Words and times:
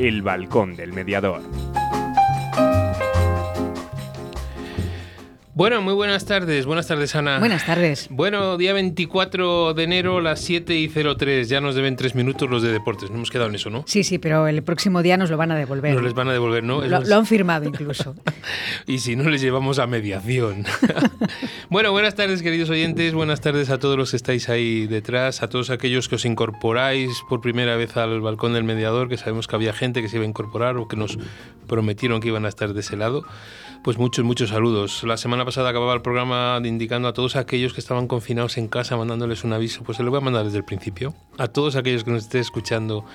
El 0.00 0.22
Balcón 0.22 0.76
del 0.76 0.94
Mediador. 0.94 1.42
Bueno, 5.60 5.82
muy 5.82 5.92
buenas 5.92 6.24
tardes. 6.24 6.64
Buenas 6.64 6.86
tardes, 6.86 7.14
Ana. 7.14 7.38
Buenas 7.38 7.66
tardes. 7.66 8.08
Bueno, 8.08 8.56
día 8.56 8.72
24 8.72 9.74
de 9.74 9.82
enero, 9.82 10.22
las 10.22 10.40
7 10.40 10.74
y 10.74 10.88
03. 10.88 11.50
Ya 11.50 11.60
nos 11.60 11.74
deben 11.74 11.96
tres 11.96 12.14
minutos 12.14 12.48
los 12.48 12.62
de 12.62 12.72
deportes. 12.72 13.10
No 13.10 13.16
hemos 13.16 13.30
quedado 13.30 13.50
en 13.50 13.56
eso, 13.56 13.68
¿no? 13.68 13.84
Sí, 13.86 14.02
sí, 14.02 14.16
pero 14.16 14.48
el 14.48 14.62
próximo 14.62 15.02
día 15.02 15.18
nos 15.18 15.28
lo 15.28 15.36
van 15.36 15.52
a 15.52 15.56
devolver. 15.56 15.92
Nos 15.92 16.02
les 16.02 16.14
van 16.14 16.28
a 16.28 16.32
devolver, 16.32 16.64
¿no? 16.64 16.80
Lo, 16.80 17.00
lo 17.00 17.14
han 17.14 17.26
firmado 17.26 17.68
incluso. 17.68 18.14
y 18.86 19.00
si 19.00 19.16
no, 19.16 19.28
les 19.28 19.42
llevamos 19.42 19.78
a 19.78 19.86
mediación. 19.86 20.64
bueno, 21.68 21.92
buenas 21.92 22.14
tardes, 22.14 22.40
queridos 22.40 22.70
oyentes. 22.70 23.12
Buenas 23.12 23.42
tardes 23.42 23.68
a 23.68 23.78
todos 23.78 23.98
los 23.98 24.12
que 24.12 24.16
estáis 24.16 24.48
ahí 24.48 24.86
detrás, 24.86 25.42
a 25.42 25.50
todos 25.50 25.68
aquellos 25.68 26.08
que 26.08 26.14
os 26.14 26.24
incorporáis 26.24 27.20
por 27.28 27.42
primera 27.42 27.76
vez 27.76 27.98
al 27.98 28.22
balcón 28.22 28.54
del 28.54 28.64
mediador, 28.64 29.10
que 29.10 29.18
sabemos 29.18 29.46
que 29.46 29.56
había 29.56 29.74
gente 29.74 30.00
que 30.00 30.08
se 30.08 30.16
iba 30.16 30.24
a 30.24 30.28
incorporar 30.28 30.78
o 30.78 30.88
que 30.88 30.96
nos 30.96 31.18
prometieron 31.66 32.22
que 32.22 32.28
iban 32.28 32.46
a 32.46 32.48
estar 32.48 32.72
de 32.72 32.80
ese 32.80 32.96
lado. 32.96 33.26
Pues 33.82 33.96
muchos, 33.96 34.26
muchos 34.26 34.50
saludos. 34.50 35.04
La 35.04 35.16
semana 35.16 35.46
pasada 35.46 35.70
acababa 35.70 35.94
el 35.94 36.02
programa 36.02 36.60
indicando 36.62 37.08
a 37.08 37.14
todos 37.14 37.34
aquellos 37.34 37.72
que 37.72 37.80
estaban 37.80 38.08
confinados 38.08 38.58
en 38.58 38.68
casa, 38.68 38.94
mandándoles 38.98 39.42
un 39.42 39.54
aviso. 39.54 39.82
Pues 39.84 39.96
se 39.96 40.02
lo 40.02 40.10
voy 40.10 40.18
a 40.18 40.20
mandar 40.20 40.44
desde 40.44 40.58
el 40.58 40.64
principio. 40.64 41.14
A 41.38 41.48
todos 41.48 41.76
aquellos 41.76 42.04
que 42.04 42.10
nos 42.10 42.24
estén 42.24 42.42
escuchando 42.42 43.06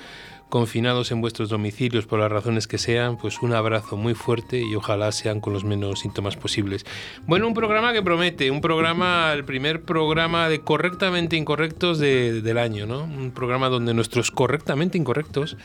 confinados 0.56 1.12
en 1.12 1.20
vuestros 1.20 1.50
domicilios 1.50 2.06
por 2.06 2.18
las 2.18 2.32
razones 2.32 2.66
que 2.66 2.78
sean, 2.78 3.18
pues 3.18 3.42
un 3.42 3.52
abrazo 3.52 3.98
muy 3.98 4.14
fuerte 4.14 4.62
y 4.62 4.74
ojalá 4.74 5.12
sean 5.12 5.42
con 5.42 5.52
los 5.52 5.66
menos 5.66 6.00
síntomas 6.00 6.38
posibles. 6.38 6.86
Bueno, 7.28 7.46
un 7.46 7.54
programa 7.54 7.92
que 7.92 8.02
promete, 8.02 8.50
un 8.52 8.62
programa, 8.62 9.34
el 9.34 9.44
primer 9.44 9.82
programa 9.82 10.48
de 10.48 10.62
correctamente 10.62 11.36
incorrectos 11.36 12.00
del 12.00 12.58
año, 12.58 12.86
¿no? 12.86 13.04
Un 13.04 13.32
programa 13.32 13.68
donde 13.68 13.94
nuestros 13.94 14.32
correctamente 14.32 14.98
incorrectos 14.98 15.58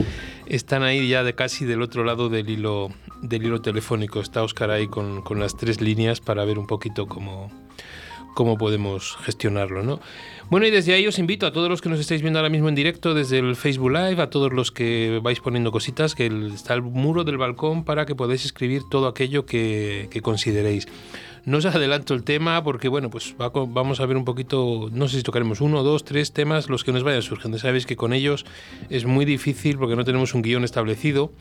están 0.47 0.83
ahí 0.83 1.07
ya 1.07 1.23
de 1.23 1.37
casi 1.37 1.65
del 1.65 1.83
otro 1.83 2.03
lado 2.03 2.29
del 2.29 2.51
hilo, 2.51 2.89
del 3.23 3.45
hilo 3.45 3.63
telefónico. 3.63 4.19
Está 4.19 4.43
Oscar 4.43 4.73
ahí 4.73 4.89
con, 4.89 5.23
con 5.23 5.39
las 5.39 5.57
tres 5.57 5.81
líneas 5.81 6.21
para 6.21 6.45
ver 6.45 6.59
un 6.59 6.67
poquito 6.67 7.07
cómo, 7.07 7.49
cómo 8.35 8.59
podemos 8.59 9.17
gestionarlo, 9.23 9.83
¿no? 9.83 10.01
Bueno, 10.51 10.67
y 10.67 10.71
desde 10.71 10.95
ahí 10.95 11.07
os 11.07 11.19
invito 11.19 11.47
a 11.47 11.53
todos 11.53 11.69
los 11.69 11.81
que 11.81 11.89
nos 11.89 12.01
estáis 12.01 12.23
viendo 12.23 12.39
ahora 12.39 12.49
mismo 12.49 12.69
en 12.69 12.75
directo 12.75 13.15
desde 13.15 13.39
el 13.39 13.55
Facebook 13.55 13.93
Live, 13.93 14.21
a 14.21 14.31
todos 14.31 14.53
los 14.53 14.73
que 14.73 15.21
vais 15.23 15.39
poniendo 15.39 15.71
cositas, 15.71 16.15
que 16.15 16.27
está 16.53 16.75
el 16.75 16.83
muro 16.83 17.23
del 17.23 17.39
balcón 17.39 17.85
para 17.85 18.05
que 18.05 18.17
podáis 18.17 18.45
escribir 18.45 18.83
todo 18.91 19.07
aquello 19.07 19.47
que, 19.47 20.09
que 20.11 20.21
consideréis. 20.23 20.89
No 21.45 21.59
os 21.59 21.67
adelanto 21.67 22.15
el 22.15 22.23
tema 22.23 22.63
porque, 22.63 22.89
bueno, 22.89 23.11
pues 23.11 23.35
vamos 23.39 24.01
a 24.01 24.07
ver 24.07 24.17
un 24.17 24.25
poquito, 24.25 24.89
no 24.93 25.09
sé 25.09 25.19
si 25.19 25.23
tocaremos 25.23 25.61
uno, 25.61 25.83
dos, 25.83 26.05
tres 26.05 26.33
temas, 26.33 26.69
los 26.69 26.85
que 26.85 26.93
nos 26.93 27.03
vayan 27.03 27.23
surgiendo. 27.23 27.59
Sabéis 27.59 27.87
que 27.87 27.97
con 27.97 28.13
ellos 28.13 28.45
es 28.91 29.07
muy 29.07 29.25
difícil 29.25 29.79
porque 29.79 29.97
no 29.97 30.05
tenemos 30.05 30.35
un 30.35 30.43
guion 30.43 30.65
establecido 30.65 31.33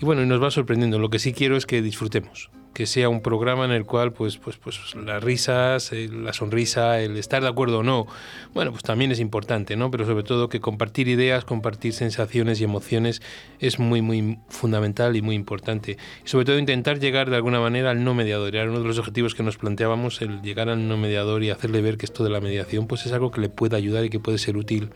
y, 0.00 0.04
bueno, 0.04 0.22
y 0.22 0.26
nos 0.26 0.42
va 0.42 0.50
sorprendiendo. 0.50 0.98
Lo 0.98 1.10
que 1.10 1.18
sí 1.18 1.32
quiero 1.32 1.56
es 1.56 1.66
que 1.66 1.82
disfrutemos 1.82 2.50
que 2.74 2.86
sea 2.86 3.08
un 3.08 3.22
programa 3.22 3.64
en 3.64 3.70
el 3.70 3.86
cual 3.86 4.12
pues 4.12 4.36
pues 4.36 4.58
pues 4.58 4.94
las 4.96 5.22
risas, 5.22 5.92
la 5.92 6.32
sonrisa, 6.32 7.00
el 7.00 7.16
estar 7.16 7.42
de 7.42 7.48
acuerdo 7.48 7.78
o 7.78 7.82
no, 7.82 8.06
bueno, 8.52 8.72
pues 8.72 8.82
también 8.82 9.12
es 9.12 9.20
importante, 9.20 9.76
¿no? 9.76 9.90
Pero 9.90 10.04
sobre 10.04 10.24
todo 10.24 10.48
que 10.48 10.60
compartir 10.60 11.08
ideas, 11.08 11.44
compartir 11.44 11.92
sensaciones 11.94 12.60
y 12.60 12.64
emociones 12.64 13.22
es 13.60 13.78
muy 13.78 14.02
muy 14.02 14.38
fundamental 14.48 15.16
y 15.16 15.22
muy 15.22 15.36
importante. 15.36 15.96
Sobre 16.24 16.44
todo 16.44 16.58
intentar 16.58 16.98
llegar 16.98 17.30
de 17.30 17.36
alguna 17.36 17.60
manera 17.60 17.90
al 17.90 18.04
no 18.04 18.14
mediador. 18.14 18.54
Era 18.54 18.68
uno 18.68 18.80
de 18.80 18.86
los 18.86 18.98
objetivos 18.98 19.34
que 19.34 19.42
nos 19.42 19.56
planteábamos 19.56 20.20
el 20.20 20.42
llegar 20.42 20.68
al 20.68 20.88
no 20.88 20.96
mediador 20.96 21.42
y 21.42 21.50
hacerle 21.50 21.80
ver 21.80 21.96
que 21.96 22.06
esto 22.06 22.24
de 22.24 22.30
la 22.30 22.40
mediación 22.40 22.86
pues 22.86 23.06
es 23.06 23.12
algo 23.12 23.30
que 23.30 23.40
le 23.40 23.48
puede 23.48 23.76
ayudar 23.76 24.04
y 24.04 24.10
que 24.10 24.18
puede 24.18 24.38
ser 24.38 24.56
útil 24.56 24.90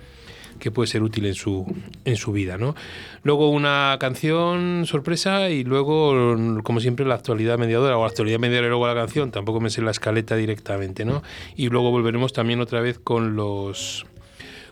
que 0.59 0.71
puede 0.71 0.87
ser 0.89 1.03
útil 1.03 1.27
en 1.27 1.35
su, 1.35 1.67
en 2.05 2.17
su 2.17 2.33
vida. 2.33 2.59
¿no? 2.59 2.75
Luego 3.23 3.51
una 3.51 3.97
canción 4.01 4.85
sorpresa 4.87 5.51
y 5.51 5.65
luego, 5.65 6.37
como 6.63 6.81
siempre, 6.81 7.07
la 7.07 7.15
actualidad 7.15 7.59
mediadora 7.59 7.97
o 7.97 8.03
la 8.03 8.09
actualidad 8.09 8.39
mediadora 8.39 8.67
y 8.67 8.71
luego 8.71 8.87
la 8.87 8.95
canción. 8.95 9.31
Tampoco 9.31 9.61
me 9.61 9.71
sé 9.71 9.83
la 9.83 9.91
escaleta 9.91 10.37
directamente. 10.37 11.05
¿no? 11.05 11.23
Y 11.57 11.69
luego 11.69 11.91
volveremos 11.91 12.33
también 12.33 12.61
otra 12.61 12.81
vez 12.81 12.99
con 12.99 13.37
los 13.37 14.07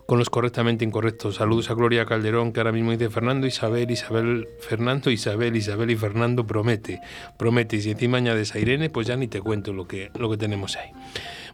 con 0.06 0.18
los 0.18 0.30
correctamente 0.30 0.84
incorrectos. 0.84 1.36
Saludos 1.36 1.68
a 1.70 1.74
Gloria 1.74 2.06
Calderón, 2.06 2.52
que 2.52 2.60
ahora 2.60 2.72
mismo 2.72 2.92
dice 2.92 3.10
Fernando, 3.10 3.46
Isabel, 3.46 3.90
Isabel, 3.90 4.48
Fernando, 4.60 5.10
Isabel, 5.10 5.56
Isabel 5.56 5.90
y 5.90 5.96
Fernando 5.96 6.46
promete, 6.46 7.00
promete. 7.36 7.76
Y 7.76 7.82
si 7.82 7.90
encima 7.90 8.18
añades 8.18 8.54
a 8.54 8.60
Irene, 8.60 8.88
pues 8.88 9.06
ya 9.06 9.16
ni 9.16 9.26
te 9.26 9.40
cuento 9.40 9.72
lo 9.72 9.86
que, 9.86 10.10
lo 10.14 10.30
que 10.30 10.36
tenemos 10.36 10.76
ahí. 10.76 10.90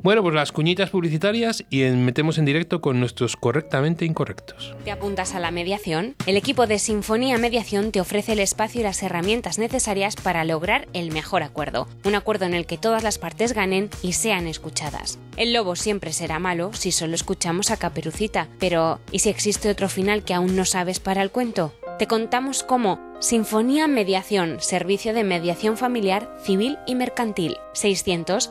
Bueno, 0.02 0.20
pues 0.22 0.34
las 0.34 0.50
cuñitas 0.50 0.90
publicitarias 0.90 1.64
y 1.70 1.82
metemos 1.82 2.36
en 2.36 2.44
directo 2.44 2.80
con 2.80 2.98
nuestros 2.98 3.36
correctamente 3.36 4.04
incorrectos. 4.04 4.74
¿Te 4.84 4.90
apuntas 4.90 5.36
a 5.36 5.38
la 5.38 5.52
mediación? 5.52 6.16
El 6.26 6.36
equipo 6.36 6.66
de 6.66 6.80
Sinfonía 6.80 7.38
Mediación 7.38 7.92
te 7.92 8.00
ofrece 8.00 8.32
el 8.32 8.40
espacio 8.40 8.80
y 8.80 8.84
las 8.84 9.00
herramientas 9.04 9.60
necesarias 9.60 10.16
para 10.16 10.44
lograr 10.44 10.88
el 10.92 11.12
mejor 11.12 11.44
acuerdo. 11.44 11.86
Un 12.04 12.16
acuerdo 12.16 12.46
en 12.46 12.54
el 12.54 12.66
que 12.66 12.78
todas 12.78 13.04
las 13.04 13.18
partes 13.18 13.52
ganen 13.52 13.90
y 14.02 14.14
sean 14.14 14.48
escuchadas. 14.48 15.20
El 15.36 15.52
lobo 15.52 15.76
siempre 15.76 16.12
será 16.12 16.40
malo 16.40 16.72
si 16.72 16.90
solo 16.90 17.14
escuchamos 17.14 17.70
a 17.70 17.76
Caperucita, 17.76 18.48
pero 18.58 18.98
¿y 19.12 19.20
si 19.20 19.28
existe 19.28 19.70
otro 19.70 19.88
final 19.88 20.24
que 20.24 20.34
aún 20.34 20.56
no 20.56 20.64
sabes 20.64 20.98
para 20.98 21.22
el 21.22 21.30
cuento? 21.30 21.72
Te 21.98 22.06
contamos 22.06 22.62
cómo 22.62 22.98
Sinfonía 23.20 23.86
Mediación, 23.86 24.60
servicio 24.60 25.14
de 25.14 25.24
mediación 25.24 25.76
familiar, 25.76 26.28
civil 26.42 26.78
y 26.86 26.94
mercantil. 26.94 27.58
600 27.72 28.50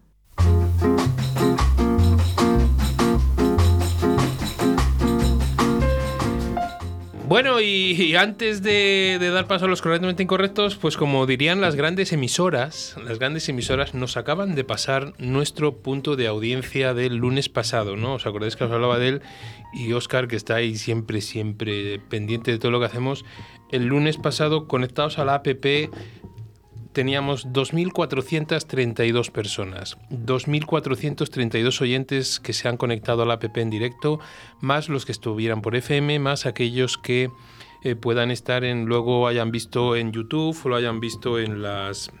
Bueno, 7.31 7.61
y, 7.61 8.13
antes 8.17 8.61
de, 8.61 9.17
dar 9.31 9.47
paso 9.47 9.63
a 9.63 9.67
los 9.69 9.81
correctamente 9.81 10.21
incorrectos, 10.21 10.75
pues 10.75 10.97
como 10.97 11.25
dirían 11.25 11.61
las 11.61 11.77
grandes 11.77 12.11
emisoras, 12.11 12.97
las 13.05 13.19
grandes 13.19 13.47
emisoras 13.47 13.93
nos 13.93 14.17
acaban 14.17 14.53
de 14.53 14.65
pasar 14.65 15.13
nuestro 15.17 15.77
punto 15.77 16.17
de 16.17 16.27
audiencia 16.27 16.93
del 16.93 17.15
lunes 17.15 17.47
pasado, 17.47 17.95
¿no? 17.95 18.15
¿Os 18.15 18.25
acordáis 18.25 18.57
que 18.57 18.65
os 18.65 18.71
hablaba 18.73 18.99
de 18.99 19.07
él? 19.07 19.21
Y 19.71 19.93
Oscar, 19.93 20.27
que 20.27 20.35
está 20.35 20.55
ahí 20.55 20.75
siempre, 20.75 21.21
siempre 21.21 21.99
pendiente 21.99 22.51
de 22.51 22.59
todo 22.59 22.69
lo 22.69 22.81
que 22.81 22.87
hacemos, 22.87 23.23
el 23.71 23.85
lunes 23.85 24.17
pasado 24.17 24.67
conectados 24.67 25.17
a 25.17 25.23
la 25.23 25.35
APP 25.35 25.89
teníamos 26.93 27.47
2.432 27.47 29.31
personas, 29.31 29.97
2.432 30.09 31.81
oyentes 31.81 32.39
que 32.39 32.53
se 32.53 32.67
han 32.67 32.77
conectado 32.77 33.23
a 33.23 33.25
la 33.25 33.35
app 33.35 33.57
en 33.57 33.69
directo, 33.69 34.19
más 34.59 34.89
los 34.89 35.05
que 35.05 35.11
estuvieran 35.11 35.61
por 35.61 35.75
FM, 35.75 36.19
más 36.19 36.45
aquellos 36.45 36.97
que 36.97 37.29
eh, 37.83 37.95
puedan 37.95 38.29
estar 38.29 38.63
en, 38.63 38.85
luego 38.85 39.27
hayan 39.27 39.51
visto 39.51 39.95
en 39.95 40.11
YouTube 40.11 40.55
lo 40.65 40.75
hayan 40.75 40.99
visto 40.99 41.39
en 41.39 41.63
las 41.63 42.11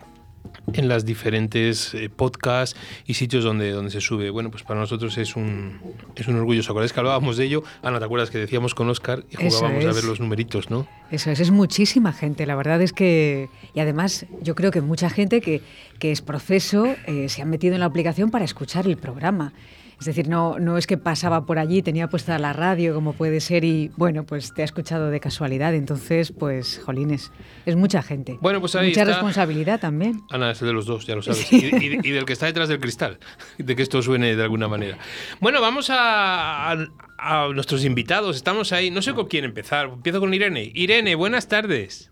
en 0.73 0.87
las 0.87 1.05
diferentes 1.05 1.93
eh, 1.93 2.09
podcasts 2.09 2.79
y 3.05 3.15
sitios 3.15 3.43
donde, 3.43 3.71
donde 3.71 3.91
se 3.91 4.01
sube. 4.01 4.29
Bueno, 4.29 4.51
pues 4.51 4.63
para 4.63 4.79
nosotros 4.79 5.17
es 5.17 5.35
un, 5.35 5.79
es 6.15 6.27
un 6.27 6.35
orgullo. 6.35 6.61
¿Os 6.61 6.69
acordáis 6.69 6.93
que 6.93 6.99
hablábamos 6.99 7.37
de 7.37 7.45
ello? 7.45 7.63
Ana, 7.81 7.99
¿te 7.99 8.05
acuerdas 8.05 8.29
que 8.29 8.37
decíamos 8.37 8.75
con 8.75 8.89
Oscar 8.89 9.23
y 9.29 9.35
jugábamos 9.35 9.85
a 9.85 9.91
ver 9.91 10.03
los 10.03 10.19
numeritos, 10.19 10.69
no? 10.69 10.87
Eso 11.09 11.31
es, 11.31 11.39
es 11.39 11.51
muchísima 11.51 12.13
gente. 12.13 12.45
La 12.45 12.55
verdad 12.55 12.81
es 12.81 12.93
que, 12.93 13.49
y 13.73 13.79
además 13.79 14.25
yo 14.41 14.55
creo 14.55 14.71
que 14.71 14.81
mucha 14.81 15.09
gente 15.09 15.41
que, 15.41 15.61
que 15.99 16.11
es 16.11 16.21
proceso 16.21 16.85
eh, 17.05 17.29
se 17.29 17.41
ha 17.41 17.45
metido 17.45 17.73
en 17.73 17.81
la 17.81 17.87
aplicación 17.87 18.31
para 18.31 18.45
escuchar 18.45 18.87
el 18.87 18.97
programa. 18.97 19.53
Es 20.01 20.05
decir, 20.05 20.27
no, 20.27 20.57
no 20.57 20.79
es 20.79 20.87
que 20.87 20.97
pasaba 20.97 21.45
por 21.45 21.59
allí, 21.59 21.83
tenía 21.83 22.07
puesta 22.07 22.39
la 22.39 22.53
radio 22.53 22.95
como 22.95 23.13
puede 23.13 23.39
ser 23.39 23.63
y 23.63 23.91
bueno, 23.97 24.25
pues 24.25 24.51
te 24.51 24.63
ha 24.63 24.65
escuchado 24.65 25.11
de 25.11 25.19
casualidad. 25.19 25.75
Entonces, 25.75 26.31
pues, 26.31 26.81
jolines, 26.83 27.31
es 27.67 27.75
mucha 27.75 28.01
gente. 28.01 28.35
Bueno, 28.41 28.59
pues 28.59 28.73
ahí 28.73 28.87
Mucha 28.87 29.03
responsabilidad 29.03 29.79
también. 29.79 30.23
Ana, 30.31 30.49
es 30.49 30.59
de 30.59 30.73
los 30.73 30.87
dos, 30.87 31.05
ya 31.05 31.13
lo 31.13 31.21
sabes. 31.21 31.53
Y, 31.53 31.99
y, 32.01 32.09
del 32.09 32.25
que 32.25 32.33
está 32.33 32.47
detrás 32.47 32.67
del 32.67 32.79
cristal, 32.79 33.19
de 33.59 33.75
que 33.75 33.83
esto 33.83 34.01
suene 34.01 34.35
de 34.35 34.41
alguna 34.41 34.67
manera. 34.67 34.97
Bueno, 35.39 35.61
vamos 35.61 35.91
a, 35.91 36.71
a, 36.71 36.87
a 37.19 37.49
nuestros 37.53 37.85
invitados. 37.85 38.35
Estamos 38.35 38.71
ahí. 38.71 38.89
No 38.89 39.03
sé 39.03 39.13
con 39.13 39.27
quién 39.27 39.45
empezar. 39.45 39.85
Empiezo 39.85 40.19
con 40.19 40.33
Irene. 40.33 40.71
Irene, 40.73 41.13
buenas 41.13 41.47
tardes. 41.47 42.11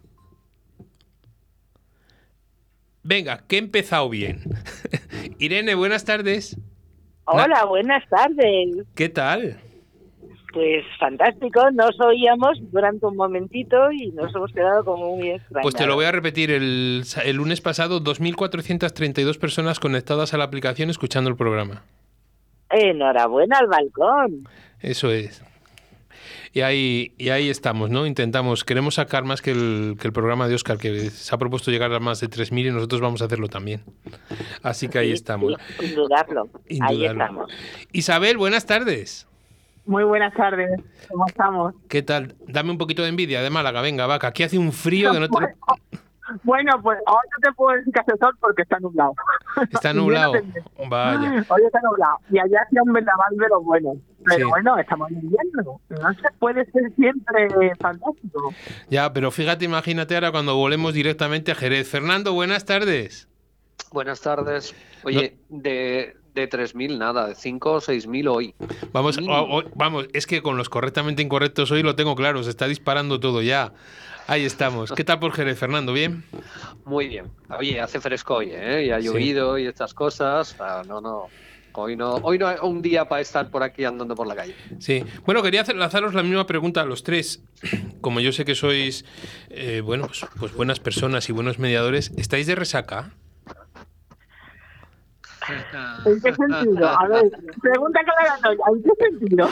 Venga, 3.02 3.46
que 3.48 3.56
he 3.56 3.60
empezado 3.60 4.08
bien. 4.10 4.44
Irene, 5.40 5.74
buenas 5.74 6.06
tardes. 6.06 6.56
Hola, 7.32 7.66
buenas 7.66 8.04
tardes. 8.10 8.86
¿Qué 8.96 9.10
tal? 9.10 9.60
Pues 10.52 10.84
fantástico, 11.00 11.62
nos 11.72 12.00
oíamos 12.00 12.58
durante 12.72 13.06
un 13.06 13.16
momentito 13.16 13.92
y 13.92 14.12
nos 14.14 14.34
hemos 14.36 14.52
quedado 14.52 14.84
como 14.84 15.16
muy 15.16 15.30
extrañados. 15.30 15.62
Pues 15.62 15.76
te 15.76 15.86
lo 15.86 15.94
voy 15.94 16.06
a 16.06 16.12
repetir. 16.12 16.50
El, 16.50 17.04
el 17.24 17.36
lunes 17.36 17.62
pasado, 17.62 18.02
2.432 18.02 19.38
personas 19.38 19.80
conectadas 19.80 20.34
a 20.34 20.38
la 20.38 20.46
aplicación 20.46 20.90
escuchando 20.90 21.30
el 21.30 21.36
programa. 21.36 21.84
Enhorabuena 22.72 23.60
al 23.60 23.68
balcón. 23.68 24.48
Eso 24.80 25.12
es. 25.12 25.44
Y 26.54 26.62
ahí, 26.62 27.14
y 27.18 27.30
ahí 27.30 27.50
estamos, 27.50 27.90
¿no? 27.90 28.06
Intentamos, 28.08 28.64
queremos 28.64 28.96
sacar 28.96 29.24
más 29.24 29.42
que 29.42 29.52
el, 29.52 29.98
que 30.00 30.08
el 30.08 30.14
programa 30.14 30.48
de 30.48 30.56
Oscar, 30.56 30.78
que 30.78 31.10
se 31.12 31.36
ha 31.36 31.38
propuesto 31.38 31.70
llegar 31.72 31.94
a 31.94 32.00
más 32.00 32.20
de 32.22 32.30
3.000 32.30 32.68
y 32.68 32.72
nosotros 32.72 33.02
vamos 33.02 33.22
a 33.22 33.26
hacerlo 33.26 33.48
también. 33.50 33.84
Así 34.64 34.88
que 34.90 34.98
ahí 35.00 35.08
Sí, 35.10 35.14
estamos. 35.14 35.54
sí, 35.80 35.86
Sin 35.88 35.96
dudarlo. 35.96 36.50
Ahí 36.70 36.78
Indudarlo. 36.78 37.22
estamos. 37.24 37.52
Isabel, 37.92 38.38
buenas 38.38 38.66
tardes. 38.66 39.28
Muy 39.86 40.04
buenas 40.04 40.34
tardes, 40.36 40.70
¿cómo 41.10 41.26
estamos? 41.28 41.74
¿Qué 41.88 42.04
tal? 42.04 42.36
Dame 42.48 42.70
un 42.70 42.78
poquito 42.78 43.02
de 43.02 43.10
envidia 43.10 43.42
de 43.42 43.50
Málaga, 43.50 43.82
venga, 43.82 44.06
vaca. 44.06 44.28
Aquí 44.28 44.44
hace 44.44 44.58
un 44.60 44.72
frío 44.72 45.12
que 45.12 45.20
no 45.20 45.28
te... 45.30 45.38
Bueno, 46.44 46.72
pues 46.82 46.98
hoy 47.08 47.16
no 47.32 47.38
te 47.42 47.52
puedo 47.54 47.78
decir 47.78 47.94
que 47.94 48.00
hace 48.00 48.12
sol 48.20 48.36
porque 48.40 48.62
está 48.64 48.80
nublado. 48.80 49.14
Está 49.72 49.94
nublado. 49.94 50.34
no 50.34 50.90
Vaya. 50.90 51.46
Hoy 51.50 51.62
está 51.66 51.80
nublado. 51.84 52.18
Y 52.32 52.40
allá 52.40 52.62
hacía 52.66 52.82
un 52.84 52.94
vendaval 52.94 53.36
de 53.38 53.48
los 53.50 53.64
buenos. 53.64 53.98
Pero 54.26 54.38
Sí. 54.46 54.50
bueno, 54.50 54.78
estamos 54.78 55.10
en 55.12 55.18
invierno. 55.20 55.82
No 55.90 56.14
se 56.14 56.30
puede 56.40 56.66
ser 56.72 56.92
siempre 56.96 57.48
fantástico. 57.80 58.54
Ya, 58.90 59.12
pero 59.14 59.32
fíjate, 59.32 59.66
imagínate 59.66 60.16
ahora 60.16 60.32
cuando 60.32 60.56
volemos 60.56 60.94
directamente 60.94 61.52
a 61.52 61.56
Jerez. 61.56 61.90
Fernando, 61.90 62.34
buenas 62.34 62.66
tardes. 62.66 63.28
Buenas 63.92 64.22
tardes. 64.22 64.76
Oye, 65.04 65.38
de, 65.50 66.16
de 66.36 66.50
3.000 66.50 66.98
nada, 66.98 67.28
de 67.30 67.36
5 67.36 67.72
o 67.72 67.80
6.000 67.82 68.28
hoy. 68.30 68.54
Vamos, 68.92 69.18
o- 69.18 69.58
o- 69.58 69.64
vamos, 69.76 70.08
es 70.14 70.28
que 70.28 70.42
con 70.42 70.58
los 70.58 70.70
correctamente 70.70 71.22
incorrectos 71.24 71.72
hoy 71.72 71.82
lo 71.82 71.96
tengo 71.96 72.16
claro, 72.16 72.44
se 72.44 72.50
está 72.50 72.68
disparando 72.68 73.20
todo 73.20 73.42
ya. 73.42 73.74
Ahí 74.30 74.46
estamos. 74.46 74.92
¿Qué 74.92 75.04
tal 75.04 75.18
por 75.18 75.32
Jerez, 75.32 75.58
Fernando? 75.58 75.92
¿Bien? 75.92 76.24
Muy 76.86 77.08
bien. 77.08 77.26
Oye, 77.58 77.82
hace 77.82 78.00
fresco 78.00 78.36
hoy, 78.36 78.52
¿eh? 78.52 78.86
Y 78.86 78.92
ha 78.92 79.00
Sí. 79.02 79.08
llovido 79.08 79.58
y 79.58 79.66
estas 79.66 79.96
cosas. 79.96 80.56
Ah, 80.60 80.84
no, 80.88 81.02
no. 81.02 81.26
Hoy 81.74 81.96
no, 81.96 82.16
hoy 82.16 82.38
no 82.38 82.48
hay 82.48 82.58
un 82.62 82.80
día 82.84 83.06
para 83.10 83.22
estar 83.22 83.50
por 83.50 83.64
aquí 83.64 83.86
andando 83.86 84.14
por 84.14 84.28
la 84.28 84.36
calle. 84.36 84.54
Sí. 84.78 85.04
Bueno, 85.26 85.42
quería 85.42 85.64
lanzaros 85.74 86.14
la 86.14 86.22
misma 86.22 86.46
pregunta 86.46 86.82
a 86.82 86.86
los 86.86 87.02
tres. 87.02 87.42
Como 88.02 88.20
yo 88.20 88.32
sé 88.32 88.46
que 88.46 88.54
sois, 88.54 89.04
eh, 89.50 89.82
bueno, 89.84 90.06
pues, 90.06 90.24
pues 90.40 90.54
buenas 90.54 90.80
personas 90.80 91.28
y 91.30 91.32
buenos 91.32 91.58
mediadores, 91.58 92.12
¿estáis 92.16 92.46
de 92.46 92.54
resaca? 92.54 93.12
¿En 96.06 96.22
qué 96.22 96.34
sentido? 96.34 96.88
A 96.88 97.08
ver, 97.08 97.32
pregunta 97.62 98.00
aclaratoria. 98.02 98.64
¿En 98.74 98.84
qué 98.84 98.90
sentido? 99.20 99.50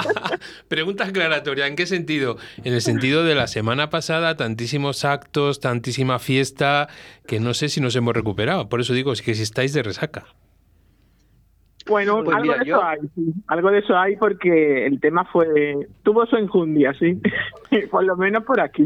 Pregunta 0.68 1.04
aclaratoria, 1.04 1.66
¿en 1.66 1.76
qué 1.76 1.86
sentido? 1.86 2.36
En 2.64 2.72
el 2.74 2.80
sentido 2.80 3.24
de 3.24 3.34
la 3.34 3.46
semana 3.46 3.90
pasada, 3.90 4.36
tantísimos 4.36 5.04
actos, 5.04 5.60
tantísima 5.60 6.18
fiesta, 6.18 6.88
que 7.26 7.40
no 7.40 7.54
sé 7.54 7.68
si 7.68 7.80
nos 7.80 7.94
hemos 7.96 8.14
recuperado. 8.14 8.68
Por 8.68 8.80
eso 8.80 8.92
digo, 8.94 9.12
es 9.12 9.22
que 9.22 9.34
si 9.34 9.42
estáis 9.42 9.72
de 9.72 9.82
resaca. 9.82 10.24
Bueno, 11.88 12.24
Pues 12.24 12.36
algo 12.36 12.42
mira, 12.52 12.56
de 12.56 12.62
eso 12.70 12.80
yo- 12.80 12.84
hay, 12.84 12.98
sí. 13.14 13.32
Algo 13.46 13.70
de 13.70 13.78
eso 13.78 13.96
hay 13.96 14.16
porque 14.16 14.86
el 14.86 14.98
tema 15.00 15.24
fue... 15.32 15.86
Tuvo 16.02 16.26
su 16.26 16.36
enjundia, 16.36 16.92
sí. 16.98 17.20
Por 17.90 18.04
lo 18.04 18.16
menos 18.16 18.44
por 18.44 18.60
aquí. 18.60 18.84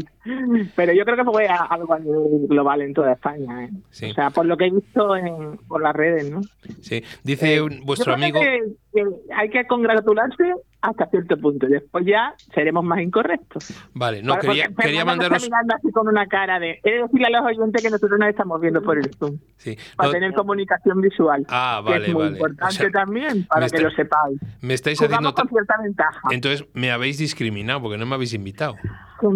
Pero 0.75 0.93
yo 0.93 1.03
creo 1.03 1.17
que 1.17 1.23
fue 1.23 1.47
algo 1.47 1.93
a 1.93 1.99
nivel 1.99 2.47
global 2.47 2.81
en 2.81 2.93
toda 2.93 3.13
España, 3.13 3.65
¿eh? 3.65 3.69
Sí. 3.89 4.11
O 4.11 4.13
sea, 4.13 4.29
por 4.29 4.45
lo 4.45 4.55
que 4.57 4.65
he 4.67 4.71
visto 4.71 5.15
en, 5.15 5.57
por 5.67 5.81
las 5.81 5.95
redes, 5.95 6.29
¿no? 6.29 6.41
Sí. 6.81 7.03
Dice 7.23 7.55
Eh, 7.55 7.61
un- 7.61 7.81
vuestro 7.85 8.13
amigo... 8.13 8.39
que- 8.39 8.73
que 8.93 9.05
hay 9.33 9.49
que 9.49 9.65
congratularse 9.67 10.53
hasta 10.81 11.05
cierto 11.07 11.37
punto. 11.37 11.65
Después 11.65 12.05
ya 12.05 12.33
seremos 12.53 12.83
más 12.83 12.99
incorrectos. 12.99 13.73
Vale, 13.93 14.21
no, 14.21 14.33
Vale, 14.35 14.47
quería, 14.49 14.69
quería 14.77 15.05
mandaros... 15.05 15.41
Mirando 15.43 15.75
así 15.75 15.91
con 15.91 16.09
una 16.09 16.27
cara 16.27 16.59
de. 16.59 16.79
He 16.83 16.91
de 16.91 17.01
decirle 17.03 17.27
a 17.27 17.29
los 17.41 17.45
oyentes 17.45 17.81
que 17.81 17.89
nosotros 17.89 18.19
nos 18.19 18.27
estamos 18.27 18.59
viendo 18.59 18.81
por 18.81 18.97
el 18.97 19.09
Zoom. 19.15 19.37
Sí. 19.55 19.77
Para 19.95 20.07
No, 20.09 20.13
tener 20.13 20.33
comunicación 20.33 20.99
visual. 20.99 21.45
Ah, 21.49 21.81
que 21.85 21.91
vale, 21.91 22.07
es 22.07 22.13
muy 22.13 22.23
vale. 22.23 22.33
importante 22.35 22.65
O 22.65 22.71
sea, 22.77 22.91
también, 22.91 23.45
para 23.47 23.61
que 23.69 23.77
está- 23.77 23.81
lo 23.89 23.91
sepáis. 23.95 24.39
me 24.59 24.73
estáis 24.73 24.97
Jugamos 24.97 25.15
haciendo... 25.19 25.33
ta- 25.35 25.41
con 25.43 25.49
cierta 25.51 25.75
ventaja. 25.81 26.21
Entonces 26.31 26.65
me 26.73 26.91
habéis 26.91 27.17
discriminado 27.17 27.81
porque 27.81 27.97
no 27.97 28.05
me 28.05 28.15
habéis 28.15 28.33
invitado. 28.33 28.75
Qué 29.21 29.27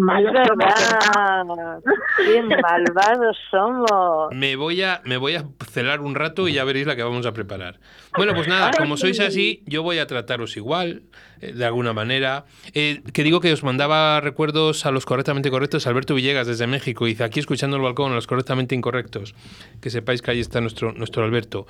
malvados 2.60 3.38
somos. 3.50 4.34
Me 4.34 4.56
voy 4.56 4.82
a 4.82 5.00
me 5.04 5.16
voy 5.16 5.36
a 5.36 5.44
celar 5.70 6.00
un 6.00 6.16
rato 6.16 6.48
y 6.48 6.54
ya 6.54 6.64
veréis 6.64 6.88
la 6.88 6.96
que 6.96 7.04
vamos 7.04 7.24
a 7.24 7.32
preparar. 7.32 7.78
Bueno, 8.16 8.34
pues 8.34 8.48
nada, 8.48 8.72
como 8.76 8.96
sois 8.96 9.20
así, 9.20 9.62
yo 9.66 9.84
voy 9.84 9.98
a 9.98 10.08
trataros 10.08 10.56
igual, 10.56 11.02
eh, 11.40 11.52
de 11.52 11.64
alguna 11.64 11.92
manera. 11.92 12.46
Eh, 12.74 13.02
que 13.12 13.22
digo 13.22 13.40
que 13.40 13.52
os 13.52 13.62
mandaba 13.62 14.20
recuerdos 14.20 14.86
a 14.86 14.90
los 14.90 15.06
correctamente 15.06 15.50
correctos, 15.50 15.86
Alberto 15.86 16.16
Villegas 16.16 16.48
desde 16.48 16.66
México, 16.66 17.04
dice 17.04 17.22
aquí 17.22 17.38
escuchando 17.38 17.76
el 17.76 17.82
balcón, 17.84 18.10
a 18.10 18.16
los 18.16 18.26
correctamente 18.26 18.74
incorrectos. 18.74 19.36
Que 19.80 19.90
sepáis 19.90 20.20
que 20.20 20.32
ahí 20.32 20.40
está 20.40 20.60
nuestro, 20.60 20.92
nuestro 20.92 21.22
Alberto. 21.22 21.68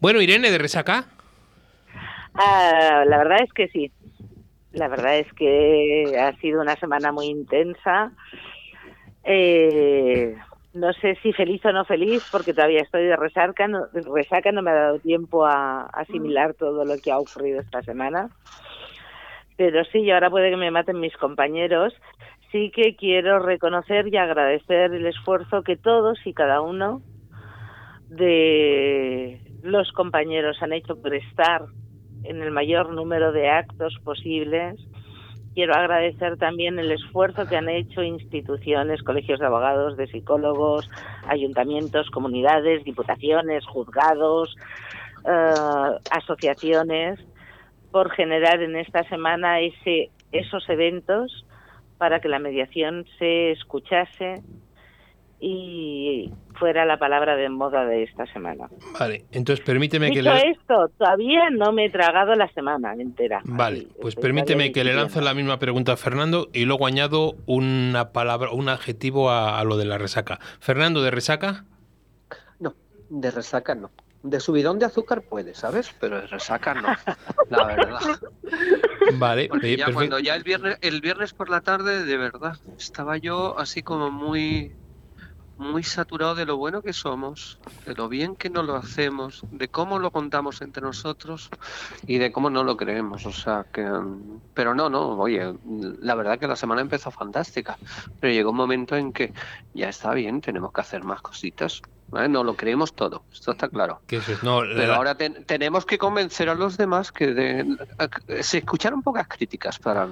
Bueno, 0.00 0.20
Irene, 0.20 0.50
de 0.50 0.58
resaca. 0.58 1.04
Ah, 2.34 3.04
la 3.06 3.18
verdad 3.18 3.38
es 3.44 3.52
que 3.52 3.68
sí. 3.68 3.92
La 4.74 4.88
verdad 4.88 5.18
es 5.18 5.32
que 5.34 6.16
ha 6.18 6.36
sido 6.38 6.60
una 6.60 6.74
semana 6.76 7.12
muy 7.12 7.26
intensa. 7.26 8.10
Eh, 9.22 10.36
no 10.72 10.92
sé 10.94 11.16
si 11.22 11.32
feliz 11.32 11.64
o 11.64 11.72
no 11.72 11.84
feliz, 11.84 12.20
porque 12.32 12.52
todavía 12.52 12.82
estoy 12.82 13.04
de 13.04 13.16
resaca. 13.16 13.68
No, 13.68 13.86
resaca 13.92 14.50
no 14.50 14.62
me 14.62 14.72
ha 14.72 14.74
dado 14.74 14.98
tiempo 14.98 15.46
a 15.46 15.86
asimilar 15.86 16.54
todo 16.54 16.84
lo 16.84 16.96
que 16.98 17.12
ha 17.12 17.18
ocurrido 17.18 17.60
esta 17.60 17.82
semana. 17.82 18.30
Pero 19.56 19.84
sí, 19.84 20.00
y 20.00 20.10
ahora 20.10 20.30
puede 20.30 20.50
que 20.50 20.56
me 20.56 20.72
maten 20.72 20.98
mis 20.98 21.16
compañeros. 21.16 21.94
Sí 22.50 22.72
que 22.74 22.96
quiero 22.96 23.38
reconocer 23.38 24.08
y 24.08 24.16
agradecer 24.16 24.92
el 24.92 25.06
esfuerzo 25.06 25.62
que 25.62 25.76
todos 25.76 26.18
y 26.24 26.34
cada 26.34 26.60
uno 26.60 27.00
de 28.08 29.40
los 29.62 29.92
compañeros 29.92 30.60
han 30.60 30.72
hecho 30.72 31.00
por 31.00 31.14
estar 31.14 31.62
en 32.24 32.42
el 32.42 32.50
mayor 32.50 32.92
número 32.92 33.32
de 33.32 33.48
actos 33.48 33.96
posibles. 34.02 34.80
Quiero 35.54 35.74
agradecer 35.74 36.36
también 36.36 36.78
el 36.78 36.90
esfuerzo 36.90 37.46
que 37.46 37.56
han 37.56 37.68
hecho 37.68 38.02
instituciones, 38.02 39.02
colegios 39.02 39.38
de 39.38 39.46
abogados, 39.46 39.96
de 39.96 40.08
psicólogos, 40.08 40.90
ayuntamientos, 41.28 42.10
comunidades, 42.10 42.82
diputaciones, 42.82 43.64
juzgados, 43.66 44.56
eh, 45.24 45.98
asociaciones, 46.10 47.20
por 47.92 48.10
generar 48.10 48.60
en 48.62 48.74
esta 48.74 49.04
semana 49.04 49.60
ese, 49.60 50.10
esos 50.32 50.68
eventos 50.68 51.46
para 51.98 52.18
que 52.18 52.28
la 52.28 52.40
mediación 52.40 53.06
se 53.18 53.52
escuchase 53.52 54.42
y 55.46 56.32
fuera 56.54 56.86
la 56.86 56.98
palabra 56.98 57.36
de 57.36 57.50
moda 57.50 57.84
de 57.84 58.04
esta 58.04 58.24
semana. 58.32 58.66
Vale, 58.98 59.26
entonces 59.30 59.62
permíteme 59.62 60.10
que 60.10 60.22
le... 60.22 60.50
esto, 60.50 60.88
todavía 60.96 61.50
no 61.50 61.70
me 61.72 61.84
he 61.84 61.90
tragado 61.90 62.34
la 62.34 62.48
semana 62.54 62.94
entera. 62.94 63.42
Vale, 63.44 63.80
Así, 63.80 63.88
pues 64.00 64.14
permíteme 64.14 64.72
que 64.72 64.84
le 64.84 64.94
lance 64.94 65.20
la 65.20 65.34
misma 65.34 65.58
pregunta 65.58 65.92
a 65.92 65.96
Fernando 65.98 66.48
y 66.54 66.64
luego 66.64 66.86
añado 66.86 67.34
una 67.44 68.12
palabra, 68.12 68.52
un 68.52 68.70
adjetivo 68.70 69.28
a, 69.28 69.58
a 69.58 69.64
lo 69.64 69.76
de 69.76 69.84
la 69.84 69.98
resaca. 69.98 70.38
Fernando, 70.60 71.02
¿de 71.02 71.10
resaca? 71.10 71.66
No, 72.58 72.74
de 73.10 73.30
resaca 73.30 73.74
no. 73.74 73.90
De 74.22 74.40
subidón 74.40 74.78
de 74.78 74.86
azúcar 74.86 75.20
puede, 75.20 75.54
¿sabes? 75.54 75.94
Pero 76.00 76.22
de 76.22 76.26
resaca 76.26 76.72
no. 76.72 76.88
La 77.50 77.64
verdad. 77.66 78.00
Vale, 79.18 79.48
Porque 79.48 79.74
eh, 79.74 79.76
ya 79.76 79.84
perfecto. 79.84 79.94
cuando 79.94 80.18
ya 80.20 80.34
el 80.34 80.42
viernes, 80.42 80.78
el 80.80 81.02
viernes 81.02 81.34
por 81.34 81.50
la 81.50 81.60
tarde, 81.60 82.04
de 82.04 82.16
verdad, 82.16 82.56
estaba 82.78 83.18
yo 83.18 83.58
así 83.58 83.82
como 83.82 84.10
muy, 84.10 84.72
muy 85.56 85.82
saturado 85.82 86.34
de 86.34 86.46
lo 86.46 86.56
bueno 86.56 86.82
que 86.82 86.92
somos, 86.92 87.58
de 87.86 87.94
lo 87.94 88.08
bien 88.08 88.34
que 88.36 88.50
no 88.50 88.62
lo 88.62 88.76
hacemos, 88.76 89.40
de 89.50 89.68
cómo 89.68 89.98
lo 89.98 90.10
contamos 90.10 90.62
entre 90.62 90.82
nosotros 90.82 91.48
y 92.06 92.18
de 92.18 92.32
cómo 92.32 92.50
no 92.50 92.64
lo 92.64 92.76
creemos. 92.76 93.24
O 93.26 93.32
sea 93.32 93.66
que, 93.72 93.82
mm, 93.84 94.40
pero 94.54 94.74
no, 94.74 94.88
no, 94.90 95.10
oye, 95.18 95.54
la 96.00 96.14
verdad 96.14 96.38
que 96.38 96.48
la 96.48 96.56
semana 96.56 96.80
empezó 96.80 97.10
fantástica, 97.10 97.78
pero 98.20 98.32
llegó 98.32 98.50
un 98.50 98.56
momento 98.56 98.96
en 98.96 99.12
que 99.12 99.32
ya 99.72 99.88
está 99.88 100.12
bien, 100.14 100.40
tenemos 100.40 100.72
que 100.72 100.80
hacer 100.80 101.04
más 101.04 101.22
cositas. 101.22 101.80
¿vale? 102.08 102.28
No 102.28 102.44
lo 102.44 102.54
creemos 102.54 102.94
todo, 102.94 103.24
esto 103.32 103.52
está 103.52 103.68
claro. 103.68 104.02
Es, 104.08 104.42
no, 104.42 104.60
Pero 104.60 104.94
ahora 104.94 105.14
ten- 105.16 105.44
tenemos 105.46 105.84
que 105.86 105.98
convencer 105.98 106.48
a 106.48 106.54
los 106.54 106.76
demás 106.76 107.10
que 107.10 107.28
de- 107.34 107.76
se 108.42 108.58
escucharon 108.58 109.02
pocas 109.02 109.26
críticas 109.26 109.78
para 109.78 110.08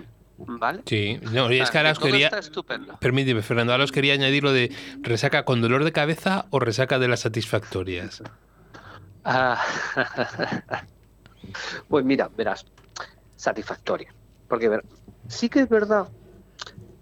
¿vale? 0.46 0.82
Sí, 0.86 1.18
no, 1.32 1.52
y 1.52 1.60
es 1.60 1.70
que 1.70 1.78
ahora 1.78 1.92
os 1.92 1.98
quería... 1.98 2.26
está 2.26 2.38
estupendo. 2.38 2.96
Permíteme, 2.98 3.42
Fernando, 3.42 3.72
ahora 3.72 3.84
os 3.84 3.92
quería 3.92 4.14
añadir 4.14 4.42
lo 4.44 4.52
de 4.52 4.74
resaca 5.00 5.44
con 5.44 5.60
dolor 5.60 5.84
de 5.84 5.92
cabeza 5.92 6.46
o 6.50 6.60
resaca 6.60 6.98
de 6.98 7.08
las 7.08 7.20
satisfactorias. 7.20 8.22
Ah, 9.24 9.62
pues 11.88 12.04
mira, 12.04 12.30
verás, 12.36 12.66
satisfactoria. 13.36 14.12
Porque 14.48 14.68
ver, 14.68 14.84
sí 15.28 15.48
que 15.48 15.60
es 15.60 15.68
verdad 15.68 16.08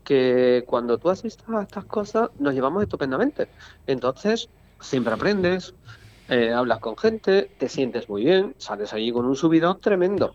que 0.04 0.64
cuando 0.66 0.99
tú 0.99 1.09
haces 1.09 1.37
estas, 1.37 1.62
estas 1.62 1.85
cosas 1.85 2.30
nos 2.38 2.54
llevamos 2.54 2.82
estupendamente. 2.82 3.49
Entonces, 3.87 4.49
siempre 4.80 5.14
aprendes, 5.14 5.75
eh, 6.28 6.52
hablas 6.52 6.78
con 6.78 6.97
gente, 6.97 7.50
te 7.59 7.68
sientes 7.68 8.09
muy 8.09 8.25
bien, 8.25 8.54
sales 8.59 8.92
allí 8.92 9.12
con 9.12 9.26
un 9.26 9.37
subidón 9.37 9.80
tremendo. 9.80 10.32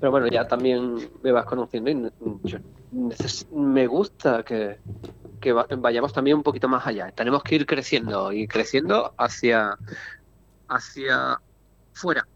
Pero 0.00 0.10
bueno, 0.10 0.26
ya 0.28 0.48
también 0.48 1.10
me 1.22 1.32
vas 1.32 1.44
conociendo 1.44 1.90
y 1.90 2.48
yo 2.48 2.58
me 3.52 3.86
gusta 3.86 4.42
que, 4.42 4.78
que 5.40 5.52
vayamos 5.52 6.12
también 6.12 6.38
un 6.38 6.42
poquito 6.42 6.68
más 6.68 6.86
allá. 6.86 7.10
Tenemos 7.12 7.42
que 7.42 7.56
ir 7.56 7.66
creciendo 7.66 8.32
y 8.32 8.46
creciendo 8.48 9.14
hacia, 9.18 9.76
hacia 10.68 11.40
fuera, 11.92 12.26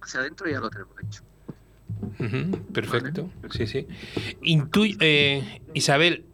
hacia 0.00 0.20
adentro 0.20 0.50
ya 0.50 0.60
lo 0.60 0.70
tenemos 0.70 0.94
hecho. 1.02 1.22
perfecto, 2.72 3.30
sí, 3.50 3.66
sí. 3.66 3.86
Eh, 5.00 5.60
Isabel, 5.72 6.24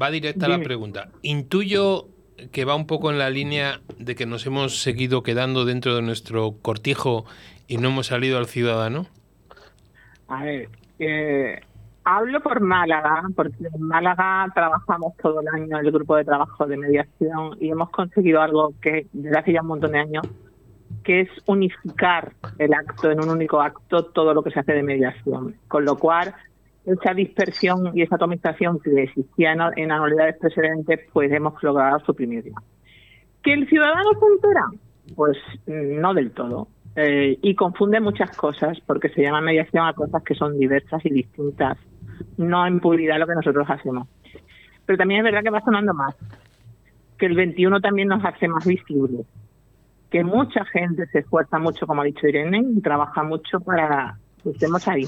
va 0.00 0.10
directa 0.10 0.46
a 0.46 0.50
la 0.50 0.60
pregunta. 0.60 1.10
Intuyo 1.22 2.08
que 2.52 2.64
va 2.64 2.74
un 2.74 2.86
poco 2.86 3.10
en 3.10 3.18
la 3.18 3.30
línea 3.30 3.80
de 3.98 4.14
que 4.14 4.26
nos 4.26 4.44
hemos 4.46 4.82
seguido 4.82 5.22
quedando 5.22 5.64
dentro 5.64 5.94
de 5.96 6.02
nuestro 6.02 6.56
cortijo 6.60 7.24
y 7.68 7.78
no 7.78 7.88
hemos 7.88 8.08
salido 8.08 8.38
al 8.38 8.46
ciudadano. 8.46 9.06
A 10.28 10.42
ver, 10.44 10.68
eh, 10.98 11.60
hablo 12.04 12.40
por 12.40 12.60
Málaga, 12.60 13.22
porque 13.34 13.56
en 13.60 13.82
Málaga 13.82 14.50
trabajamos 14.54 15.16
todo 15.16 15.40
el 15.40 15.48
año 15.48 15.78
en 15.78 15.86
el 15.86 15.92
grupo 15.92 16.16
de 16.16 16.24
trabajo 16.24 16.66
de 16.66 16.76
mediación 16.76 17.56
y 17.60 17.70
hemos 17.70 17.90
conseguido 17.90 18.40
algo 18.40 18.74
que 18.80 19.06
desde 19.12 19.38
hace 19.38 19.52
ya 19.52 19.62
un 19.62 19.68
montón 19.68 19.92
de 19.92 19.98
años, 19.98 20.26
que 21.02 21.22
es 21.22 21.28
unificar 21.46 22.32
el 22.58 22.72
acto 22.72 23.10
en 23.10 23.20
un 23.20 23.30
único 23.30 23.60
acto 23.60 24.06
todo 24.06 24.32
lo 24.32 24.42
que 24.42 24.50
se 24.50 24.60
hace 24.60 24.72
de 24.72 24.82
mediación. 24.82 25.56
Con 25.68 25.84
lo 25.84 25.96
cual, 25.98 26.34
esa 26.84 27.14
dispersión 27.14 27.90
y 27.94 28.02
esa 28.02 28.16
atomización 28.16 28.78
que 28.80 29.02
existía 29.02 29.52
en, 29.52 29.92
anualidades 29.92 30.36
precedentes, 30.38 31.00
pues 31.12 31.32
hemos 31.32 31.62
logrado 31.62 31.98
suprimirla. 32.00 32.54
¿Que 33.42 33.52
el 33.52 33.68
ciudadano 33.68 34.10
se? 34.18 34.70
Pues 35.14 35.36
no 35.66 36.14
del 36.14 36.30
todo. 36.30 36.68
Eh, 36.96 37.38
y 37.42 37.54
confunde 37.56 38.00
muchas 38.00 38.36
cosas 38.36 38.78
porque 38.86 39.08
se 39.08 39.22
llama 39.22 39.40
mediación 39.40 39.86
a 39.86 39.92
cosas 39.94 40.22
que 40.22 40.34
son 40.34 40.58
diversas 40.58 41.04
y 41.04 41.10
distintas, 41.10 41.76
no 42.36 42.66
en 42.66 42.78
puridad 42.78 43.18
lo 43.18 43.26
que 43.26 43.34
nosotros 43.34 43.68
hacemos. 43.68 44.08
Pero 44.86 44.98
también 44.98 45.20
es 45.20 45.24
verdad 45.24 45.42
que 45.42 45.50
va 45.50 45.60
sonando 45.60 45.92
más, 45.92 46.14
que 47.18 47.26
el 47.26 47.34
21 47.34 47.80
también 47.80 48.08
nos 48.08 48.24
hace 48.24 48.46
más 48.46 48.64
visibles, 48.64 49.26
que 50.10 50.22
mucha 50.22 50.64
gente 50.66 51.06
se 51.06 51.20
esfuerza 51.20 51.58
mucho, 51.58 51.86
como 51.86 52.02
ha 52.02 52.04
dicho 52.04 52.28
Irene, 52.28 52.64
y 52.76 52.80
trabaja 52.80 53.24
mucho 53.24 53.58
para 53.60 54.16
que 54.42 54.50
estemos 54.50 54.86
ahí. 54.86 55.06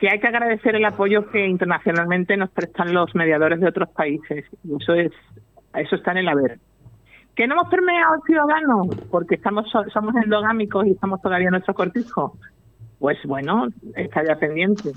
Que 0.00 0.10
hay 0.10 0.18
que 0.18 0.26
agradecer 0.26 0.74
el 0.74 0.84
apoyo 0.84 1.30
que 1.30 1.46
internacionalmente 1.46 2.36
nos 2.36 2.50
prestan 2.50 2.92
los 2.92 3.14
mediadores 3.14 3.60
de 3.60 3.68
otros 3.68 3.88
países, 3.90 4.44
y 4.64 4.74
eso 4.74 4.94
es 4.94 5.12
eso 5.76 5.96
está 5.96 6.12
en 6.12 6.18
el 6.18 6.28
haber. 6.28 6.58
¿Que 7.36 7.46
no 7.46 7.54
hemos 7.54 7.68
permeado 7.68 8.14
al 8.14 8.22
ciudadano 8.22 8.84
porque 9.10 9.34
estamos 9.34 9.70
somos 9.92 10.14
endogámicos 10.16 10.86
y 10.86 10.92
estamos 10.92 11.20
todavía 11.20 11.48
en 11.48 11.52
nuestro 11.52 11.74
cortijo? 11.74 12.38
Pues 12.98 13.18
bueno, 13.26 13.68
está 13.94 14.24
ya 14.24 14.36
pendiente. 14.36 14.92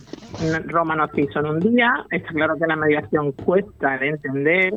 Roma 0.67 0.95
nos 0.95 1.15
hizo 1.17 1.41
en 1.41 1.45
un 1.47 1.59
día, 1.59 1.91
está 2.09 2.29
claro 2.29 2.55
que 2.57 2.65
la 2.65 2.77
mediación 2.77 3.33
cuesta 3.33 3.97
de 3.97 4.07
entender, 4.07 4.73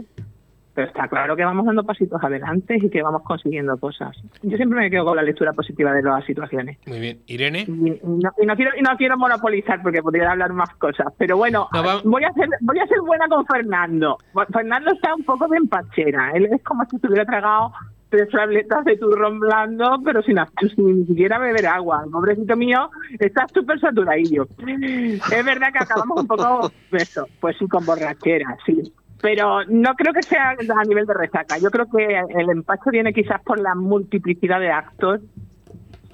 pero 0.75 0.87
está 0.87 1.09
claro 1.09 1.37
que 1.37 1.45
vamos 1.45 1.67
dando 1.67 1.85
pasitos 1.85 2.23
adelante 2.23 2.79
y 2.81 2.89
que 2.89 3.03
vamos 3.03 3.23
consiguiendo 3.23 3.77
cosas. 3.77 4.17
Yo 4.43 4.57
siempre 4.57 4.81
me 4.81 4.91
quedo 4.91 5.05
con 5.05 5.17
la 5.17 5.23
lectura 5.23 5.53
positiva 5.53 5.93
de 5.93 6.03
las 6.03 6.25
situaciones. 6.25 6.79
Muy 6.87 7.01
bien. 7.01 7.21
Irene. 7.27 7.61
Y, 7.69 8.01
no, 8.03 8.57
quiero, 8.57 8.71
y 8.79 8.83
no 8.83 8.97
quiero 8.97 9.19
monopolizar 9.19 9.83
porque 9.83 10.03
podría 10.03 10.31
hablar 10.31 10.53
más 10.53 10.71
cosas, 10.77 11.13
pero 11.19 11.37
bueno, 11.37 11.69
voy, 12.05 12.25
a 12.25 12.33
ser, 12.33 12.49
voy 12.61 12.79
a 12.79 12.87
ser 12.87 13.01
buena 13.01 13.29
con 13.29 13.47
Fernando. 13.47 14.19
Fernando 14.53 14.93
está 14.93 15.15
un 15.15 15.25
poco 15.25 15.47
de 15.49 15.59
empachera. 15.59 16.31
Él 16.35 16.49
es 16.51 16.63
como 16.63 16.85
si 16.87 16.97
estuviera 16.97 17.25
tragado 17.25 17.73
tres 18.09 18.29
tabletas 18.31 18.85
de 18.85 18.97
turrón 18.99 19.41
blando, 19.41 20.01
pero 20.05 20.23
sin, 20.23 20.37
sin 20.75 21.01
ni 21.01 21.07
siquiera 21.07 21.39
beber 21.39 21.67
agua. 21.67 22.05
Pobrecito 22.11 22.57
mío 22.57 22.91
está 23.19 23.47
súper 23.49 23.81
saturadillo. 23.81 24.47
Es 24.59 25.45
verdad 25.45 25.73
que 25.73 25.79
acabamos 25.79 26.21
un 26.21 26.27
poco 26.27 26.71
eso, 26.93 27.27
pues 27.41 27.57
sí, 27.59 27.67
con 27.69 27.85
borrachera, 27.85 28.57
sí 28.67 28.93
pero 29.23 29.65
no 29.69 29.95
creo 29.95 30.13
que 30.13 30.23
sea 30.23 30.51
a 30.51 30.85
nivel 30.85 31.07
de 31.07 31.15
resaca. 31.15 31.57
Yo 31.57 31.71
creo 31.71 31.87
que 31.87 32.05
el 32.39 32.51
empacho 32.51 32.91
viene 32.91 33.15
quizás 33.15 33.41
por 33.43 33.59
la 33.59 33.75
multiplicidad 33.75 34.61
de 34.61 34.71
actos 34.71 35.21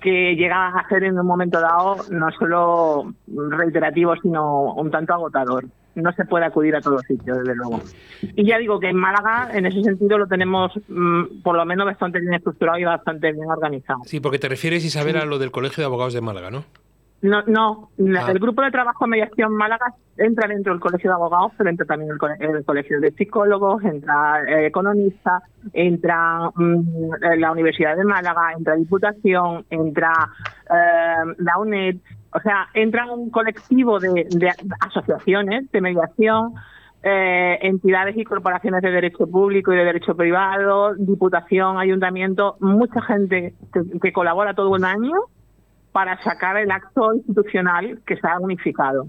que 0.02 0.36
llegan 0.36 0.76
a 0.76 0.86
ser 0.88 1.02
en 1.04 1.18
un 1.18 1.26
momento 1.26 1.58
dado 1.58 1.96
no 2.10 2.30
solo 2.38 3.14
reiterativo, 3.26 4.14
sino 4.22 4.74
un 4.74 4.90
tanto 4.90 5.14
agotador. 5.14 5.64
No 5.94 6.12
se 6.12 6.26
puede 6.26 6.44
acudir 6.44 6.76
a 6.76 6.80
todos 6.80 7.02
sitios, 7.08 7.38
desde 7.38 7.56
luego. 7.56 7.80
Y 8.22 8.46
ya 8.46 8.58
digo 8.58 8.78
que 8.78 8.90
en 8.90 8.96
Málaga, 8.96 9.48
en 9.52 9.66
ese 9.66 9.82
sentido, 9.82 10.18
lo 10.18 10.28
tenemos 10.28 10.70
mm, 10.86 11.40
por 11.42 11.56
lo 11.56 11.64
menos 11.64 11.86
bastante 11.86 12.20
bien 12.20 12.34
estructurado 12.34 12.78
y 12.78 12.84
bastante 12.84 13.32
bien 13.32 13.50
organizado. 13.50 14.00
Sí, 14.04 14.20
porque 14.20 14.38
te 14.38 14.48
refieres, 14.48 14.84
Isabel, 14.84 15.16
a 15.16 15.24
lo 15.24 15.38
del 15.38 15.50
Colegio 15.50 15.80
de 15.80 15.86
Abogados 15.86 16.12
de 16.12 16.20
Málaga, 16.20 16.50
¿no? 16.50 16.64
No, 17.20 17.42
no. 17.46 17.90
Ah. 18.16 18.30
El 18.30 18.38
grupo 18.38 18.62
de 18.62 18.70
trabajo 18.70 19.04
de 19.04 19.10
mediación 19.10 19.52
Málaga 19.52 19.92
entra 20.16 20.46
dentro 20.46 20.72
del 20.72 20.80
colegio 20.80 21.10
de 21.10 21.14
abogados, 21.14 21.52
pero 21.58 21.70
entra 21.70 21.84
también 21.84 22.12
el, 22.12 22.64
colegio 22.64 23.00
de 23.00 23.10
psicólogos, 23.12 23.82
entra 23.84 24.42
eh, 24.46 24.66
economistas, 24.66 25.42
entra 25.72 26.50
mm, 26.54 27.38
la 27.38 27.52
Universidad 27.52 27.96
de 27.96 28.04
Málaga, 28.04 28.52
entra 28.56 28.76
Diputación, 28.76 29.64
entra 29.70 30.12
eh, 30.70 31.34
la 31.38 31.58
UNED. 31.58 31.96
O 32.34 32.40
sea, 32.40 32.68
entra 32.74 33.10
un 33.10 33.30
colectivo 33.30 33.98
de, 33.98 34.26
asociaciones 34.80 35.70
de 35.72 35.80
mediación, 35.80 36.54
eh, 37.02 37.58
entidades 37.62 38.16
y 38.16 38.24
corporaciones 38.24 38.82
de 38.82 38.90
derecho 38.90 39.26
público 39.26 39.72
y 39.72 39.76
de 39.76 39.84
derecho 39.84 40.14
privado, 40.14 40.94
diputación, 40.94 41.78
ayuntamiento, 41.78 42.56
mucha 42.60 43.00
gente 43.02 43.54
que 44.00 44.12
colabora 44.12 44.54
todo 44.54 44.70
un 44.70 44.84
año 44.84 45.14
para 45.92 46.20
sacar 46.22 46.56
el 46.56 46.70
acto 46.70 47.14
institucional 47.14 48.00
que 48.06 48.18
ha 48.22 48.38
unificado. 48.38 49.08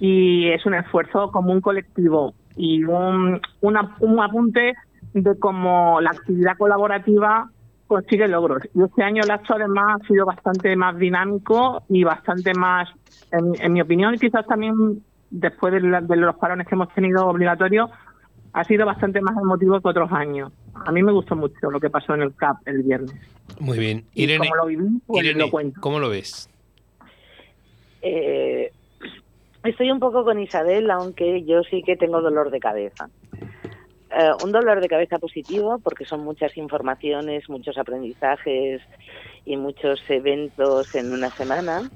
Y 0.00 0.48
es 0.50 0.64
un 0.66 0.74
esfuerzo 0.74 1.30
común 1.30 1.60
colectivo 1.60 2.34
y 2.56 2.84
un, 2.84 3.40
un 3.60 4.20
apunte 4.20 4.74
de 5.12 5.38
cómo 5.38 6.00
la 6.00 6.10
actividad 6.10 6.56
colaborativa 6.56 7.48
consigue 7.86 8.28
logros. 8.28 8.62
Y 8.74 8.82
este 8.82 9.02
año 9.02 9.22
el 9.22 9.30
acto 9.30 9.54
además 9.54 10.00
ha 10.00 10.06
sido 10.06 10.26
bastante 10.26 10.74
más 10.76 10.96
dinámico 10.98 11.82
y 11.88 12.04
bastante 12.04 12.52
más, 12.54 12.88
en, 13.30 13.72
mi 13.72 13.80
opinión, 13.80 14.14
y 14.14 14.18
quizás 14.18 14.46
también 14.46 15.02
después 15.30 15.72
de, 15.72 15.80
de 15.80 16.16
los 16.16 16.36
parones 16.36 16.66
que 16.66 16.74
hemos 16.74 16.92
tenido 16.94 17.26
obligatorios, 17.26 17.90
ha 18.54 18.62
sido 18.64 18.86
bastante 18.86 19.20
más 19.20 19.36
emotivo 19.36 19.80
que 19.80 19.88
otros 19.88 20.10
años. 20.12 20.52
A 20.74 20.92
mí 20.92 21.02
me 21.02 21.10
gustó 21.10 21.34
mucho 21.34 21.70
lo 21.70 21.80
que 21.80 21.90
pasó 21.90 22.14
en 22.14 22.22
el 22.22 22.34
CAP 22.36 22.56
el 22.66 22.84
viernes. 22.84 23.14
Muy 23.58 23.78
bien. 23.78 24.04
Irene, 24.14 24.48
¿cómo 24.48 24.56
lo 24.56 24.66
viví? 24.66 25.00
Pues 25.06 25.36
lo 25.36 25.50
cuento. 25.50 25.80
¿Cómo 25.80 25.98
lo 25.98 26.08
ves? 26.08 26.48
Eh, 28.00 28.70
estoy 29.64 29.90
un 29.90 29.98
poco 29.98 30.24
con 30.24 30.38
Isabel, 30.38 30.88
aunque 30.92 31.42
yo 31.44 31.64
sí 31.64 31.82
que 31.82 31.96
tengo 31.96 32.20
dolor 32.20 32.52
de 32.52 32.60
cabeza. 32.60 33.10
Eh, 34.16 34.30
un 34.44 34.52
dolor 34.52 34.80
de 34.80 34.88
cabeza 34.88 35.18
positivo 35.18 35.80
porque 35.82 36.04
son 36.04 36.22
muchas 36.22 36.56
informaciones, 36.56 37.48
muchos 37.48 37.76
aprendizajes 37.76 38.80
y 39.44 39.56
muchos 39.56 40.00
eventos 40.08 40.94
en 40.94 41.12
una 41.12 41.30
semana. 41.30 41.90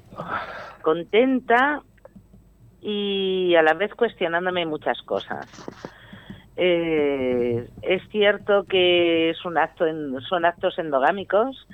Contenta 0.81 1.83
y 2.81 3.55
a 3.55 3.61
la 3.61 3.75
vez 3.75 3.93
cuestionándome 3.95 4.65
muchas 4.65 5.01
cosas. 5.03 5.47
Eh, 6.61 7.69
es 7.83 8.01
cierto 8.09 8.65
que 8.65 9.29
es 9.29 9.45
un 9.45 9.57
acto 9.57 9.85
son 10.27 10.43
actos 10.43 10.77
endogámicos 10.77 11.65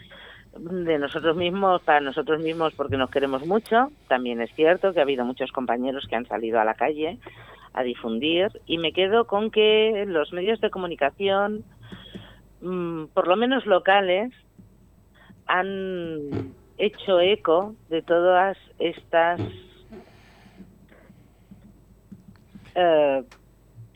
de 0.60 1.00
nosotros 1.00 1.36
mismos, 1.36 1.82
para 1.82 2.02
nosotros 2.02 2.40
mismos 2.40 2.72
porque 2.76 2.96
nos 2.96 3.10
queremos 3.10 3.48
mucho. 3.48 3.90
También 4.08 4.42
es 4.42 4.54
cierto 4.54 4.94
que 4.94 5.00
ha 5.00 5.02
habido 5.02 5.26
muchos 5.26 5.52
compañeros 5.52 6.06
que 6.08 6.16
han 6.16 6.28
salido 6.28 6.60
a 6.60 6.66
la 6.66 6.76
calle 6.76 7.18
a 7.74 7.82
difundir 7.82 8.50
y 8.68 8.78
me 8.78 8.94
quedo 8.94 9.26
con 9.26 9.50
que 9.50 10.06
los 10.08 10.32
medios 10.34 10.62
de 10.62 10.70
comunicación, 10.70 11.64
mm, 12.62 13.06
por 13.06 13.28
lo 13.28 13.38
menos 13.38 13.66
locales, 13.66 14.32
han 15.48 16.54
hecho 16.78 17.20
eco 17.22 17.74
de 17.90 18.04
todas 18.04 18.56
estas 18.78 19.42
eh, 22.76 23.24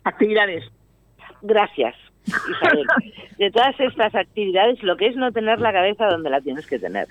actividades 0.03 0.63
gracias, 1.41 1.95
Isabel. 2.25 2.87
De 3.37 3.51
todas 3.51 3.79
estas 3.79 4.13
actividades, 4.15 4.81
lo 4.83 4.97
que 4.97 5.07
es 5.07 5.15
no 5.15 5.31
tener 5.31 5.59
la 5.59 5.71
cabeza 5.71 6.07
donde 6.07 6.29
la 6.29 6.41
tienes 6.41 6.67
que 6.67 6.79
tener. 6.79 7.07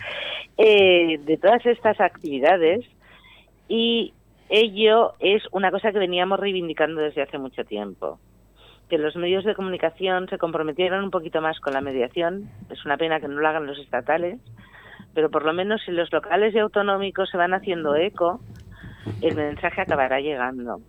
Eh, 0.58 1.18
de 1.24 1.36
todas 1.38 1.64
estas 1.64 1.98
actividades, 2.00 2.84
y 3.66 4.12
ello 4.50 5.14
es 5.20 5.42
una 5.52 5.70
cosa 5.70 5.90
que 5.90 5.98
veníamos 5.98 6.38
reivindicando 6.38 7.00
desde 7.00 7.22
hace 7.22 7.38
mucho 7.38 7.64
tiempo. 7.64 8.18
Que 8.90 8.98
los 8.98 9.16
medios 9.16 9.44
de 9.44 9.54
comunicación 9.54 10.28
se 10.28 10.38
comprometieran 10.38 11.02
un 11.02 11.10
poquito 11.10 11.40
más 11.40 11.58
con 11.60 11.72
la 11.72 11.80
mediación. 11.80 12.50
Es 12.70 12.84
una 12.84 12.96
pena 12.96 13.20
que 13.20 13.28
no 13.28 13.40
lo 13.40 13.48
hagan 13.48 13.66
los 13.66 13.78
estatales, 13.78 14.38
pero 15.14 15.30
por 15.30 15.44
lo 15.44 15.54
menos 15.54 15.80
si 15.84 15.92
los 15.92 16.12
locales 16.12 16.54
y 16.54 16.58
autonómicos 16.58 17.30
se 17.30 17.38
van 17.38 17.54
haciendo 17.54 17.96
eco, 17.96 18.40
el 19.22 19.34
mensaje 19.34 19.80
acabará 19.80 20.20
llegando 20.20 20.80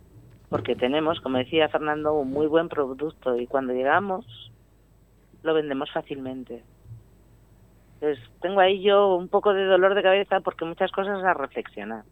porque 0.50 0.76
tenemos, 0.76 1.20
como 1.20 1.38
decía 1.38 1.68
Fernando, 1.68 2.12
un 2.12 2.30
muy 2.30 2.46
buen 2.46 2.68
producto 2.68 3.36
y 3.38 3.46
cuando 3.46 3.72
llegamos 3.72 4.26
lo 5.42 5.54
vendemos 5.54 5.90
fácilmente. 5.90 6.62
Entonces 7.94 8.22
tengo 8.42 8.60
ahí 8.60 8.82
yo 8.82 9.14
un 9.14 9.28
poco 9.28 9.54
de 9.54 9.64
dolor 9.64 9.94
de 9.94 10.02
cabeza 10.02 10.40
porque 10.40 10.64
muchas 10.64 10.90
cosas 10.90 11.22
a 11.24 11.34
reflexionar. 11.34 12.02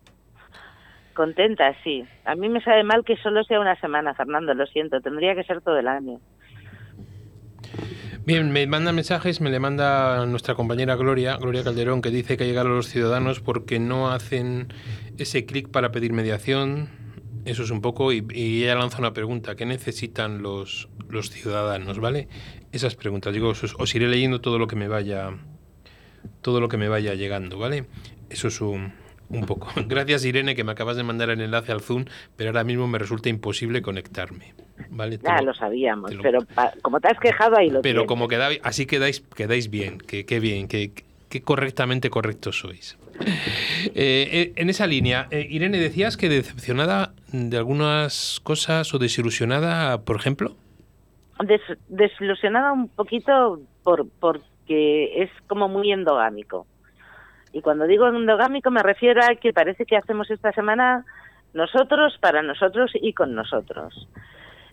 Contenta, 1.14 1.74
sí. 1.82 2.04
A 2.24 2.36
mí 2.36 2.48
me 2.48 2.62
sabe 2.62 2.84
mal 2.84 3.04
que 3.04 3.16
solo 3.16 3.42
sea 3.42 3.58
una 3.58 3.74
semana, 3.80 4.14
Fernando, 4.14 4.54
lo 4.54 4.66
siento. 4.66 5.00
Tendría 5.00 5.34
que 5.34 5.42
ser 5.42 5.60
todo 5.60 5.76
el 5.76 5.88
año. 5.88 6.20
Bien, 8.24 8.52
me 8.52 8.66
manda 8.66 8.92
mensajes, 8.92 9.40
me 9.40 9.50
le 9.50 9.58
manda 9.58 10.24
nuestra 10.26 10.54
compañera 10.54 10.94
Gloria, 10.94 11.36
Gloria 11.38 11.64
Calderón, 11.64 12.02
que 12.02 12.10
dice 12.10 12.36
que 12.36 12.46
llegaron 12.46 12.76
los 12.76 12.86
ciudadanos 12.86 13.40
porque 13.40 13.80
no 13.80 14.10
hacen 14.10 14.68
ese 15.16 15.44
clic 15.44 15.70
para 15.70 15.90
pedir 15.90 16.12
mediación. 16.12 17.07
Eso 17.44 17.62
es 17.62 17.70
un 17.70 17.80
poco, 17.80 18.12
y, 18.12 18.24
y 18.34 18.62
ella 18.64 18.74
lanza 18.74 18.98
una 18.98 19.12
pregunta, 19.12 19.54
¿qué 19.56 19.64
necesitan 19.66 20.42
los, 20.42 20.88
los 21.08 21.30
ciudadanos? 21.30 21.98
¿Vale? 21.98 22.28
Esas 22.72 22.94
preguntas, 22.94 23.32
digo, 23.32 23.48
os, 23.50 23.74
os 23.78 23.94
iré 23.94 24.08
leyendo 24.08 24.40
todo 24.40 24.58
lo 24.58 24.66
que 24.66 24.76
me 24.76 24.88
vaya, 24.88 25.30
todo 26.42 26.60
lo 26.60 26.68
que 26.68 26.76
me 26.76 26.88
vaya 26.88 27.14
llegando, 27.14 27.58
¿vale? 27.58 27.86
Eso 28.30 28.48
es 28.48 28.60
un, 28.60 28.92
un 29.30 29.46
poco. 29.46 29.68
Gracias 29.86 30.24
Irene 30.24 30.54
que 30.54 30.64
me 30.64 30.72
acabas 30.72 30.96
de 30.96 31.02
mandar 31.04 31.30
el 31.30 31.40
enlace 31.40 31.72
al 31.72 31.80
Zoom, 31.80 32.04
pero 32.36 32.50
ahora 32.50 32.64
mismo 32.64 32.86
me 32.86 32.98
resulta 32.98 33.28
imposible 33.28 33.82
conectarme. 33.82 34.54
¿Vale? 34.90 35.18
Te 35.18 35.26
Ya 35.26 35.38
lo- 35.40 35.46
lo 35.46 35.54
sabíamos, 35.54 36.10
te 36.10 36.16
lo- 36.16 36.22
pero 36.22 36.40
pa- 36.54 36.72
como 36.82 37.00
te 37.00 37.08
has 37.08 37.18
quejado 37.18 37.56
ahí 37.56 37.68
lo 37.68 37.80
pero 37.82 38.00
tienes. 38.02 38.08
como 38.08 38.28
quedáis, 38.28 38.60
así 38.62 38.86
quedáis, 38.86 39.20
quedáis 39.34 39.70
bien, 39.70 39.98
que, 39.98 40.24
que 40.24 40.38
bien, 40.40 40.68
que, 40.68 40.92
que 41.28 41.42
correctamente 41.42 42.10
correctos 42.10 42.58
sois. 42.60 42.98
Eh, 43.94 44.28
eh, 44.32 44.52
en 44.56 44.70
esa 44.70 44.86
línea, 44.86 45.26
eh, 45.30 45.46
Irene, 45.48 45.78
decías 45.78 46.16
que 46.16 46.28
decepcionada 46.28 47.12
de 47.32 47.56
algunas 47.56 48.40
cosas 48.42 48.92
o 48.94 48.98
desilusionada, 48.98 49.98
por 50.02 50.16
ejemplo. 50.16 50.56
Des- 51.40 51.78
desilusionada 51.88 52.72
un 52.72 52.88
poquito 52.88 53.60
por 53.82 54.08
porque 54.20 55.22
es 55.22 55.30
como 55.46 55.68
muy 55.68 55.92
endogámico. 55.92 56.66
Y 57.52 57.60
cuando 57.62 57.86
digo 57.86 58.06
endogámico 58.08 58.70
me 58.70 58.82
refiero 58.82 59.22
a 59.24 59.34
que 59.36 59.52
parece 59.52 59.86
que 59.86 59.96
hacemos 59.96 60.30
esta 60.30 60.52
semana 60.52 61.04
nosotros, 61.54 62.16
para 62.20 62.42
nosotros 62.42 62.90
y 62.94 63.14
con 63.14 63.34
nosotros. 63.34 64.06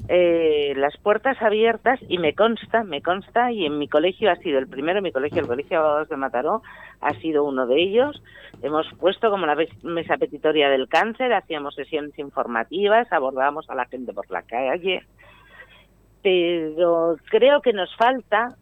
Eh, 0.08 0.74
las 0.76 0.96
puertas 0.98 1.42
abiertas 1.42 2.00
y 2.08 2.18
me 2.18 2.36
consta, 2.36 2.84
me 2.84 3.02
consta, 3.02 3.52
y 3.52 3.66
en 3.66 3.80
mi 3.80 3.88
colegio 3.88 4.32
ha 4.32 4.36
sido 4.36 4.60
el 4.60 4.68
primero, 4.68 5.02
mi 5.02 5.12
colegio, 5.12 5.42
el 5.42 5.48
Colegio 5.48 5.78
de 5.78 5.84
Abogados 5.84 6.10
de 6.10 6.18
Mataró, 6.18 6.62
ha 7.02 7.14
sido 7.16 7.44
uno 7.44 7.66
de 7.66 7.82
ellos. 7.82 8.22
Hemos 8.62 8.88
puesto 9.00 9.30
como 9.30 9.46
la 9.46 9.58
mesa 9.84 10.18
petitoria 10.18 10.70
del 10.70 10.88
cáncer, 10.88 11.34
hacíamos 11.34 11.76
sesiones 11.76 12.18
informativas, 12.20 13.12
abordábamos 13.12 13.70
a 13.70 13.76
la 13.76 13.86
gente 13.86 14.14
por 14.14 14.30
la 14.30 14.44
calle, 14.44 15.04
pero 16.22 17.18
creo 17.30 17.62
que 17.62 17.74
nos 17.74 17.96
falta 17.96 18.56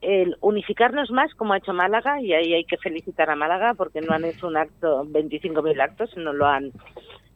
el 0.00 0.36
unificarnos 0.40 1.10
más 1.10 1.34
como 1.34 1.54
ha 1.54 1.58
hecho 1.58 1.72
Málaga 1.72 2.20
y 2.20 2.32
ahí 2.34 2.52
hay 2.52 2.64
que 2.64 2.76
felicitar 2.76 3.30
a 3.30 3.36
Málaga 3.36 3.74
porque 3.74 4.00
no 4.00 4.12
han 4.12 4.24
hecho 4.24 4.46
un 4.46 4.56
acto, 4.56 5.04
25.000 5.06 5.80
actos, 5.80 6.10
sino 6.10 6.32
lo 6.32 6.46
han 6.46 6.72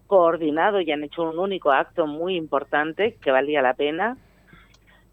coordinado 0.09 0.81
y 0.81 0.91
han 0.91 1.05
hecho 1.05 1.23
un 1.23 1.39
único 1.39 1.71
acto 1.71 2.09
muy 2.09 2.35
importante 2.35 3.17
que 3.23 3.31
valía 3.31 3.63
la 3.63 3.75
pena, 3.75 4.17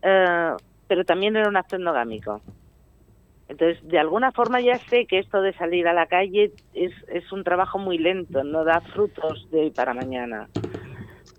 Eh, 0.08 0.54
pero 0.88 1.04
también 1.04 1.36
era 1.36 1.50
un 1.50 1.58
acto 1.58 1.76
endogámico. 1.76 2.42
Entonces, 3.48 3.78
de 3.88 3.98
alguna 3.98 4.32
forma 4.32 4.62
ya 4.62 4.78
sé 4.90 5.08
que 5.08 5.18
esto 5.18 5.42
de 5.42 5.54
salir 5.54 5.88
a 5.88 5.94
la 5.94 6.06
calle 6.06 6.52
es, 6.74 6.94
es 7.08 7.32
un 7.32 7.44
trabajo 7.44 7.80
muy 7.80 7.98
lento, 7.98 8.44
no 8.44 8.64
da 8.64 8.82
frutos 8.94 9.50
de 9.50 9.62
hoy 9.62 9.72
para 9.72 9.94
mañana. 9.94 10.48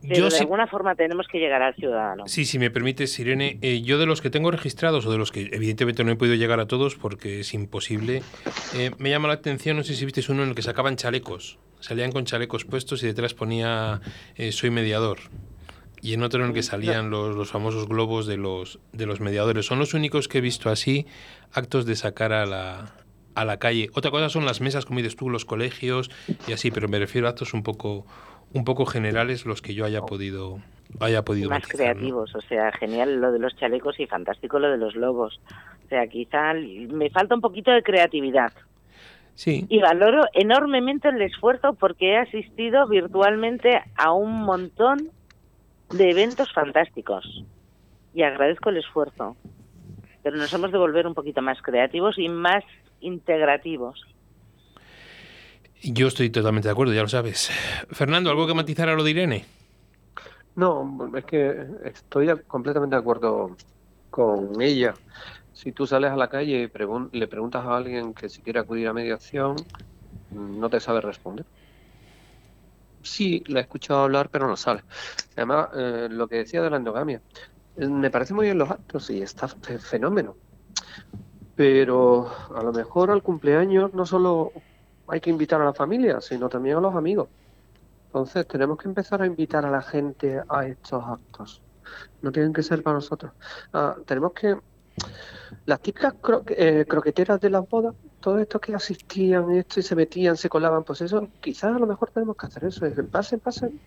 Pero 0.08 0.28
Yo 0.28 0.28
de 0.28 0.38
alguna 0.38 0.66
forma 0.66 0.94
tenemos 0.94 1.26
que 1.28 1.38
llegar 1.38 1.62
al 1.62 1.74
ciudadano. 1.74 2.24
Sí, 2.26 2.44
si 2.44 2.58
me 2.58 2.70
permites, 2.70 3.18
Irene, 3.18 3.58
eh, 3.62 3.82
yo 3.82 3.98
de 3.98 4.06
los 4.06 4.20
que 4.20 4.30
tengo 4.30 4.50
registrados 4.50 5.06
o 5.06 5.10
de 5.10 5.18
los 5.18 5.32
que 5.32 5.48
evidentemente 5.52 6.04
no 6.04 6.12
he 6.12 6.16
podido 6.16 6.36
llegar 6.36 6.60
a 6.60 6.66
todos 6.66 6.94
porque 6.96 7.40
es 7.40 7.54
imposible, 7.54 8.22
eh, 8.74 8.90
me 8.98 9.10
llama 9.10 9.28
la 9.28 9.34
atención, 9.34 9.76
no 9.76 9.82
sé 9.82 9.94
si 9.94 10.04
viste 10.04 10.22
uno 10.28 10.42
en 10.42 10.50
el 10.50 10.54
que 10.54 10.62
sacaban 10.62 10.96
chalecos, 10.96 11.58
salían 11.80 12.12
con 12.12 12.24
chalecos 12.24 12.64
puestos 12.64 13.02
y 13.02 13.06
detrás 13.06 13.34
ponía 13.34 14.00
eh, 14.36 14.52
soy 14.52 14.70
mediador. 14.70 15.18
Y 16.02 16.12
en 16.12 16.22
otro 16.22 16.42
en 16.42 16.48
el 16.48 16.54
que 16.54 16.62
salían 16.62 17.10
los, 17.10 17.34
los 17.34 17.50
famosos 17.50 17.88
globos 17.88 18.26
de 18.26 18.36
los, 18.36 18.78
de 18.92 19.06
los 19.06 19.20
mediadores. 19.20 19.66
Son 19.66 19.78
los 19.78 19.94
únicos 19.94 20.28
que 20.28 20.38
he 20.38 20.40
visto 20.40 20.70
así, 20.70 21.06
actos 21.52 21.84
de 21.86 21.96
sacar 21.96 22.32
a 22.32 22.46
la, 22.46 22.92
a 23.36 23.44
la 23.44 23.58
calle. 23.58 23.90
Otra 23.94 24.10
cosa 24.10 24.28
son 24.28 24.44
las 24.44 24.60
mesas, 24.60 24.84
como 24.84 24.98
dices 24.98 25.14
tú, 25.14 25.30
los 25.30 25.44
colegios 25.44 26.10
y 26.48 26.52
así, 26.52 26.70
pero 26.70 26.88
me 26.88 26.98
refiero 26.98 27.26
a 27.26 27.30
actos 27.30 27.54
un 27.54 27.62
poco, 27.62 28.06
un 28.52 28.64
poco 28.64 28.86
generales 28.86 29.46
los 29.46 29.62
que 29.62 29.74
yo 29.74 29.84
haya 29.84 30.02
podido, 30.02 30.60
haya 31.00 31.24
podido 31.24 31.50
más 31.50 31.62
matizar, 31.62 31.78
¿no? 31.78 31.92
creativos, 31.92 32.34
o 32.34 32.40
sea, 32.42 32.72
genial 32.72 33.20
lo 33.20 33.32
de 33.32 33.38
los 33.38 33.56
chalecos 33.56 33.98
y 34.00 34.06
fantástico 34.06 34.58
lo 34.58 34.70
de 34.70 34.78
los 34.78 34.94
lobos. 34.94 35.40
O 35.84 35.88
sea, 35.88 36.06
quizá 36.06 36.52
me 36.54 37.10
falta 37.10 37.34
un 37.34 37.40
poquito 37.40 37.70
de 37.70 37.82
creatividad. 37.82 38.52
Sí. 39.34 39.66
Y 39.68 39.80
valoro 39.80 40.22
enormemente 40.32 41.08
el 41.08 41.20
esfuerzo 41.20 41.74
porque 41.74 42.12
he 42.12 42.16
asistido 42.16 42.88
virtualmente 42.88 43.82
a 43.96 44.12
un 44.12 44.42
montón 44.44 45.10
de 45.90 46.10
eventos 46.10 46.52
fantásticos. 46.52 47.44
Y 48.14 48.22
agradezco 48.22 48.70
el 48.70 48.78
esfuerzo. 48.78 49.36
Pero 50.22 50.36
nos 50.36 50.52
hemos 50.54 50.72
de 50.72 50.78
volver 50.78 51.06
un 51.06 51.14
poquito 51.14 51.42
más 51.42 51.60
creativos 51.60 52.18
y 52.18 52.28
más 52.28 52.64
integrativos. 53.00 54.02
Yo 55.82 56.08
estoy 56.08 56.30
totalmente 56.30 56.68
de 56.68 56.72
acuerdo, 56.72 56.92
ya 56.94 57.02
lo 57.02 57.08
sabes. 57.08 57.50
Fernando, 57.90 58.30
¿algo 58.30 58.46
que 58.46 58.54
matizar 58.54 58.88
a 58.88 58.94
lo 58.94 59.04
de 59.04 59.10
Irene? 59.10 59.46
No, 60.54 61.10
es 61.16 61.24
que 61.24 61.66
estoy 61.84 62.28
completamente 62.46 62.96
de 62.96 63.00
acuerdo 63.00 63.56
con 64.10 64.60
ella. 64.62 64.94
Si 65.52 65.72
tú 65.72 65.86
sales 65.86 66.10
a 66.12 66.16
la 66.16 66.28
calle 66.28 66.62
y 66.62 66.68
pregun- 66.68 67.10
le 67.12 67.28
preguntas 67.28 67.64
a 67.66 67.76
alguien 67.76 68.14
que 68.14 68.28
si 68.28 68.42
quiere 68.42 68.60
acudir 68.60 68.88
a 68.88 68.92
mediación, 68.94 69.56
no 70.30 70.70
te 70.70 70.80
sabe 70.80 71.00
responder. 71.02 71.46
Sí, 73.02 73.42
la 73.46 73.60
he 73.60 73.62
escuchado 73.62 74.00
hablar, 74.02 74.28
pero 74.30 74.46
no 74.48 74.56
sabe. 74.56 74.82
Además, 75.36 75.68
eh, 75.74 76.08
lo 76.10 76.28
que 76.28 76.36
decía 76.36 76.62
de 76.62 76.70
la 76.70 76.76
endogamia, 76.78 77.22
eh, 77.76 77.88
me 77.88 78.10
parece 78.10 78.34
muy 78.34 78.46
bien 78.46 78.58
los 78.58 78.70
actos 78.70 79.10
y 79.10 79.22
está 79.22 79.48
fenómeno. 79.48 80.38
Pero 81.54 82.28
a 82.54 82.62
lo 82.62 82.72
mejor 82.72 83.10
al 83.10 83.22
cumpleaños 83.22 83.92
no 83.94 84.04
solo 84.06 84.52
hay 85.08 85.20
que 85.20 85.30
invitar 85.30 85.60
a 85.60 85.64
la 85.64 85.74
familia, 85.74 86.20
sino 86.20 86.48
también 86.48 86.76
a 86.76 86.80
los 86.80 86.94
amigos. 86.94 87.28
Entonces 88.08 88.46
tenemos 88.46 88.78
que 88.78 88.88
empezar 88.88 89.22
a 89.22 89.26
invitar 89.26 89.64
a 89.66 89.70
la 89.70 89.82
gente 89.82 90.42
a 90.48 90.66
estos 90.66 91.04
actos. 91.04 91.62
No 92.20 92.32
tienen 92.32 92.52
que 92.52 92.62
ser 92.62 92.82
para 92.82 92.94
nosotros. 92.94 93.32
Ah, 93.72 93.96
tenemos 94.06 94.32
que... 94.32 94.58
Las 95.66 95.80
típicas 95.80 96.14
cro- 96.14 96.44
eh, 96.48 96.84
croqueteras 96.88 97.40
de 97.40 97.50
las 97.50 97.68
bodas, 97.68 97.94
todo 98.20 98.38
esto 98.38 98.60
que 98.60 98.74
asistían 98.74 99.50
esto 99.52 99.80
y 99.80 99.82
se 99.82 99.94
metían, 99.94 100.36
se 100.36 100.48
colaban, 100.48 100.82
pues 100.84 101.00
eso, 101.00 101.28
quizás 101.40 101.74
a 101.74 101.78
lo 101.78 101.86
mejor 101.86 102.10
tenemos 102.10 102.36
que 102.36 102.46
hacer 102.46 102.64
eso. 102.64 102.86
Es 102.86 102.94
pasen, 103.10 103.40
pasen, 103.40 103.80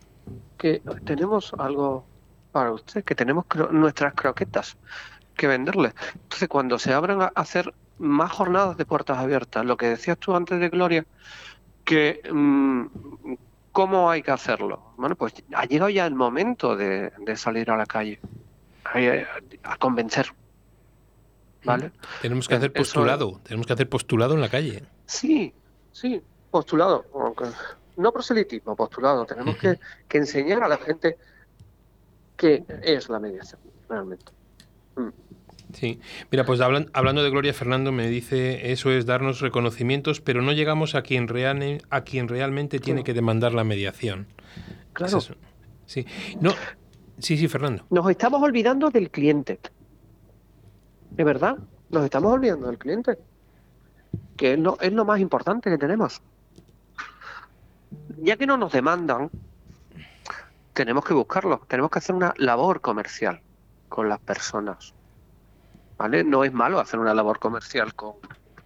que 0.58 0.82
tenemos 1.06 1.54
algo 1.58 2.08
para 2.52 2.72
usted, 2.72 3.04
que 3.04 3.16
tenemos 3.16 3.46
cro- 3.46 3.72
nuestras 3.72 4.14
croquetas 4.14 4.78
que 5.34 5.48
venderles. 5.48 5.94
Entonces 6.14 6.48
cuando 6.50 6.78
se 6.80 6.94
abran 6.94 7.22
a 7.22 7.32
hacer 7.36 7.74
más 8.00 8.32
jornadas 8.32 8.78
de 8.78 8.86
puertas 8.86 9.18
abiertas, 9.18 9.66
lo 9.66 9.78
que 9.78 9.88
decías 9.90 10.18
tú 10.18 10.36
antes 10.36 10.60
de 10.60 10.70
Gloria, 10.70 11.06
que 11.86 12.22
mm, 12.32 12.86
cómo 13.72 14.10
hay 14.10 14.22
que 14.24 14.32
hacerlo. 14.32 14.94
Bueno, 14.98 15.16
pues 15.16 15.34
ha 15.54 15.66
llegado 15.66 15.90
ya 15.90 16.06
el 16.06 16.16
momento 16.16 16.76
de, 16.76 17.12
de 17.20 17.36
salir 17.38 17.70
a 17.72 17.78
la 17.78 17.86
calle 17.86 18.20
a, 18.86 19.72
a 19.74 19.78
convencer. 19.78 20.28
¿Vale? 21.64 21.92
Tenemos 22.22 22.48
que 22.48 22.56
hacer 22.56 22.72
Eso- 22.74 22.80
postulado, 22.80 23.40
tenemos 23.44 23.68
que 23.68 23.74
hacer 23.74 23.90
postulado 23.90 24.34
en 24.34 24.42
la 24.42 24.50
calle. 24.50 24.84
Sí, 25.06 25.54
sí, 25.92 26.22
postulado. 26.50 27.06
No 27.98 28.14
proselitismo, 28.14 28.76
postulado. 28.78 29.26
Tenemos 29.26 29.58
que, 29.58 29.78
que 30.08 30.18
enseñar 30.20 30.64
a 30.64 30.70
la 30.70 30.78
gente 30.78 31.18
qué 32.38 32.64
es 32.82 33.10
la 33.10 33.20
mediación, 33.20 33.60
realmente. 33.90 34.32
Mm. 34.96 35.10
Sí. 35.74 36.00
Mira, 36.32 36.46
pues 36.46 36.60
hablan- 36.62 36.90
hablando 36.94 37.22
de 37.24 37.30
Gloria 37.30 37.54
Fernando 37.54 37.92
me 37.92 38.08
dice 38.08 38.72
eso 38.72 38.92
es 38.92 39.06
darnos 39.06 39.40
reconocimientos, 39.40 40.20
pero 40.20 40.42
no 40.42 40.52
llegamos 40.52 40.96
a 40.96 41.04
quien 41.04 41.28
real, 41.28 41.84
a 41.90 42.02
quien 42.02 42.28
realmente 42.28 42.80
tiene 42.80 43.04
que 43.04 43.14
demandar 43.14 43.54
la 43.54 43.64
mediación. 43.64 44.28
Claro. 44.94 45.20
Es. 45.20 45.32
Sí. 45.86 46.06
No. 46.42 46.54
Sí, 47.20 47.38
sí, 47.38 47.48
Fernando. 47.48 47.86
Nos 47.90 48.10
estamos 48.10 48.42
olvidando 48.42 48.90
del 48.90 49.12
cliente. 49.12 49.60
¿De 51.12 51.24
verdad? 51.24 51.58
Nos 51.90 52.04
estamos 52.06 52.34
olvidando 52.34 52.68
del 52.68 52.78
cliente. 52.78 53.18
Que 54.38 54.54
es 54.54 54.60
lo, 54.60 54.80
es 54.80 54.94
lo 54.94 55.06
más 55.06 55.20
importante 55.20 55.70
que 55.70 55.78
tenemos. 55.78 56.22
Ya 58.22 58.38
que 58.38 58.48
no 58.48 58.58
nos 58.58 58.72
demandan, 58.72 59.30
tenemos 60.74 61.04
que 61.04 61.14
buscarlo. 61.14 61.62
Tenemos 61.68 61.92
que 61.92 62.00
hacer 62.00 62.16
una 62.16 62.34
labor 62.38 62.82
comercial 62.82 63.42
con 63.90 64.08
las 64.10 64.20
personas. 64.20 64.94
¿Vale? 66.00 66.24
No 66.24 66.44
es 66.46 66.54
malo 66.54 66.80
hacer 66.80 67.00
una 67.00 67.14
labor 67.14 67.40
comercial 67.40 67.94
con, 67.94 68.14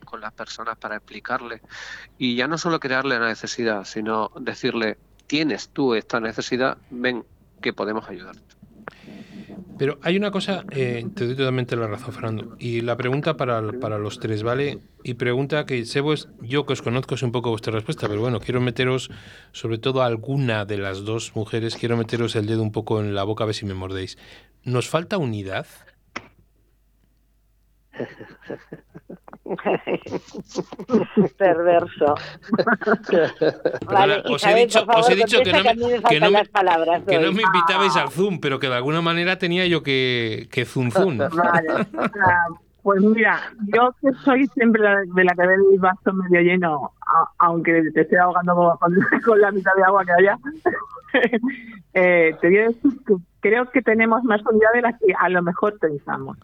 con 0.06 0.22
las 0.22 0.32
personas 0.34 0.78
para 0.78 0.98
explicarles. 0.98 1.62
Y 2.20 2.36
ya 2.36 2.48
no 2.48 2.60
solo 2.60 2.80
crearle 2.80 3.20
la 3.20 3.28
necesidad, 3.28 3.84
sino 3.86 4.32
decirle, 4.40 4.98
tienes 5.26 5.70
tú 5.70 5.96
esta 5.96 6.20
necesidad, 6.20 6.78
ven 6.92 7.26
que 7.60 7.74
podemos 7.74 8.08
ayudarte. 8.08 8.54
Pero 9.80 9.98
hay 10.04 10.16
una 10.16 10.30
cosa, 10.30 10.64
eh, 10.70 11.04
te 11.16 11.26
doy 11.26 11.36
totalmente 11.36 11.76
la 11.76 11.88
razón, 11.88 12.14
Fernando. 12.14 12.56
Y 12.60 12.82
la 12.82 12.96
pregunta 12.96 13.36
para, 13.36 13.62
para 13.80 13.98
los 13.98 14.20
tres, 14.20 14.44
¿vale? 14.44 14.78
Y 15.04 15.16
pregunta 15.16 15.66
que 15.66 15.84
sé 15.86 16.04
pues, 16.04 16.30
yo 16.42 16.68
que 16.68 16.74
os 16.74 16.84
conozco 16.84 17.16
es 17.16 17.24
un 17.24 17.32
poco 17.32 17.50
vuestra 17.50 17.74
respuesta, 17.74 18.08
pero 18.08 18.22
bueno, 18.22 18.40
quiero 18.40 18.62
meteros, 18.62 19.10
sobre 19.52 19.80
todo 19.80 20.04
a 20.04 20.06
alguna 20.06 20.66
de 20.66 20.78
las 20.78 21.04
dos 21.04 21.36
mujeres, 21.36 21.76
quiero 21.76 21.98
meteros 21.98 22.36
el 22.36 22.46
dedo 22.46 22.62
un 22.62 22.72
poco 22.72 23.02
en 23.02 23.16
la 23.16 23.24
boca 23.24 23.44
a 23.44 23.48
ver 23.48 23.56
si 23.56 23.66
me 23.66 23.74
mordéis. 23.74 24.20
¿Nos 24.64 24.88
falta 24.88 25.18
unidad? 25.18 25.66
Perverso. 31.38 32.16
Os 34.30 34.44
he 34.46 34.56
dicho, 34.56 34.86
os 34.88 35.10
he 35.10 35.16
dicho 35.16 35.40
que 35.44 35.52
no 35.52 35.64
me, 35.64 36.02
que 36.02 36.20
no 36.20 36.26
me- 36.28 36.32
las 36.40 36.50
palabras. 36.50 37.04
que 37.08 37.20
no 37.20 37.28
hoy. 37.30 37.34
me 37.36 37.44
invitabais 37.44 37.96
al 37.96 38.10
Zoom, 38.10 38.40
pero 38.40 38.60
que 38.60 38.68
de 38.68 38.76
alguna 38.76 39.02
manera 39.02 39.38
tenía 39.38 39.66
yo 39.68 39.84
que, 39.84 40.48
que 40.52 40.66
Zoom 40.66 40.92
Zoom. 40.92 41.18
Vale. 41.18 41.88
Pues 42.82 43.02
mira, 43.02 43.40
yo 43.74 43.94
que 44.02 44.12
soy 44.26 44.46
siempre 44.48 44.82
la- 44.82 45.02
de 45.06 45.24
la 45.24 45.34
que 45.36 45.48
ve 45.48 45.54
el 45.56 45.80
vaso 45.80 46.12
medio 46.14 46.42
lleno, 46.42 46.92
a- 47.02 47.30
aunque 47.40 47.82
te 47.94 48.02
esté 48.02 48.18
ahogando 48.20 48.78
con, 48.80 48.94
con 49.26 49.40
la 49.40 49.52
mitad 49.52 49.72
de 49.76 49.84
agua 49.84 50.04
que 50.04 50.12
haya, 50.12 50.38
eh, 51.94 52.36
te 52.42 52.48
voy 52.48 52.58
a 52.58 52.68
decir 52.68 52.92
que 53.08 53.14
creo 53.40 53.70
que 53.72 53.82
tenemos 53.82 54.24
más 54.24 54.42
unidad 54.46 54.74
de 54.74 54.82
la 54.82 54.98
que 54.98 55.14
a 55.18 55.30
lo 55.30 55.42
mejor 55.42 55.80
pensamos. 55.80 56.38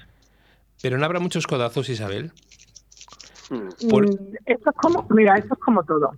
Pero 0.82 0.98
no 0.98 1.06
habrá 1.06 1.20
muchos 1.20 1.48
codazos, 1.48 1.90
Isabel. 1.90 2.32
Por- 3.90 4.06
Mm, 4.08 4.18
Esto 4.46 4.70
es 4.70 4.76
como, 4.78 5.06
mira, 5.10 5.38
esto 5.38 5.54
es 5.56 5.60
como 5.60 5.84
todo. 5.84 6.12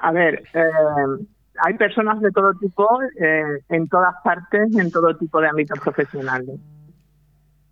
A 0.00 0.12
ver, 0.12 0.42
eh, 0.54 1.24
hay 1.64 1.74
personas 1.74 2.20
de 2.20 2.30
todo 2.30 2.52
tipo 2.54 2.86
eh, 3.20 3.62
en 3.68 3.88
todas 3.88 4.14
partes, 4.22 4.68
en 4.76 4.90
todo 4.90 5.16
tipo 5.16 5.40
de 5.40 5.48
ámbitos 5.48 5.78
profesionales. 5.80 6.60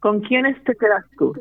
¿Con 0.01 0.21
quiénes 0.21 0.63
te 0.65 0.75
quedas 0.75 1.05
tú? 1.19 1.35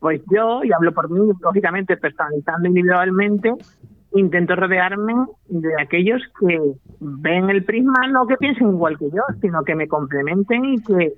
Pues 0.00 0.20
yo, 0.30 0.62
y 0.62 0.72
hablo 0.72 0.92
por 0.92 1.10
mí, 1.10 1.30
lógicamente 1.40 1.96
personalizando 1.96 2.68
individualmente, 2.68 3.52
intento 4.20 4.56
rodearme 4.56 5.14
de 5.48 5.70
aquellos 5.80 6.22
que 6.40 6.58
ven 7.00 7.50
el 7.50 7.64
prisma, 7.64 8.06
no 8.08 8.26
que 8.26 8.36
piensen 8.36 8.68
igual 8.68 8.98
que 8.98 9.10
yo, 9.10 9.22
sino 9.40 9.64
que 9.64 9.74
me 9.74 9.88
complementen 9.88 10.64
y 10.64 10.82
que, 10.82 11.14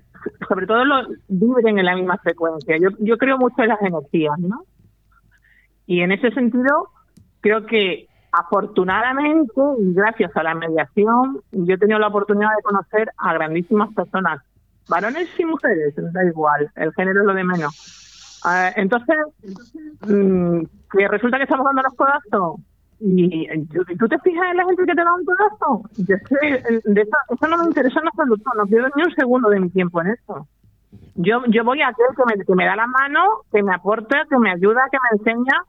sobre 0.49 0.67
todo, 0.67 0.85
lo, 0.85 1.07
vibren 1.29 1.79
en 1.79 1.87
la 1.87 1.97
misma 1.97 2.19
frecuencia. 2.19 2.77
Yo, 2.79 2.91
yo 2.99 3.19
creo 3.19 3.39
mucho 3.39 3.63
en 3.63 3.69
las 3.69 3.83
energías, 3.83 4.39
¿no? 4.39 4.63
Y 5.87 6.01
en 6.01 6.13
ese 6.13 6.31
sentido, 6.33 6.89
creo 7.41 7.67
que 7.67 8.09
afortunadamente 8.33 9.61
gracias 9.79 10.37
a 10.37 10.43
la 10.43 10.55
mediación, 10.55 11.41
yo 11.51 11.75
he 11.75 11.79
tenido 11.79 11.99
la 11.99 12.09
oportunidad 12.09 12.51
de 12.57 12.63
conocer 12.63 13.11
a 13.17 13.33
grandísimas 13.35 13.93
personas, 13.95 14.43
varones 14.89 15.29
y 15.39 15.45
mujeres, 15.45 15.95
da 15.97 16.25
igual, 16.25 16.71
el 16.77 16.93
género 16.93 17.21
es 17.21 17.27
lo 17.27 17.35
de 17.35 17.45
menos. 17.45 18.41
Ah, 18.45 18.71
entonces, 18.77 19.17
mm, 20.07 20.63
que 20.93 21.09
resulta 21.09 21.39
que 21.39 21.45
estamos 21.45 21.65
dando 21.65 21.83
los 21.83 21.95
codazos. 21.95 22.61
Y 23.01 23.47
y 23.53 23.97
tú 23.97 24.09
te 24.09 24.19
fijas 24.19 24.51
en 24.51 24.57
la 24.57 24.65
gente 24.65 24.83
que 24.85 24.95
te 24.95 25.05
da 25.05 25.15
un 25.15 25.25
codazo. 25.25 25.83
Yo 25.99 26.17
es 26.17 26.23
que, 26.25 26.49
eh, 26.55 26.81
de 26.85 27.01
eso, 27.03 27.17
eso 27.31 27.47
no 27.49 27.59
me 27.59 27.65
interesa 27.67 28.01
en 28.01 28.09
absoluto, 28.09 28.51
no 28.57 28.67
pierdo 28.67 28.89
ni 28.97 29.03
un 29.05 29.15
segundo 29.15 29.49
de 29.51 29.61
mi 29.61 29.71
tiempo 29.71 30.01
en 30.01 30.09
eso. 30.09 30.49
Yo, 31.15 31.43
yo 31.49 31.65
voy 31.65 31.81
a 31.83 31.89
aquel 31.89 32.07
que 32.17 32.23
me, 32.37 32.45
que 32.45 32.55
me 32.55 32.65
da 32.65 32.75
la 32.77 32.87
mano, 32.87 33.21
que 33.53 33.63
me 33.63 33.75
aporta, 33.75 34.25
que 34.29 34.37
me 34.39 34.51
ayuda, 34.51 34.83
que 34.91 34.99
me 35.03 35.19
enseña, 35.19 35.63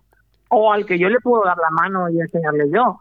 o 0.50 0.72
al 0.74 0.86
que 0.86 0.98
yo 0.98 1.10
le 1.10 1.20
puedo 1.20 1.44
dar 1.44 1.58
la 1.58 1.70
mano 1.70 2.10
y 2.10 2.20
enseñarle 2.20 2.70
yo. 2.72 2.98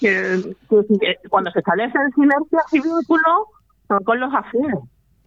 Que, 0.00 0.54
que 0.70 0.76
que 1.00 1.28
cuando 1.28 1.50
se 1.50 1.58
establecen 1.58 2.12
sinergias 2.14 2.64
y 2.72 2.80
vínculos, 2.80 3.46
son 3.88 4.02
con 4.04 4.20
los 4.20 4.32
afines. 4.34 4.78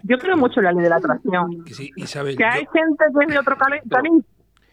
Yo 0.04 0.18
creo 0.18 0.38
mucho 0.38 0.60
en 0.60 0.66
la 0.66 0.72
ley 0.72 0.84
de 0.84 0.90
la 0.90 0.96
atracción. 0.98 1.64
Que 1.66 1.74
sí, 1.74 1.92
Isabel, 1.98 2.36
Que 2.38 2.46
hay 2.46 2.66
yo- 2.66 2.72
gente 2.72 3.04
que 3.18 3.26
es 3.26 3.30
de 3.32 3.40
otro 3.40 3.58
cali- 3.58 3.82
caliz, 3.90 4.24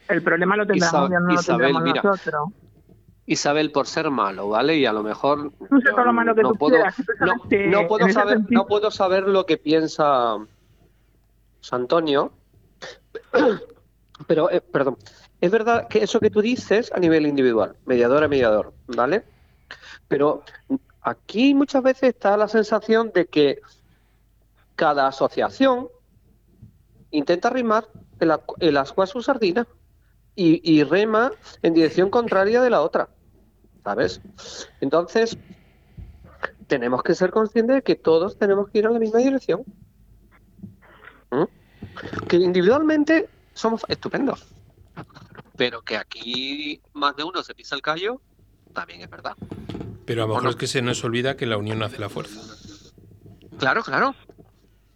el 0.08 0.22
problema 0.22 0.56
lo 0.56 0.62
Isabel- 0.74 1.10
no 1.24 1.32
Isabel, 1.34 1.44
tendremos 1.72 1.82
mira. 1.82 2.02
nosotros. 2.02 2.48
Isabel, 3.26 3.72
por 3.72 3.86
ser 3.86 4.08
malo, 4.10 4.48
¿vale? 4.48 4.76
Y 4.76 4.86
a 4.86 4.92
lo 4.92 5.02
mejor 5.02 5.50
Tú 5.68 5.80
sé 5.80 5.88
yo 5.88 5.94
todo 5.96 6.04
lo 6.04 6.12
malo 6.12 6.34
que 6.34 6.42
no 6.42 6.50
tú 6.52 6.58
puedo, 6.58 6.76
quieras, 6.76 6.94
no, 7.20 7.34
no 7.82 8.12
saber, 8.12 8.36
sentido- 8.38 8.62
no 8.62 8.66
puedo 8.68 8.90
saber 8.90 9.24
lo 9.28 9.44
que 9.46 9.56
piensa 9.58 10.36
Antonio, 11.72 12.32
pero 14.26 14.50
eh, 14.50 14.60
perdón, 14.60 14.96
es 15.40 15.50
verdad 15.50 15.88
que 15.88 16.02
eso 16.04 16.20
que 16.20 16.30
tú 16.30 16.40
dices 16.40 16.92
a 16.94 17.00
nivel 17.00 17.26
individual, 17.26 17.76
mediador 17.84 18.22
a 18.22 18.28
mediador, 18.28 18.72
¿vale? 18.86 19.24
Pero 20.08 20.44
aquí 21.02 21.54
muchas 21.54 21.82
veces 21.82 22.10
está 22.14 22.36
la 22.36 22.46
sensación 22.48 23.10
de 23.12 23.26
que 23.26 23.60
cada 24.76 25.08
asociación 25.08 25.88
intenta 27.10 27.50
rimar 27.50 27.88
el, 28.20 28.32
el 28.60 28.76
ascua 28.76 29.04
a 29.04 29.08
su 29.08 29.20
sardina 29.22 29.66
y, 30.36 30.60
y 30.70 30.84
rema 30.84 31.32
en 31.62 31.74
dirección 31.74 32.10
contraria 32.10 32.60
de 32.60 32.70
la 32.70 32.82
otra, 32.82 33.08
¿sabes? 33.86 34.20
Entonces, 34.80 35.38
tenemos 36.66 37.04
que 37.04 37.14
ser 37.14 37.30
conscientes 37.30 37.76
de 37.76 37.82
que 37.82 37.94
todos 37.94 38.36
tenemos 38.36 38.68
que 38.68 38.78
ir 38.80 38.86
en 38.86 38.94
la 38.94 38.98
misma 38.98 39.20
dirección. 39.20 39.62
¿Mm? 41.30 41.44
Que 42.26 42.36
individualmente 42.36 43.28
somos 43.54 43.82
estupendos, 43.86 44.44
pero 45.56 45.82
que 45.82 45.96
aquí 45.96 46.82
más 46.94 47.14
de 47.14 47.22
uno 47.22 47.44
se 47.44 47.54
pisa 47.54 47.76
el 47.76 47.82
callo, 47.82 48.20
también 48.74 49.02
es 49.02 49.08
verdad. 49.08 49.36
pero 50.04 50.24
a 50.24 50.26
lo 50.26 50.34
mejor 50.34 50.50
es 50.50 50.56
que 50.56 50.66
se 50.66 50.82
nos 50.82 51.04
olvida 51.04 51.36
que 51.36 51.46
la 51.46 51.56
unión 51.56 51.80
hace 51.84 52.00
la 52.00 52.08
fuerza. 52.08 52.40
Claro, 53.58 53.84
claro. 53.84 54.16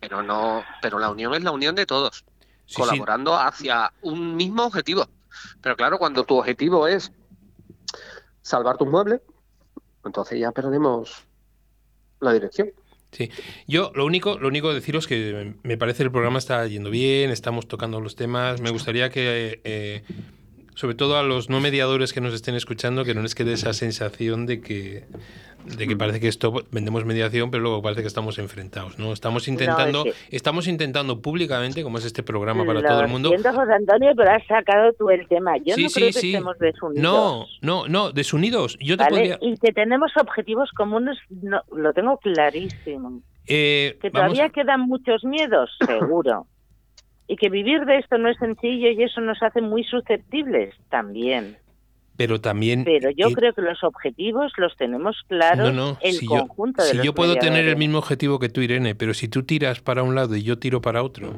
Pero 0.00 0.24
no, 0.24 0.64
pero 0.83 0.98
la 0.98 1.11
unión 1.11 1.33
es 1.35 1.44
la 1.44 1.53
unión 1.53 1.76
de 1.76 1.87
todos, 1.87 2.24
Sí, 2.66 2.74
sí, 2.74 2.81
colaborando 2.81 3.37
hacia 3.37 3.92
un 4.03 4.35
mismo 4.35 4.64
objetivo. 4.64 5.09
Pero 5.61 5.76
claro, 5.76 5.98
cuando 5.98 6.24
tu 6.24 6.38
objetivo 6.38 6.88
es 6.88 7.12
salvar 8.42 8.76
tus 8.76 8.88
muebles, 8.88 9.20
entonces 10.05 10.38
ya 10.38 10.53
perdemos 10.53 11.24
la 12.20 12.33
dirección. 12.33 12.70
Sí. 13.12 13.31
Yo 13.66 13.90
lo 13.94 14.07
único, 14.07 14.38
lo 14.38 14.48
único 14.48 14.72
deciros 14.72 15.07
que 15.07 15.55
me 15.62 15.76
parece 15.76 16.05
el 16.05 16.12
programa 16.12 16.38
está 16.38 16.66
yendo 16.66 16.90
bien, 16.90 17.31
estamos 17.31 17.66
tocando 17.66 18.00
los 18.00 18.14
temas. 18.14 18.61
Me 18.61 18.70
gustaría 18.70 19.11
que, 19.11 19.61
eh, 19.64 20.05
sobre 20.81 20.95
todo 20.95 21.19
a 21.19 21.23
los 21.23 21.51
no 21.51 21.61
mediadores 21.61 22.14
que 22.14 22.23
nos 22.23 22.33
estén 22.33 22.55
escuchando, 22.55 23.05
que 23.05 23.12
no 23.14 23.21
les 23.21 23.35
quede 23.35 23.53
esa 23.53 23.75
sensación 23.75 24.47
de 24.47 24.62
que, 24.62 25.05
de 25.77 25.87
que 25.87 25.95
parece 25.95 26.21
que 26.21 26.29
esto 26.29 26.55
vendemos 26.73 27.05
mediación, 27.05 27.51
pero 27.51 27.62
luego 27.62 27.83
parece 27.83 28.01
que 28.01 28.07
estamos 28.09 28.38
enfrentados, 28.38 28.99
¿no? 28.99 29.12
Estamos 29.12 29.47
intentando, 29.47 30.05
que- 30.05 30.14
estamos 30.31 30.66
intentando 30.69 31.21
públicamente, 31.21 31.83
como 31.83 31.99
es 31.99 32.07
este 32.07 32.23
programa 32.23 32.64
para 32.64 32.81
Lo 32.81 32.88
todo 32.88 33.03
el 33.03 33.09
mundo. 33.09 33.29
siento, 33.29 33.53
José 33.53 33.73
Antonio, 33.75 34.12
pero 34.16 34.31
has 34.31 34.47
sacado 34.47 34.95
tú 34.95 35.11
el 35.11 35.29
tema. 35.29 35.59
Yo 35.59 35.75
Sí, 35.75 35.83
no 35.83 35.88
sí, 35.90 35.95
creo 35.97 36.07
que 36.07 36.12
sí. 36.14 36.29
estemos 36.33 36.59
desunidos. 36.59 37.03
No, 37.03 37.47
no, 37.61 37.87
no, 37.87 38.11
desunidos. 38.12 38.79
Yo 38.81 38.97
te. 38.97 39.05
Y 39.43 39.59
que 39.59 39.73
tenemos 39.73 40.11
objetivos 40.19 40.71
comunes, 40.75 41.19
no, 41.29 41.61
lo 41.77 41.93
tengo 41.93 42.16
clarísimo. 42.16 43.21
eh, 43.47 43.99
Que 44.01 44.11
todavía 44.11 44.49
quedan 44.49 44.81
muchos 44.81 45.25
miedos, 45.25 45.71
seguro. 45.87 46.47
Y 47.31 47.37
que 47.37 47.49
vivir 47.49 47.85
de 47.85 47.99
esto 47.99 48.19
no 48.19 48.29
es 48.29 48.37
sencillo 48.38 48.90
y 48.90 49.05
eso 49.05 49.21
nos 49.21 49.40
hace 49.40 49.61
muy 49.61 49.85
susceptibles 49.85 50.75
también. 50.88 51.57
pero 52.16 52.40
también. 52.40 52.83
Pero 52.83 53.09
yo 53.11 53.29
eh, 53.29 53.33
creo 53.33 53.55
que 53.55 53.62
los 53.62 53.85
objetivos 53.85 54.53
los 54.57 54.77
tenemos 54.77 55.16
claros 55.29 55.73
No, 55.73 55.93
no, 55.93 55.99
el 56.03 56.14
si 56.14 56.27
yo, 56.27 56.40
conjunto 56.40 56.83
de 56.83 56.88
si 56.88 56.97
los 56.97 57.07
yo 57.07 57.14
puedo 57.14 57.37
tener 57.37 57.66
el 57.66 57.77
mismo 57.77 57.99
objetivo 57.99 58.40
que 58.40 58.49
tú, 58.49 58.62
Irene, 58.62 58.97
pero 58.97 59.14
si 59.14 59.29
tú 59.29 59.45
tiras 59.45 59.81
para 59.81 60.03
un 60.03 60.16
lado 60.16 60.35
y 60.35 60.43
yo 60.43 60.59
tiro 60.59 60.83
para 60.83 61.05
otro, 61.05 61.33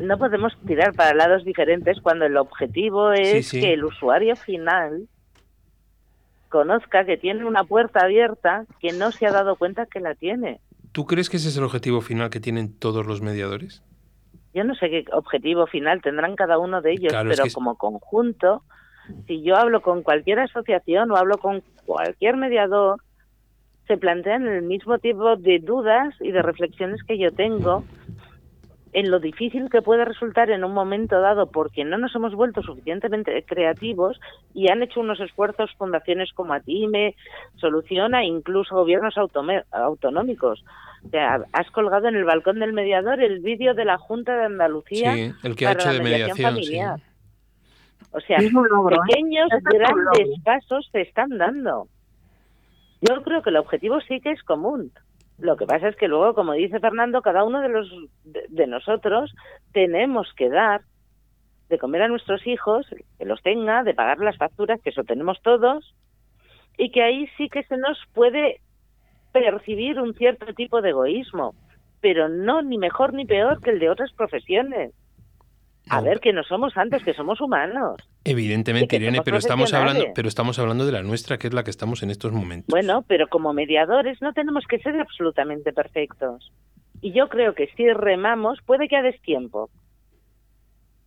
No 0.00 0.18
podemos 0.18 0.58
tirar 0.66 0.92
para 0.94 1.14
lados 1.14 1.44
diferentes 1.44 2.00
cuando 2.00 2.24
el 2.26 2.36
objetivo 2.36 3.12
es 3.12 3.46
sí. 3.46 3.60
que 3.60 3.74
el 3.74 3.84
usuario 3.84 4.34
final 4.34 5.06
conozca 6.48 7.04
que 7.04 7.16
tiene 7.16 7.44
una 7.44 7.62
puerta 7.62 8.00
abierta 8.00 8.66
que 8.80 8.92
no 8.92 9.12
se 9.12 9.26
ha 9.26 9.30
dado 9.30 9.54
cuenta 9.54 9.86
que 9.86 10.00
la 10.00 10.16
tiene. 10.16 10.58
¿tú 10.90 11.06
crees 11.06 11.30
que 11.30 11.38
ese 11.38 11.48
es 11.48 11.56
el 11.56 11.64
objetivo 11.64 12.00
final 12.00 12.28
que 12.28 12.40
tienen 12.40 12.72
todos 12.76 13.06
los 13.06 13.22
mediadores? 13.22 13.82
Yo 14.54 14.64
no 14.64 14.74
sé 14.74 14.90
qué 14.90 15.04
objetivo 15.12 15.66
final 15.66 16.02
tendrán 16.02 16.36
cada 16.36 16.58
uno 16.58 16.82
de 16.82 16.92
ellos, 16.92 17.12
Claro, 17.12 17.30
es 17.30 17.36
pero 17.36 17.48
que 17.48 17.54
como 17.54 17.76
conjunto, 17.76 18.62
si 19.26 19.42
yo 19.42 19.56
hablo 19.56 19.80
con 19.80 20.02
cualquier 20.02 20.40
asociación 20.40 21.10
o 21.10 21.16
hablo 21.16 21.38
con 21.38 21.62
cualquier 21.86 22.36
mediador, 22.36 23.00
se 23.86 23.96
plantean 23.96 24.46
el 24.46 24.62
mismo 24.62 24.98
tipo 24.98 25.36
de 25.36 25.58
dudas 25.58 26.14
y 26.20 26.30
de 26.30 26.42
reflexiones 26.42 27.02
que 27.02 27.18
yo 27.18 27.32
tengo 27.32 27.84
en 28.94 29.10
lo 29.10 29.20
difícil 29.20 29.70
que 29.70 29.80
puede 29.82 30.04
resultar 30.04 30.50
en 30.50 30.64
un 30.64 30.72
momento 30.74 31.20
dado 31.20 31.46
porque 31.50 31.84
no 31.84 31.96
nos 31.98 32.14
hemos 32.14 32.34
vuelto 32.34 32.62
suficientemente 32.62 33.42
creativos 33.44 34.20
y 34.54 34.70
han 34.70 34.82
hecho 34.82 35.00
unos 35.00 35.18
esfuerzos 35.20 35.70
fundaciones 35.78 36.30
como 36.34 36.52
Atime, 36.52 37.16
Soluciona, 37.56 38.24
incluso 38.24 38.74
gobiernos 38.74 39.14
autome- 39.16 39.64
autonómicos. 39.70 40.62
O 41.04 41.08
sea, 41.08 41.40
has 41.52 41.70
colgado 41.70 42.06
en 42.08 42.16
el 42.16 42.24
balcón 42.24 42.58
del 42.60 42.72
mediador 42.74 43.20
el 43.22 43.40
vídeo 43.40 43.74
de 43.74 43.84
la 43.86 43.96
Junta 43.98 44.36
de 44.36 44.44
Andalucía 44.44 45.14
Sí, 45.14 45.32
el 45.42 45.56
que 45.56 45.66
ha 45.66 45.70
para 45.70 45.80
hecho 45.80 45.88
la 45.88 45.94
de 45.94 46.02
mediación 46.04 46.36
mediación. 46.36 46.36
sí. 46.36 46.42
familiar. 46.76 47.00
O 48.14 48.20
sea, 48.20 48.36
Es 48.36 48.52
un 48.52 48.68
logro, 48.68 48.96
¿eh? 48.96 48.98
pequeños, 49.08 49.48
un 49.52 49.62
grandes 49.78 50.26
logro. 50.28 50.42
pasos 50.44 50.86
se 50.92 51.00
están 51.00 51.30
dando. 51.38 51.88
Yo 53.00 53.22
creo 53.22 53.42
que 53.42 53.50
el 53.50 53.56
objetivo 53.56 54.00
sí 54.02 54.20
que 54.20 54.30
es 54.32 54.42
común. 54.42 54.92
Lo 55.42 55.56
que 55.56 55.66
pasa 55.66 55.88
es 55.88 55.96
que 55.96 56.06
luego, 56.06 56.34
como 56.34 56.52
dice 56.52 56.78
Fernando, 56.78 57.20
cada 57.20 57.42
uno 57.42 57.60
de 57.62 57.68
los 57.68 57.90
de, 58.22 58.46
de 58.48 58.66
nosotros 58.68 59.34
tenemos 59.72 60.32
que 60.36 60.48
dar 60.48 60.82
de 61.68 61.78
comer 61.78 62.02
a 62.02 62.08
nuestros 62.08 62.46
hijos, 62.46 62.86
que 63.18 63.24
los 63.24 63.42
tenga, 63.42 63.82
de 63.82 63.92
pagar 63.92 64.18
las 64.18 64.36
facturas, 64.36 64.80
que 64.80 64.90
eso 64.90 65.02
tenemos 65.02 65.42
todos, 65.42 65.96
y 66.78 66.92
que 66.92 67.02
ahí 67.02 67.26
sí 67.36 67.48
que 67.48 67.64
se 67.64 67.76
nos 67.76 67.98
puede 68.14 68.60
percibir 69.32 69.98
un 69.98 70.14
cierto 70.14 70.46
tipo 70.54 70.80
de 70.80 70.90
egoísmo, 70.90 71.56
pero 72.00 72.28
no 72.28 72.62
ni 72.62 72.78
mejor 72.78 73.12
ni 73.12 73.26
peor 73.26 73.60
que 73.60 73.70
el 73.70 73.80
de 73.80 73.90
otras 73.90 74.12
profesiones. 74.12 74.94
A 75.90 76.00
ver, 76.02 76.20
que 76.20 76.32
no 76.32 76.44
somos 76.44 76.72
santos, 76.72 77.02
que 77.02 77.14
somos 77.14 77.40
humanos. 77.40 77.96
Evidentemente, 78.24 78.96
Irene, 78.96 79.20
pero 79.24 79.36
estamos 79.36 79.74
hablando, 79.74 80.04
pero 80.14 80.28
estamos 80.28 80.58
hablando 80.58 80.86
de 80.86 80.92
la 80.92 81.02
nuestra, 81.02 81.38
que 81.38 81.48
es 81.48 81.54
la 81.54 81.64
que 81.64 81.70
estamos 81.70 82.02
en 82.02 82.10
estos 82.10 82.32
momentos. 82.32 82.68
Bueno, 82.68 83.04
pero 83.08 83.26
como 83.28 83.52
mediadores 83.52 84.22
no 84.22 84.32
tenemos 84.32 84.64
que 84.68 84.78
ser 84.78 84.98
absolutamente 85.00 85.72
perfectos. 85.72 86.52
Y 87.00 87.12
yo 87.12 87.28
creo 87.28 87.54
que 87.54 87.68
si 87.76 87.88
remamos, 87.92 88.60
puede 88.64 88.86
que 88.86 88.96
a 88.96 89.02
destiempo. 89.02 89.70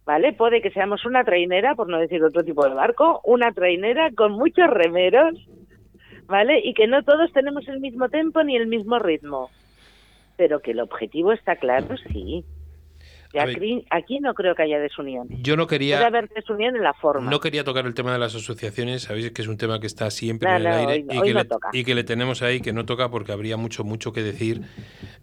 ¿Vale? 0.05 0.33
Puede 0.33 0.61
que 0.61 0.71
seamos 0.71 1.05
una 1.05 1.23
trainera, 1.23 1.73
por 1.73 1.87
no 1.87 1.97
decir 1.97 2.23
otro 2.23 2.43
tipo 2.43 2.67
de 2.67 2.75
barco, 2.75 3.21
una 3.23 3.51
trainera 3.53 4.11
con 4.11 4.33
muchos 4.33 4.69
remeros, 4.69 5.33
¿vale? 6.27 6.59
Y 6.63 6.73
que 6.75 6.85
no 6.85 7.01
todos 7.03 7.31
tenemos 7.33 7.67
el 7.67 7.79
mismo 7.79 8.09
tempo 8.09 8.43
ni 8.43 8.55
el 8.55 8.67
mismo 8.67 8.99
ritmo. 8.99 9.49
Pero 10.37 10.59
que 10.59 10.71
el 10.71 10.81
objetivo 10.81 11.31
está 11.31 11.55
claro, 11.55 11.95
sí. 12.11 12.43
Y 13.35 13.39
aquí, 13.39 13.85
aquí 13.89 14.19
no 14.19 14.33
creo 14.33 14.55
que 14.55 14.63
haya 14.63 14.79
desunión. 14.79 15.27
Yo 15.41 15.55
no 15.57 15.65
Puede 15.67 15.79
quería, 15.79 16.05
haber 16.07 16.29
desunión 16.29 16.75
en 16.75 16.83
la 16.83 16.93
forma. 16.93 17.29
no 17.29 17.39
quería 17.39 17.63
tocar 17.63 17.85
el 17.85 17.93
tema 17.93 18.13
de 18.13 18.19
las 18.19 18.33
asociaciones, 18.35 19.03
sabéis 19.03 19.31
que 19.31 19.41
es 19.41 19.47
un 19.47 19.57
tema 19.57 19.79
que 19.79 19.87
está 19.87 20.09
siempre 20.09 20.49
No, 20.49 20.55
en 20.55 20.61
el 20.61 20.69
no, 20.71 20.75
aire 20.89 20.93
hoy 20.93 21.03
no- 21.03 21.13
y, 21.13 21.17
hoy 21.17 21.27
que 21.27 21.33
no 21.33 21.39
le, 21.41 21.79
y 21.79 21.83
que 21.83 21.95
le 21.95 22.03
tenemos 22.03 22.41
ahí 22.41 22.61
que 22.61 22.71
no 22.73 22.85
toca 22.85 23.09
porque 23.09 23.31
habría 23.31 23.57
mucho, 23.57 23.83
mucho 23.83 24.13
que 24.13 24.23
decir 24.23 24.61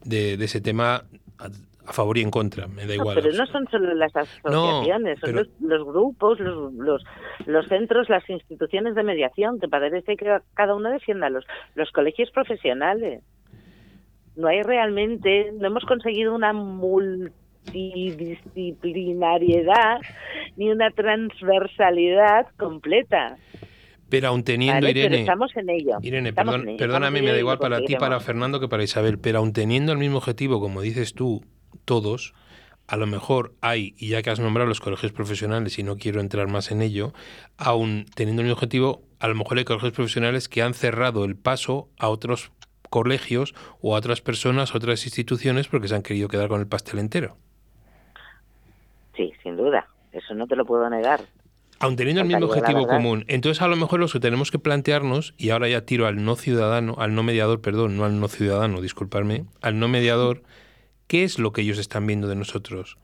de, 0.05 0.37
de 0.37 0.45
ese 0.45 0.61
tema 0.61 1.05
a, 1.39 1.49
favor 1.93 2.17
y 2.17 2.21
en 2.23 2.31
contra, 2.31 2.69
me 2.69 2.83
da 2.83 2.89
No, 2.89 2.95
igual. 2.95 3.19
pero 3.21 3.33
no 3.35 3.45
son 3.47 3.67
solo 3.69 3.93
las 3.95 4.15
asociaciones, 4.15 5.19
son 5.19 5.31
pero- 5.33 5.39
los, 5.43 5.49
los 5.61 5.87
grupos, 5.87 6.39
los, 6.39 6.73
los, 6.75 7.03
los 7.47 7.67
centros, 7.67 8.09
las 8.09 8.29
instituciones 8.31 8.95
de 8.95 9.03
mediación, 9.03 9.59
que 9.59 9.69
parece 9.69 10.17
que 10.17 10.39
cada 10.55 10.75
uno 10.77 10.91
defienda 10.91 11.29
los, 11.29 11.45
los 11.75 11.91
colegios 11.91 12.31
profesionales. 12.31 13.23
No 14.37 14.47
hay 14.49 14.63
realmente, 14.63 15.53
no 15.59 15.67
hemos 15.67 15.85
conseguido 15.85 16.35
una 16.35 16.53
multidisciplinariedad 17.65 20.01
ni 20.57 20.71
una 20.71 20.91
transversalidad 20.91 22.47
completa. 22.57 23.37
Pero 24.09 24.29
aún 24.29 24.45
teniendo, 24.45 24.75
¿vale? 24.75 24.93
Pero 24.93 25.07
Irene, 25.07 25.21
estamos 25.21 25.57
en 25.57 25.71
ello. 25.71 25.99
Irene, 26.03 26.33
perdón- 26.35 26.63
en 26.63 26.69
ello, 26.71 26.79
perdóname, 26.79 27.23
me 27.23 27.33
da 27.33 27.39
igual 27.39 27.59
para 27.59 27.83
ti, 27.83 27.97
para. 27.97 28.21
Fernando 28.21 28.61
que 28.61 28.69
para 28.69 28.83
Isabel, 28.83 29.19
pero 29.19 29.39
aún 29.39 29.53
teniendo 29.55 29.93
el 29.93 29.99
mismo 29.99 30.19
objetivo, 30.19 30.61
como 30.61 30.83
dices 30.83 31.15
tú, 31.15 31.43
todos, 31.87 32.35
a 32.89 32.97
lo 32.99 33.07
mejor 33.07 33.55
hay, 33.63 33.95
y 33.97 34.09
ya 34.09 34.21
que 34.23 34.29
has 34.29 34.39
nombrado 34.41 34.69
los 34.69 34.81
colegios 34.81 35.13
profesionales 35.13 35.79
y 35.79 35.83
no 35.83 35.97
quiero 35.97 36.21
entrar 36.21 36.47
más 36.49 36.71
en 36.73 36.83
ello, 36.83 37.15
aún 37.57 38.05
teniendo 38.15 38.43
el 38.43 38.49
mismo 38.49 38.57
objetivo, 38.57 39.03
a 39.19 39.29
lo 39.29 39.35
mejor 39.35 39.57
hay 39.57 39.65
colegios 39.65 39.93
profesionales 39.93 40.51
que 40.51 40.61
han 40.61 40.75
cerrado 40.75 41.25
el 41.25 41.37
paso 41.37 41.89
a 41.99 42.11
otros 42.11 42.53
colegios 42.91 43.55
o 43.81 43.95
a 43.95 43.99
otras 43.99 44.21
personas, 44.21 44.75
a 44.75 44.77
otras 44.77 45.07
instituciones, 45.07 45.69
porque 45.69 45.89
se 45.89 45.95
han 45.95 46.03
querido 46.03 46.29
quedar 46.29 46.49
con 46.49 46.61
el 46.61 46.67
pastel 46.67 46.99
entero. 46.99 47.39
Sí, 49.17 49.33
sin 49.43 49.57
duda. 49.57 49.87
Eso 50.13 50.35
no 50.35 50.47
te 50.47 50.57
lo 50.57 50.65
puedo 50.65 50.89
negar. 50.91 51.21
Aun 51.79 51.97
teniendo 51.97 52.23
el 52.23 52.29
mismo 52.29 52.47
objetivo 52.47 52.87
común. 52.87 53.25
Entonces, 53.27 53.61
a 53.61 53.67
lo 53.67 53.77
mejor 53.77 53.99
lo 53.99 54.07
que 54.07 54.21
tenemos 54.21 54.51
que 54.51 54.59
plantearnos, 54.59 55.35
y 55.37 55.51
ahora 55.51 55.69
ya 55.69 55.85
tiro 55.85 56.07
al 56.07 56.25
no 56.25 56.37
ciudadano, 56.37 56.95
al 56.99 57.15
no 57.15 57.25
mediador, 57.25 57.61
perdón, 57.61 57.97
no 57.97 58.05
al 58.05 58.21
no 58.21 58.29
ciudadano, 58.29 58.81
disculparme, 58.81 59.47
al 59.63 59.81
no 59.81 59.89
mediador, 59.89 60.43
¿qué 61.09 61.25
es 61.25 61.41
lo 61.41 61.53
que 61.53 61.63
ellos 61.63 61.79
están 61.79 62.07
viendo 62.07 62.29
de 62.29 62.37
nosotros? 62.37 62.99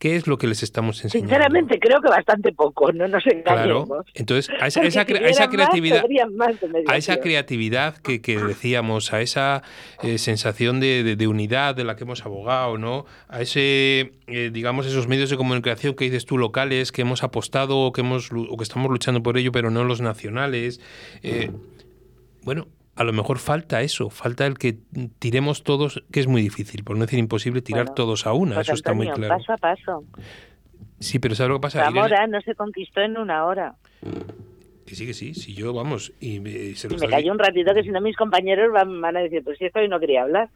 ¿Qué 0.00 0.16
es 0.16 0.26
lo 0.26 0.38
que 0.38 0.46
les 0.48 0.62
estamos 0.62 1.04
enseñando? 1.04 1.28
Sinceramente 1.28 1.78
creo 1.78 2.00
que 2.00 2.08
bastante 2.08 2.52
poco, 2.52 2.90
no 2.90 3.06
nos 3.06 3.22
Claro. 3.22 3.62
engañemos. 3.82 4.06
Entonces, 4.14 4.50
a 4.58 4.66
esa, 4.66 4.80
esa 4.80 5.04
si 5.04 5.12
a 5.14 5.28
esa 5.28 5.50
creatividad, 5.50 6.02
más 6.32 6.54
a 6.88 6.96
esa 6.96 7.20
creatividad 7.20 7.98
que, 7.98 8.22
que 8.22 8.38
decíamos, 8.38 9.12
a 9.12 9.20
esa 9.20 9.62
eh, 10.02 10.16
sensación 10.16 10.80
de, 10.80 11.02
de- 11.04 11.16
de 11.16 11.26
unidad 11.28 11.74
de 11.74 11.84
la 11.84 11.96
que 11.96 12.04
hemos 12.04 12.24
abogado, 12.24 12.78
¿no? 12.78 13.04
A 13.28 13.42
ese, 13.42 14.12
eh, 14.26 14.48
digamos, 14.50 14.86
esos 14.86 15.06
medios 15.06 15.28
de 15.28 15.36
comunicación 15.36 15.94
que 15.94 16.06
dices 16.06 16.24
tú 16.24 16.38
locales, 16.38 16.92
que 16.92 17.02
hemos 17.02 17.22
apostado 17.22 17.76
o 17.78 17.92
que, 17.92 18.00
hemos, 18.00 18.30
o 18.32 18.56
que 18.56 18.64
estamos 18.64 18.90
luchando 18.90 19.22
por 19.22 19.36
ello, 19.36 19.52
pero 19.52 19.70
no 19.70 19.84
los 19.84 20.00
nacionales. 20.00 20.80
Eh, 21.22 21.50
bueno, 22.42 22.68
a 23.00 23.04
lo 23.04 23.14
mejor 23.14 23.38
falta 23.38 23.80
eso, 23.80 24.10
falta 24.10 24.44
el 24.46 24.58
que 24.58 24.76
tiremos 25.18 25.62
todos, 25.64 26.04
que 26.12 26.20
es 26.20 26.26
muy 26.26 26.42
difícil, 26.42 26.84
por 26.84 26.96
no 26.98 27.06
decir 27.06 27.18
imposible, 27.18 27.62
tirar 27.62 27.84
Bueno, 27.86 27.94
todos 27.94 28.26
a 28.26 28.34
una, 28.34 28.56
Pues, 28.56 28.68
eso 28.68 28.74
está 28.74 28.92
muy 28.92 29.08
claro. 29.08 29.38
Paso 29.38 29.54
a 29.54 29.56
paso. 29.56 30.04
Sí, 30.98 31.18
pero 31.18 31.34
¿sabes 31.34 31.48
lo 31.48 31.56
que 31.56 31.62
pasa? 31.62 31.78
Irene? 31.80 31.94
Zamora 31.94 32.26
no 32.26 32.42
se 32.42 32.54
conquistó 32.54 33.00
en 33.00 33.16
una 33.16 33.46
hora. 33.46 33.74
Que 34.84 34.94
sí, 34.94 35.06
que 35.06 35.14
sí, 35.14 35.32
si 35.32 35.54
yo, 35.54 35.72
vamos, 35.72 36.12
y, 36.20 36.40
me- 36.40 36.74
se 36.74 36.88
Y 36.88 36.96
me 36.98 37.08
callo 37.08 37.32
un 37.32 37.38
ratito 37.38 37.72
que 37.72 37.82
si 37.82 37.88
no 37.88 38.02
mis 38.02 38.16
compañeros 38.16 38.70
van, 38.70 39.00
van 39.00 39.16
a 39.16 39.20
decir, 39.20 39.42
pues 39.42 39.56
si 39.56 39.64
esto 39.64 39.78
hoy 39.78 39.88
no 39.88 39.98
quería 39.98 40.24
hablar. 40.24 40.50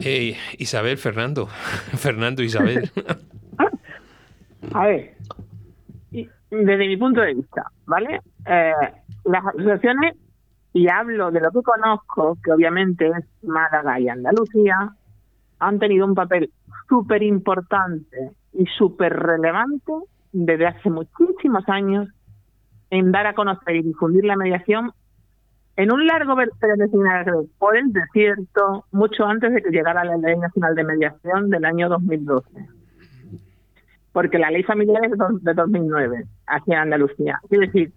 Eh, 0.00 0.36
Isabel, 0.58 0.98
Fernando. 0.98 1.46
Fernando, 1.96 2.42
Isabel. 2.42 2.90
A 4.74 4.86
ver, 4.86 5.14
desde 6.50 6.86
mi 6.86 6.96
punto 6.96 7.20
de 7.20 7.34
vista, 7.34 7.70
¿vale? 7.86 8.20
Eh, 8.46 8.72
las 9.24 9.46
asociaciones, 9.46 10.16
y 10.72 10.88
hablo 10.88 11.30
de 11.30 11.40
lo 11.40 11.50
que 11.50 11.62
conozco, 11.62 12.38
que 12.42 12.52
obviamente 12.52 13.06
es 13.06 13.24
Málaga 13.42 14.00
y 14.00 14.08
Andalucía, 14.08 14.94
han 15.58 15.78
tenido 15.78 16.06
un 16.06 16.14
papel 16.14 16.50
súper 16.88 17.22
importante 17.22 18.32
y 18.52 18.64
súper 18.66 19.14
relevante 19.14 19.92
desde 20.32 20.66
hace 20.66 20.90
muchísimos 20.90 21.68
años 21.68 22.08
en 22.90 23.12
dar 23.12 23.26
a 23.26 23.34
conocer 23.34 23.76
y 23.76 23.82
difundir 23.82 24.24
la 24.24 24.36
mediación 24.36 24.92
en 25.76 25.92
un 25.92 26.06
largo 26.06 26.34
peregrinaje 26.58 27.30
por 27.58 27.76
el 27.76 27.92
desierto, 27.92 28.84
mucho 28.90 29.24
antes 29.26 29.52
de 29.52 29.62
que 29.62 29.70
llegara 29.70 30.04
la 30.04 30.16
Ley 30.16 30.36
Nacional 30.36 30.74
de 30.74 30.84
Mediación 30.84 31.50
del 31.50 31.64
año 31.64 31.88
2012 31.88 32.77
porque 34.18 34.36
la 34.36 34.50
ley 34.50 34.64
familiar 34.64 35.04
es 35.04 35.12
de 35.12 35.16
dos- 35.16 35.44
de 35.44 35.54
2009 35.54 36.24
aquí 36.48 36.72
en 36.72 36.78
Andalucía. 36.78 37.38
Quiero 37.48 37.66
decir, 37.66 37.92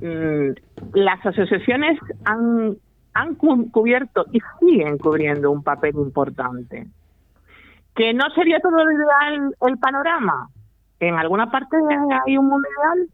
mm, 0.00 0.50
las 0.94 1.26
asociaciones 1.26 1.98
han, 2.24 2.76
han 3.12 3.34
cu- 3.34 3.68
cubierto 3.72 4.24
y 4.30 4.38
siguen 4.60 4.98
cubriendo 4.98 5.50
un 5.50 5.64
papel 5.64 5.96
importante. 5.96 6.86
¿Que 7.96 8.14
no 8.14 8.24
sería 8.36 8.60
todo 8.60 8.76
ideal 8.92 9.52
el 9.66 9.78
panorama? 9.78 10.48
En 11.00 11.16
alguna 11.16 11.50
parte 11.50 11.76
hay 12.24 12.38
un 12.38 12.46
mundo 12.46 12.68
ideal. 12.68 13.08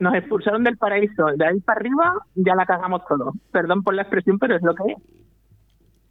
Nos 0.00 0.14
expulsaron 0.14 0.64
del 0.64 0.76
paraíso. 0.76 1.26
De 1.36 1.46
ahí 1.46 1.60
para 1.60 1.78
arriba 1.78 2.14
ya 2.34 2.56
la 2.56 2.66
cagamos 2.66 3.02
todo. 3.06 3.32
Perdón 3.52 3.84
por 3.84 3.94
la 3.94 4.02
expresión, 4.02 4.40
pero 4.40 4.56
es 4.56 4.62
lo 4.62 4.74
que 4.74 4.82
es. 4.92 4.98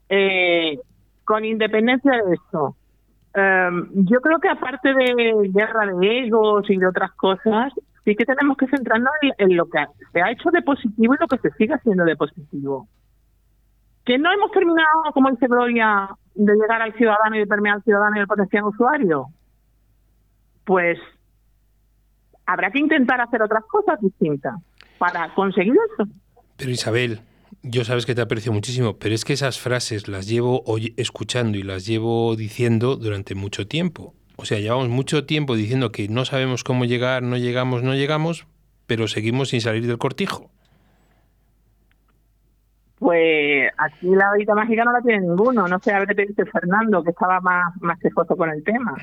Eh, 0.08 0.80
con 1.26 1.44
independencia 1.44 2.12
de 2.14 2.34
eso, 2.36 2.78
Em, 3.34 3.90
yo 3.94 4.20
creo 4.20 4.40
que 4.40 4.50
aparte 4.50 4.94
de 4.94 5.50
guerra 5.54 5.86
de 5.86 6.20
egos 6.26 6.70
y 6.70 6.78
de 6.78 6.88
otras 6.88 7.12
cosas, 7.14 7.74
sí 8.04 8.16
que 8.16 8.26
tenemos 8.26 8.58
que 8.58 8.68
centrarnos 8.68 9.12
en, 9.38 9.56
lo 9.56 9.66
que 9.68 9.86
se 10.12 10.22
ha 10.22 10.32
hecho 10.32 10.50
de 10.52 10.62
positivo 10.62 11.14
y 11.14 11.18
lo 11.20 11.28
que 11.28 11.38
se 11.38 11.52
sigue 11.52 11.74
haciendo 11.74 12.04
de 12.04 12.16
positivo. 12.16 12.88
Que 14.04 14.18
no 14.18 14.32
hemos 14.32 14.52
terminado, 14.52 15.12
como 15.14 15.30
dice 15.30 15.48
Gloria, 15.48 16.10
de 16.36 16.54
llegar 16.54 16.82
al 16.82 16.94
ciudadano 16.94 17.36
y 17.36 17.40
de 17.40 17.48
permear 17.48 17.76
al 17.76 17.84
ciudadano 17.84 18.18
y 18.18 18.20
el 18.20 18.28
potencial 18.28 18.66
usuario. 18.66 19.28
Pues 20.66 21.00
habrá 22.46 22.72
que 22.72 22.80
intentar 22.80 23.22
hacer 23.22 23.42
otras 23.42 23.64
cosas 23.66 24.00
distintas 24.02 24.56
para 24.98 25.34
conseguir 25.34 25.76
eso. 25.94 26.10
Pero 26.58 26.72
Isabel, 26.72 27.22
yo 27.64 27.84
sabes 27.84 28.06
que 28.06 28.16
te 28.16 28.22
aprecio 28.22 28.52
muchísimo, 28.52 28.98
pero 28.98 29.14
es 29.14 29.24
que 29.24 29.34
esas 29.34 29.60
frases 29.60 30.08
las 30.08 30.28
llevo 30.28 30.64
escuchando 30.98 31.58
y 31.58 31.64
las 31.64 31.86
llevo 31.86 32.36
diciendo 32.36 32.96
durante 32.96 33.36
mucho 33.36 33.68
tiempo. 33.68 34.16
O 34.38 34.46
sea, 34.46 34.60
llevamos 34.60 34.90
mucho 34.90 35.26
tiempo 35.26 35.56
diciendo 35.56 35.92
que 35.92 36.08
no 36.08 36.26
sabemos 36.26 36.64
cómo 36.64 36.86
llegar, 36.86 37.22
no 37.22 37.38
llegamos, 37.38 37.84
no 37.84 37.94
llegamos, 37.94 38.48
pero 38.88 39.08
seguimos 39.08 39.50
sin 39.50 39.62
salir 39.62 39.86
del 39.86 40.00
cortijo. 40.00 40.50
Pues 42.98 43.72
aquí 43.78 44.08
la 44.10 44.30
varita 44.30 44.56
mágica 44.56 44.84
no 44.84 44.92
la 44.92 45.02
tiene 45.02 45.22
ninguno. 45.22 45.68
No 45.68 45.80
sé, 45.80 45.92
a 45.92 46.00
ver 46.00 46.08
qué 46.08 46.16
te 46.16 46.26
dice 46.26 46.46
Fernando, 46.46 47.04
que 47.04 47.12
estaba 47.12 47.40
más, 47.42 47.74
más 47.82 48.00
quejoso 48.00 48.36
con 48.36 48.50
el 48.50 48.64
tema. 48.64 48.96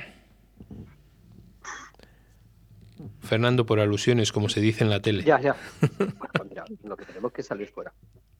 Fernando, 3.20 3.66
por 3.66 3.78
alusiones, 3.80 4.32
como 4.32 4.48
se 4.48 4.60
dice 4.60 4.84
en 4.84 4.90
la 4.90 5.00
tele. 5.00 5.22
Ya, 5.22 5.40
ya. 5.40 5.54
Pues 5.98 6.48
mira, 6.48 6.64
lo 6.84 6.96
que 6.96 7.04
tenemos 7.04 7.32
que 7.32 7.42
salir 7.42 7.68
fuera. 7.68 7.92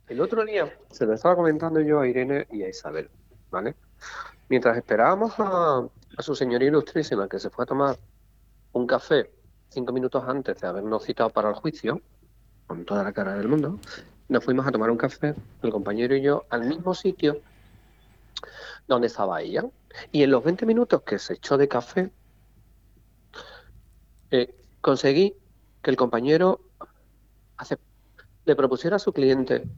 El 0.09 0.23
otro 0.23 0.43
día 0.45 0.73
se 0.91 1.05
lo 1.05 1.13
estaba 1.13 1.37
comentando 1.37 1.81
yo 1.81 2.01
a 2.01 2.07
Irene 2.07 2.47
y 2.51 2.63
a 2.63 2.69
Isabel, 2.69 3.11
¿vale? 3.51 3.75
Mientras 4.49 4.77
esperábamos 4.79 5.35
a, 5.37 5.87
su 6.21 6.35
señoría 6.35 6.69
ilustrísima 6.69 7.29
que 7.29 7.39
se 7.39 7.51
fue 7.51 7.65
a 7.65 7.67
tomar 7.67 7.99
un 8.73 8.87
café 8.87 9.31
cinco 9.69 9.93
minutos 9.93 10.25
antes 10.27 10.59
de 10.59 10.67
habernos 10.67 11.05
citado 11.05 11.29
para 11.29 11.51
el 11.51 11.55
juicio, 11.55 12.01
con 12.67 12.87
toda 12.87 13.05
la 13.05 13.13
cara 13.13 13.35
del 13.35 13.49
mundo, 13.49 13.79
nos 14.29 14.43
fuimos 14.43 14.67
a 14.67 14.73
tomar 14.73 14.91
un 14.91 14.97
café, 14.97 15.35
el 15.63 15.71
compañero 15.71 16.17
y 16.17 16.23
yo, 16.23 16.47
al 16.49 16.65
mismo 16.65 16.95
sitio 16.95 17.43
donde 18.87 19.09
estaba 19.09 19.43
ella. 19.43 19.65
Y 20.11 20.23
en 20.23 20.31
los 20.31 20.43
20 20.43 20.65
minutos 20.65 21.03
que 21.03 21.19
se 21.19 21.35
echó 21.35 21.59
de 21.59 21.69
café, 21.69 22.11
eh, 24.31 24.55
conseguí 24.81 25.37
que 25.83 25.91
el 25.91 25.97
compañero 25.97 26.61
le 28.47 28.57
propusiera 28.57 28.97
a 28.97 28.99
su 28.99 29.13
cliente 29.13 29.69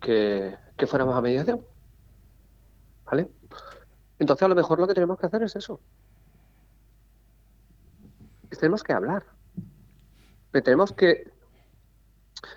que, 0.00 0.56
que 0.76 0.86
fuéramos 0.86 1.14
a 1.14 1.20
mediación. 1.20 1.64
¿Vale? 3.04 3.28
Entonces 4.18 4.42
a 4.44 4.48
lo 4.48 4.54
mejor 4.54 4.78
lo 4.78 4.86
que 4.86 4.94
tenemos 4.94 5.18
que 5.18 5.26
hacer 5.26 5.42
es 5.42 5.56
eso. 5.56 5.80
Tenemos 8.58 8.82
que 8.82 8.92
hablar. 8.92 9.24
Tenemos 10.52 10.92
que, 10.92 11.32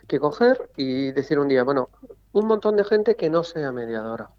que 0.08 0.20
coger 0.20 0.70
y 0.76 1.12
decir 1.12 1.40
un 1.40 1.48
día, 1.48 1.64
bueno, 1.64 1.90
un 2.32 2.48
montón 2.48 2.76
de 2.76 2.84
gente 2.84 3.16
que 3.16 3.30
no 3.30 3.44
sea 3.44 3.72
mediadora. 3.72 4.32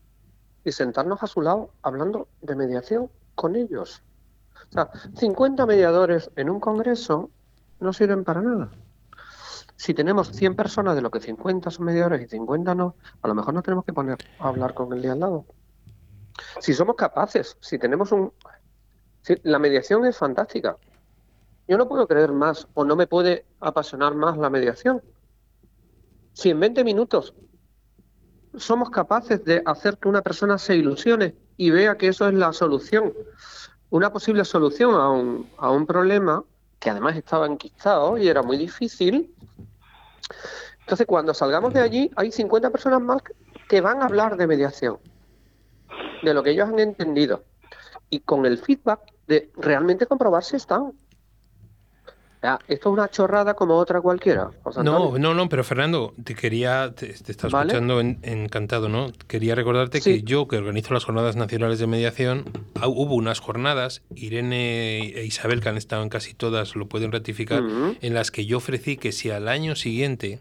Y 0.64 0.73
sentarnos 0.73 1.23
a 1.23 1.27
su 1.27 1.40
lado 1.40 1.71
hablando 1.83 2.29
de 2.43 2.57
mediación 2.57 3.11
con 3.35 3.57
ellos. 3.57 4.03
O 4.71 4.73
sea, 4.73 4.90
50 5.17 5.67
mediadores 5.67 6.31
en 6.37 6.51
un 6.51 6.61
congreso 6.61 7.31
no 7.81 7.93
sirven 7.93 8.25
para 8.25 8.43
nada. 8.43 8.71
Si 9.77 9.93
tenemos 9.95 10.31
100 10.33 10.55
personas 10.55 10.95
de 10.95 11.03
lo 11.03 11.11
que 11.11 11.21
50 11.21 11.71
son 11.71 11.87
mediadores 11.87 12.23
y 12.23 12.29
50 12.29 12.75
no, 12.75 12.97
a 13.23 13.29
lo 13.29 13.35
mejor 13.35 13.55
nos 13.55 13.63
tenemos 13.65 13.85
que 13.85 13.93
poner 13.93 14.19
a 14.39 14.49
hablar 14.49 14.73
con 14.75 14.93
el 14.93 15.03
de 15.03 15.11
al 15.11 15.21
lado. 15.21 15.47
Si 16.61 16.73
somos 16.75 16.97
capaces, 16.97 17.57
si 17.61 17.79
tenemos 17.79 18.13
un... 18.13 18.33
si- 19.23 19.41
la 19.43 19.59
mediación 19.59 20.05
es 20.07 20.17
fantástica. 20.17 20.77
Yo 21.67 21.79
no 21.79 21.89
puedo 21.89 22.07
creer 22.07 22.33
más 22.33 22.69
o 22.75 22.85
no 22.85 22.95
me 22.97 23.07
puede 23.07 23.47
apasionar 23.61 24.15
más 24.15 24.37
la 24.39 24.51
mediación. 24.51 25.03
Si 26.33 26.51
en 26.51 26.61
20 26.61 26.85
minutos 26.85 27.35
somos 28.57 28.91
capaces 28.91 29.45
de 29.45 29.63
hacer 29.67 29.99
que 29.99 30.09
una 30.09 30.23
persona 30.23 30.59
se 30.59 30.77
ilusione 30.77 31.35
y 31.57 31.71
vea 31.71 31.97
que 31.97 32.09
eso 32.09 32.29
es 32.29 32.35
la 32.35 32.53
solución, 32.53 33.13
una 33.91 34.13
posible 34.13 34.45
solución 34.45 34.95
a 34.95 35.11
un, 35.11 35.51
a 35.59 35.71
un 35.71 35.87
problema 35.87 36.45
que 36.85 36.90
además 36.90 37.16
estaba 37.16 37.47
enquistado 37.47 38.18
y 38.18 38.29
era 38.29 38.42
muy 38.42 38.59
difícil. 38.59 39.35
Entonces, 40.81 41.07
cuando 41.07 41.33
salgamos 41.33 41.73
de 41.73 41.81
allí, 41.81 42.11
hay 42.14 42.31
50 42.31 42.68
personas 42.68 43.01
más 43.01 43.23
que 43.70 43.81
van 43.81 44.03
a 44.03 44.05
hablar 44.05 44.37
de 44.37 44.47
mediación, 44.47 44.99
de 46.23 46.35
lo 46.35 46.42
que 46.42 46.51
ellos 46.51 46.68
han 46.68 46.79
entendido, 46.79 47.42
y 48.11 48.20
con 48.20 48.44
el 48.44 48.59
feedback 48.59 49.01
de 49.27 49.51
realmente 49.57 50.07
comprobar 50.07 50.44
si 50.44 50.57
están. 50.57 50.92
Ya, 52.45 52.59
esto 52.69 52.91
es 52.91 52.93
una 52.93 53.09
chorrada 53.09 53.55
como 53.55 53.75
otra 53.79 54.03
cualquiera. 54.03 54.51
José 54.63 54.85
No, 54.85 55.17
no, 55.17 55.33
no, 55.33 55.49
pero 55.49 55.65
Fernando, 55.65 56.13
te 56.23 56.35
quería, 56.35 56.93
te, 56.95 57.07
te 57.15 57.33
Vale. 57.49 57.69
escuchando 57.73 58.01
en- 58.01 58.19
encantado, 58.23 58.91
¿no? 58.91 59.11
Quería 59.27 59.55
recordarte 59.55 60.03
que 60.03 60.23
yo, 60.25 60.47
que 60.47 60.59
organizo 60.59 60.93
las 60.93 61.05
jornadas 61.07 61.37
nacionales 61.37 61.79
de 61.79 61.87
mediación, 61.87 62.45
ah, 62.79 62.87
hubo 62.87 63.15
unas 63.15 63.41
jornadas, 63.41 64.03
Irene 64.15 65.07
e 65.17 65.25
Isabel, 65.25 65.63
que 65.63 65.71
han 65.71 65.79
estado 65.79 66.03
en 66.03 66.11
casi 66.11 66.35
todas, 66.35 66.77
lo 66.77 66.87
pueden 66.87 67.13
ratificar, 67.13 67.65
en 68.03 68.13
las 68.13 68.31
que 68.31 68.45
yo 68.45 68.59
ofrecí 68.59 68.99
que 68.99 69.13
si 69.13 69.31
al 69.31 69.49
año 69.49 69.75
siguiente 69.75 70.41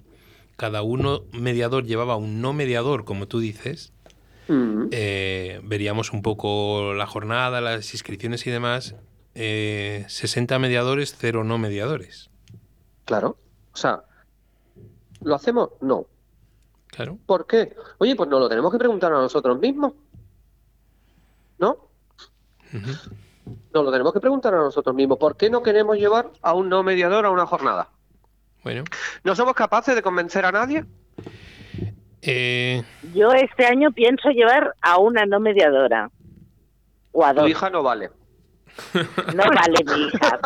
cada 0.58 0.82
uno 0.82 1.22
mediador 1.32 1.86
llevaba 1.86 2.18
un 2.18 2.42
no 2.42 2.52
mediador, 2.52 3.06
como 3.06 3.30
tú 3.30 3.39
dices, 3.39 3.94
eh, 4.92 5.62
veríamos 5.63 6.12
un 6.12 6.22
poco 6.22 6.94
la 6.94 7.06
jornada, 7.08 7.62
las 7.62 7.94
inscripciones 7.94 8.46
y 8.46 8.52
demás. 8.52 8.96
Eh, 9.36 10.06
60 10.08 10.60
mediadores, 10.60 11.15
cero 11.17 11.43
no 11.43 11.58
mediadores. 11.58 12.30
Claro. 13.06 13.38
O 13.74 13.78
sea, 13.78 14.04
¿lo 15.22 15.36
hacemos? 15.36 15.69
No. 15.82 16.06
Claro. 16.88 17.17
¿Por 17.26 17.48
qué? 17.48 17.76
Oye, 17.98 18.15
pues 18.15 18.30
nos 18.30 18.39
lo 18.39 18.50
tenemos 18.50 18.72
que 18.72 18.78
preguntar 18.78 19.12
a 19.12 19.17
nosotros 19.17 19.60
mismos. 19.60 19.93
¿No? 21.58 21.89
Nos 22.72 23.84
lo 23.86 23.91
tenemos 23.91 24.13
que 24.13 24.19
preguntar 24.19 24.54
a 24.54 24.58
nosotros 24.58 24.96
mismos. 24.96 25.17
¿Por 25.17 25.36
qué 25.36 25.50
no 25.50 25.63
queremos 25.63 25.98
llevar 25.98 26.32
a 26.41 26.54
un 26.54 26.69
no 26.69 26.84
mediador 26.84 27.26
a 27.26 27.32
una 27.32 27.46
jornada? 27.46 27.89
Bueno. 28.63 28.84
¿No 29.24 29.36
somos 29.36 29.54
capaces 29.56 29.96
de 29.96 30.02
convencer 30.02 30.46
a 30.46 30.52
nadie? 30.52 30.86
Eh, 32.22 32.82
Yo 33.13 33.34
este 33.34 33.65
año 33.65 33.91
pienso 33.91 34.30
llevar 34.30 34.74
a 34.82 34.98
una 34.98 35.26
no 35.26 35.39
mediadora. 35.39 36.10
O 37.12 37.26
a 37.26 37.34
Tu 37.34 37.48
hija 37.48 37.69
no 37.69 37.84
vale. 37.84 38.12
No 39.36 39.43
vale 39.43 39.83
mi 39.86 40.07
hija. 40.07 40.39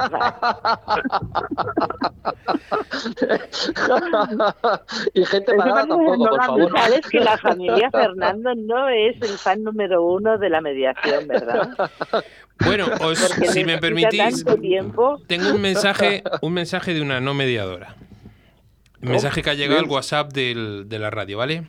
y 5.14 5.26
gente 5.26 5.56
no- 5.56 5.64
tampoco, 5.64 6.18
no, 6.18 6.30
por 6.30 6.40
Tú 6.40 6.46
favor. 6.46 6.72
sabes 6.78 7.02
que 7.10 7.20
la 7.20 7.38
familia 7.38 7.90
Fernando 7.92 8.54
no 8.56 8.90
es 8.90 9.16
el 9.22 9.38
fan 9.38 9.64
número 9.64 10.04
uno 10.04 10.38
de 10.38 10.50
la 10.50 10.62
mediación, 10.62 11.28
¿verdad? 11.28 11.70
Bueno, 12.66 12.86
os- 13.02 13.18
si 13.52 13.64
me 13.64 13.78
permitís, 13.78 14.44
tengo 15.28 15.50
un 15.52 15.62
mensaje, 15.62 16.24
un 16.42 16.54
mensaje 16.54 16.94
de 16.94 17.02
una 17.02 17.20
no 17.22 17.34
mediadora. 17.34 17.96
Un 19.02 19.10
mensaje 19.10 19.42
que 19.44 19.50
ha 19.52 19.54
llegado 19.54 19.80
al 19.80 19.86
WhatsApp 19.86 20.34
del- 20.34 20.90
de 20.90 21.00
la 21.00 21.10
radio, 21.12 21.38
¿vale? 21.38 21.68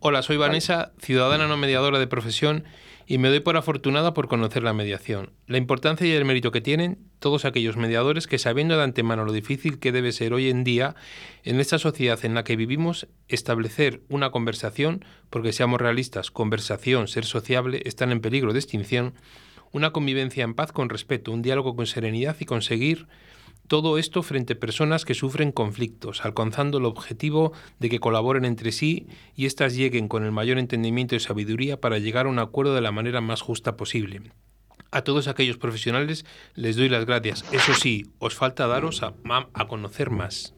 Hola, 0.00 0.22
soy 0.22 0.38
Vanessa, 0.38 0.92
ciudadana 0.98 1.46
no 1.46 1.56
mediadora 1.58 1.98
de 1.98 2.06
profesión 2.06 2.64
y 3.10 3.18
me 3.18 3.28
doy 3.28 3.40
por 3.40 3.56
afortunada 3.56 4.14
por 4.14 4.28
conocer 4.28 4.62
la 4.62 4.72
mediación. 4.72 5.32
La 5.48 5.58
importancia 5.58 6.06
y 6.06 6.12
el 6.12 6.24
mérito 6.24 6.52
que 6.52 6.60
tienen 6.60 6.96
todos 7.18 7.44
aquellos 7.44 7.76
mediadores 7.76 8.28
que 8.28 8.38
sabiendo 8.38 8.76
de 8.76 8.84
antemano 8.84 9.24
lo 9.24 9.32
difícil 9.32 9.80
que 9.80 9.90
debe 9.90 10.12
ser 10.12 10.32
hoy 10.32 10.48
en 10.48 10.62
día 10.62 10.94
en 11.42 11.58
esta 11.58 11.80
sociedad 11.80 12.24
en 12.24 12.34
la 12.34 12.44
que 12.44 12.54
vivimos, 12.54 13.08
establecer 13.26 14.00
una 14.08 14.30
conversación, 14.30 15.04
porque 15.28 15.52
seamos 15.52 15.80
realistas, 15.80 16.30
conversación, 16.30 17.08
ser 17.08 17.24
sociable, 17.24 17.82
están 17.84 18.12
en 18.12 18.20
peligro 18.20 18.52
de 18.52 18.60
extinción, 18.60 19.14
una 19.72 19.90
convivencia 19.90 20.44
en 20.44 20.54
paz 20.54 20.70
con 20.70 20.88
respeto, 20.88 21.32
un 21.32 21.42
diálogo 21.42 21.74
con 21.74 21.86
serenidad 21.86 22.36
y 22.38 22.44
conseguir 22.44 23.08
todo 23.70 23.98
esto 23.98 24.24
frente 24.24 24.54
a 24.54 24.58
personas 24.58 25.04
que 25.04 25.14
sufren 25.14 25.52
conflictos, 25.52 26.24
alcanzando 26.24 26.78
el 26.78 26.86
objetivo 26.86 27.52
de 27.78 27.88
que 27.88 28.00
colaboren 28.00 28.44
entre 28.44 28.72
sí 28.72 29.06
y 29.36 29.46
éstas 29.46 29.76
lleguen 29.76 30.08
con 30.08 30.24
el 30.24 30.32
mayor 30.32 30.58
entendimiento 30.58 31.14
y 31.14 31.20
sabiduría 31.20 31.80
para 31.80 31.98
llegar 31.98 32.26
a 32.26 32.30
un 32.30 32.40
acuerdo 32.40 32.74
de 32.74 32.80
la 32.80 32.90
manera 32.90 33.20
más 33.20 33.42
justa 33.42 33.76
posible. 33.76 34.22
A 34.90 35.02
todos 35.02 35.28
aquellos 35.28 35.56
profesionales 35.56 36.26
les 36.56 36.74
doy 36.74 36.88
las 36.88 37.06
gracias. 37.06 37.44
Eso 37.52 37.72
sí, 37.74 38.10
os 38.18 38.34
falta 38.34 38.66
daros 38.66 39.04
a, 39.04 39.14
a 39.54 39.68
conocer 39.68 40.10
más. 40.10 40.52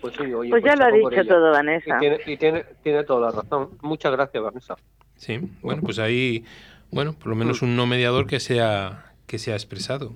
Pues, 0.00 0.14
sí, 0.16 0.34
oye, 0.34 0.50
Pues 0.50 0.64
ya 0.64 0.74
lo 0.74 0.84
ha 0.84 0.90
dicho 0.90 1.28
todo, 1.28 1.52
Vanessa. 1.52 1.96
Y 1.96 2.00
tiene, 2.00 2.18
y 2.26 2.36
tiene, 2.38 2.64
tiene 2.82 3.04
toda 3.04 3.30
la 3.30 3.40
razón. 3.40 3.78
Muchas 3.82 4.10
gracias, 4.10 4.42
Vanessa. 4.42 4.74
Sí, 5.14 5.38
bueno, 5.62 5.80
pues 5.82 6.00
ahí, 6.00 6.44
bueno, 6.90 7.12
por 7.12 7.28
lo 7.28 7.36
menos 7.36 7.62
un 7.62 7.76
no 7.76 7.86
mediador 7.86 8.26
que 8.26 8.40
sea 8.40 9.10
que 9.30 9.38
sea 9.38 9.54
expresado. 9.54 10.12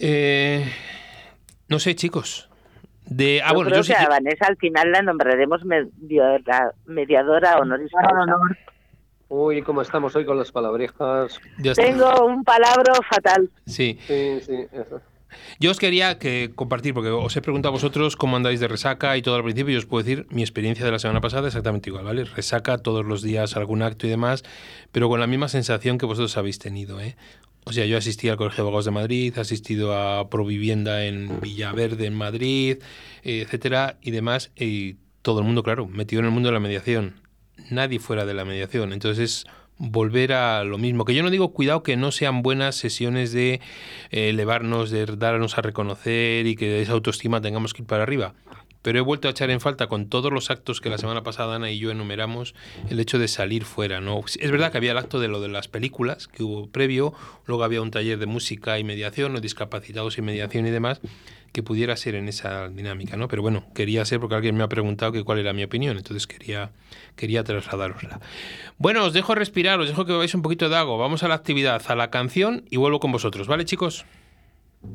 Eh, 0.00 0.64
no 1.68 1.78
sé, 1.78 1.94
chicos. 1.94 2.48
De, 3.06 3.42
ah, 3.42 3.48
yo 3.50 3.54
bueno, 3.56 3.70
creo 3.70 3.80
yo 3.80 3.84
sí 3.84 3.92
que 3.92 3.98
a 3.98 4.02
que- 4.04 4.08
Vanessa 4.08 4.46
al 4.46 4.56
final 4.56 4.90
la 4.90 5.02
nombraremos 5.02 5.62
mediadora, 5.64 6.72
mediadora 6.86 7.58
honoris 7.58 7.90
causa. 7.92 8.36
Uy, 9.28 9.62
cómo 9.62 9.82
estamos 9.82 10.14
hoy 10.16 10.24
con 10.24 10.38
las 10.38 10.52
palabrejas. 10.52 11.40
Tengo 11.74 12.24
un 12.26 12.44
palabra 12.44 12.92
fatal. 13.10 13.50
Sí. 13.66 13.98
Sí, 14.06 14.38
sí, 14.40 14.54
eso. 14.72 15.00
Yo 15.58 15.72
os 15.72 15.80
quería 15.80 16.18
que 16.20 16.52
compartir, 16.54 16.94
porque 16.94 17.10
os 17.10 17.36
he 17.36 17.42
preguntado 17.42 17.70
a 17.70 17.72
vosotros 17.72 18.14
cómo 18.14 18.36
andáis 18.36 18.60
de 18.60 18.68
resaca 18.68 19.16
y 19.16 19.22
todo 19.22 19.34
al 19.34 19.42
principio, 19.42 19.74
y 19.74 19.76
os 19.76 19.84
puedo 19.86 20.04
decir 20.04 20.26
mi 20.30 20.42
experiencia 20.42 20.84
de 20.84 20.92
la 20.92 21.00
semana 21.00 21.20
pasada 21.20 21.48
exactamente 21.48 21.90
igual, 21.90 22.04
¿vale? 22.04 22.24
Resaca 22.24 22.78
todos 22.78 23.04
los 23.04 23.20
días, 23.22 23.56
algún 23.56 23.82
acto 23.82 24.06
y 24.06 24.10
demás, 24.10 24.44
pero 24.92 25.08
con 25.08 25.18
la 25.18 25.26
misma 25.26 25.48
sensación 25.48 25.98
que 25.98 26.06
vosotros 26.06 26.36
habéis 26.36 26.60
tenido, 26.60 27.00
¿eh? 27.00 27.16
O 27.64 27.72
sea, 27.72 27.86
yo 27.86 27.96
asistí 27.96 28.28
al 28.28 28.36
Colegio 28.36 28.56
de 28.56 28.62
Abogados 28.62 28.84
de 28.84 28.90
Madrid, 28.90 29.34
he 29.36 29.40
asistido 29.40 29.96
a 29.96 30.28
Provivienda 30.28 31.04
en 31.06 31.40
Villaverde, 31.40 32.06
en 32.06 32.14
Madrid, 32.14 32.78
eh, 33.22 33.42
etcétera, 33.42 33.96
y 34.02 34.10
demás, 34.10 34.52
y 34.54 34.96
todo 35.22 35.40
el 35.40 35.46
mundo, 35.46 35.62
claro, 35.62 35.86
metido 35.86 36.20
en 36.20 36.26
el 36.26 36.32
mundo 36.32 36.48
de 36.50 36.52
la 36.52 36.60
mediación. 36.60 37.14
Nadie 37.70 37.98
fuera 37.98 38.26
de 38.26 38.34
la 38.34 38.44
mediación. 38.44 38.92
Entonces 38.92 39.18
es 39.18 39.46
volver 39.78 40.32
a 40.32 40.64
lo 40.64 40.78
mismo. 40.78 41.04
Que 41.04 41.14
yo 41.14 41.22
no 41.22 41.30
digo, 41.30 41.52
cuidado, 41.52 41.82
que 41.82 41.96
no 41.96 42.12
sean 42.12 42.42
buenas 42.42 42.76
sesiones 42.76 43.32
de 43.32 43.60
eh, 44.10 44.28
elevarnos, 44.28 44.90
de 44.90 45.06
darnos 45.06 45.58
a 45.58 45.62
reconocer 45.62 46.46
y 46.46 46.56
que 46.56 46.68
de 46.68 46.82
esa 46.82 46.92
autoestima 46.92 47.40
tengamos 47.40 47.72
que 47.72 47.82
ir 47.82 47.88
para 47.88 48.02
arriba. 48.02 48.34
Pero 48.84 48.98
he 48.98 49.00
vuelto 49.00 49.28
a 49.28 49.30
echar 49.30 49.48
en 49.48 49.60
falta 49.60 49.86
con 49.86 50.10
todos 50.10 50.30
los 50.30 50.50
actos 50.50 50.82
que 50.82 50.90
la 50.90 50.98
semana 50.98 51.22
pasada 51.22 51.56
Ana 51.56 51.70
y 51.70 51.78
yo 51.78 51.90
enumeramos 51.90 52.54
el 52.90 53.00
hecho 53.00 53.18
de 53.18 53.28
salir 53.28 53.64
fuera. 53.64 54.02
¿no? 54.02 54.20
Es 54.38 54.50
verdad 54.50 54.70
que 54.70 54.76
había 54.76 54.92
el 54.92 54.98
acto 54.98 55.20
de 55.20 55.28
lo 55.28 55.40
de 55.40 55.48
las 55.48 55.68
películas 55.68 56.28
que 56.28 56.42
hubo 56.42 56.68
previo, 56.68 57.14
luego 57.46 57.64
había 57.64 57.80
un 57.80 57.90
taller 57.90 58.18
de 58.18 58.26
música 58.26 58.78
y 58.78 58.84
mediación, 58.84 59.34
o 59.34 59.40
discapacitados 59.40 60.18
y 60.18 60.22
mediación 60.22 60.66
y 60.66 60.70
demás, 60.70 61.00
que 61.54 61.62
pudiera 61.62 61.96
ser 61.96 62.14
en 62.14 62.28
esa 62.28 62.68
dinámica, 62.68 63.16
¿no? 63.16 63.26
Pero 63.26 63.40
bueno, 63.40 63.64
quería 63.74 64.04
ser 64.04 64.20
porque 64.20 64.34
alguien 64.34 64.54
me 64.54 64.64
ha 64.64 64.68
preguntado 64.68 65.12
que 65.12 65.24
cuál 65.24 65.38
era 65.38 65.54
mi 65.54 65.64
opinión, 65.64 65.96
entonces 65.96 66.26
quería, 66.26 66.70
quería 67.16 67.42
trasladárosla. 67.42 68.20
Bueno, 68.76 69.02
os 69.06 69.14
dejo 69.14 69.34
respirar, 69.34 69.80
os 69.80 69.88
dejo 69.88 70.04
que 70.04 70.12
bebáis 70.12 70.34
un 70.34 70.42
poquito 70.42 70.68
de 70.68 70.76
agua. 70.76 70.98
Vamos 70.98 71.22
a 71.22 71.28
la 71.28 71.36
actividad, 71.36 71.80
a 71.88 71.94
la 71.94 72.10
canción 72.10 72.64
y 72.68 72.76
vuelvo 72.76 73.00
con 73.00 73.12
vosotros, 73.12 73.46
¿vale, 73.46 73.64
chicos? 73.64 74.04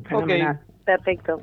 Fenomenal. 0.04 0.60
Perfecto. 0.84 1.42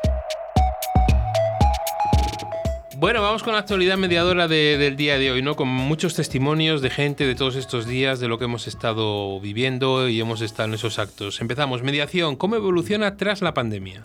Bueno, 3.01 3.23
vamos 3.23 3.41
con 3.41 3.53
la 3.53 3.59
actualidad 3.61 3.97
mediadora 3.97 4.47
del 4.47 4.95
día 4.95 5.17
de 5.17 5.31
hoy, 5.31 5.41
¿no? 5.41 5.55
Con 5.55 5.67
muchos 5.67 6.13
testimonios 6.13 6.83
de 6.83 6.91
gente 6.91 7.25
de 7.25 7.33
todos 7.33 7.55
estos 7.55 7.87
días, 7.87 8.19
de 8.19 8.27
lo 8.27 8.37
que 8.37 8.45
hemos 8.45 8.67
estado 8.67 9.39
viviendo 9.39 10.07
y 10.07 10.19
hemos 10.19 10.41
estado 10.41 10.69
en 10.69 10.75
esos 10.75 10.99
actos. 10.99 11.41
Empezamos. 11.41 11.81
Mediación, 11.81 12.35
¿cómo 12.35 12.57
evoluciona 12.57 13.17
tras 13.17 13.41
la 13.41 13.55
pandemia? 13.55 14.03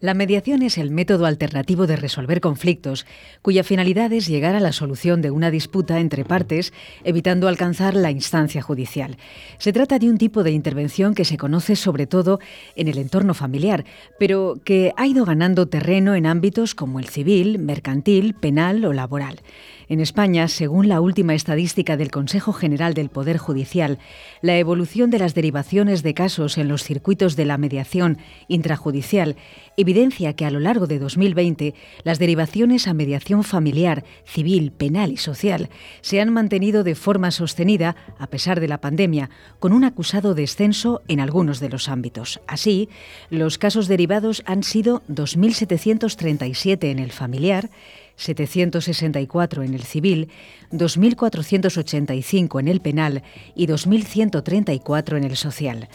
La 0.00 0.12
mediación 0.12 0.60
es 0.60 0.76
el 0.76 0.90
método 0.90 1.24
alternativo 1.24 1.86
de 1.86 1.96
resolver 1.96 2.42
conflictos, 2.42 3.06
cuya 3.40 3.64
finalidad 3.64 4.12
es 4.12 4.26
llegar 4.26 4.54
a 4.54 4.60
la 4.60 4.72
solución 4.72 5.22
de 5.22 5.30
una 5.30 5.50
disputa 5.50 6.00
entre 6.00 6.22
partes, 6.22 6.74
evitando 7.02 7.48
alcanzar 7.48 7.94
la 7.94 8.10
instancia 8.10 8.60
judicial. 8.60 9.16
Se 9.56 9.72
trata 9.72 9.98
de 9.98 10.10
un 10.10 10.18
tipo 10.18 10.42
de 10.42 10.50
intervención 10.50 11.14
que 11.14 11.24
se 11.24 11.38
conoce 11.38 11.76
sobre 11.76 12.06
todo 12.06 12.40
en 12.74 12.88
el 12.88 12.98
entorno 12.98 13.32
familiar, 13.32 13.86
pero 14.18 14.60
que 14.64 14.92
ha 14.98 15.06
ido 15.06 15.24
ganando 15.24 15.66
terreno 15.66 16.14
en 16.14 16.26
ámbitos 16.26 16.74
como 16.74 16.98
el 16.98 17.08
civil, 17.08 17.58
mercantil, 17.58 18.34
penal 18.34 18.84
o 18.84 18.92
laboral. 18.92 19.40
En 19.88 20.00
España, 20.00 20.48
según 20.48 20.88
la 20.88 21.00
última 21.00 21.34
estadística 21.34 21.96
del 21.96 22.10
Consejo 22.10 22.52
General 22.52 22.92
del 22.92 23.08
Poder 23.08 23.38
Judicial, 23.38 24.00
la 24.42 24.58
evolución 24.58 25.10
de 25.10 25.20
las 25.20 25.34
derivaciones 25.34 26.02
de 26.02 26.12
casos 26.12 26.58
en 26.58 26.66
los 26.66 26.82
circuitos 26.82 27.36
de 27.36 27.44
la 27.44 27.56
mediación 27.56 28.18
intrajudicial 28.48 29.36
evidencia 29.76 30.32
que 30.32 30.44
a 30.44 30.50
lo 30.50 30.58
largo 30.58 30.88
de 30.88 30.98
2020 30.98 31.74
las 32.02 32.18
derivaciones 32.18 32.88
a 32.88 32.94
mediación 32.94 33.44
familiar, 33.44 34.04
civil, 34.24 34.72
penal 34.72 35.12
y 35.12 35.18
social 35.18 35.68
se 36.00 36.20
han 36.20 36.32
mantenido 36.32 36.82
de 36.82 36.96
forma 36.96 37.30
sostenida 37.30 37.94
a 38.18 38.26
pesar 38.26 38.58
de 38.58 38.66
la 38.66 38.80
pandemia, 38.80 39.30
con 39.60 39.72
un 39.72 39.84
acusado 39.84 40.34
descenso 40.34 41.02
en 41.06 41.20
algunos 41.20 41.60
de 41.60 41.68
los 41.68 41.88
ámbitos. 41.88 42.40
Así, 42.48 42.88
los 43.30 43.56
casos 43.56 43.86
derivados 43.86 44.42
han 44.46 44.64
sido 44.64 45.02
2.737 45.08 46.90
en 46.90 46.98
el 46.98 47.12
familiar, 47.12 47.70
764 48.16 49.62
en 49.62 49.74
el 49.74 49.82
civil, 49.82 50.28
2.485 50.72 52.60
en 52.60 52.68
el 52.68 52.80
penal 52.80 53.22
y 53.54 53.66
2.134 53.66 55.16
en 55.16 55.24
el 55.24 55.36
social. 55.36 55.88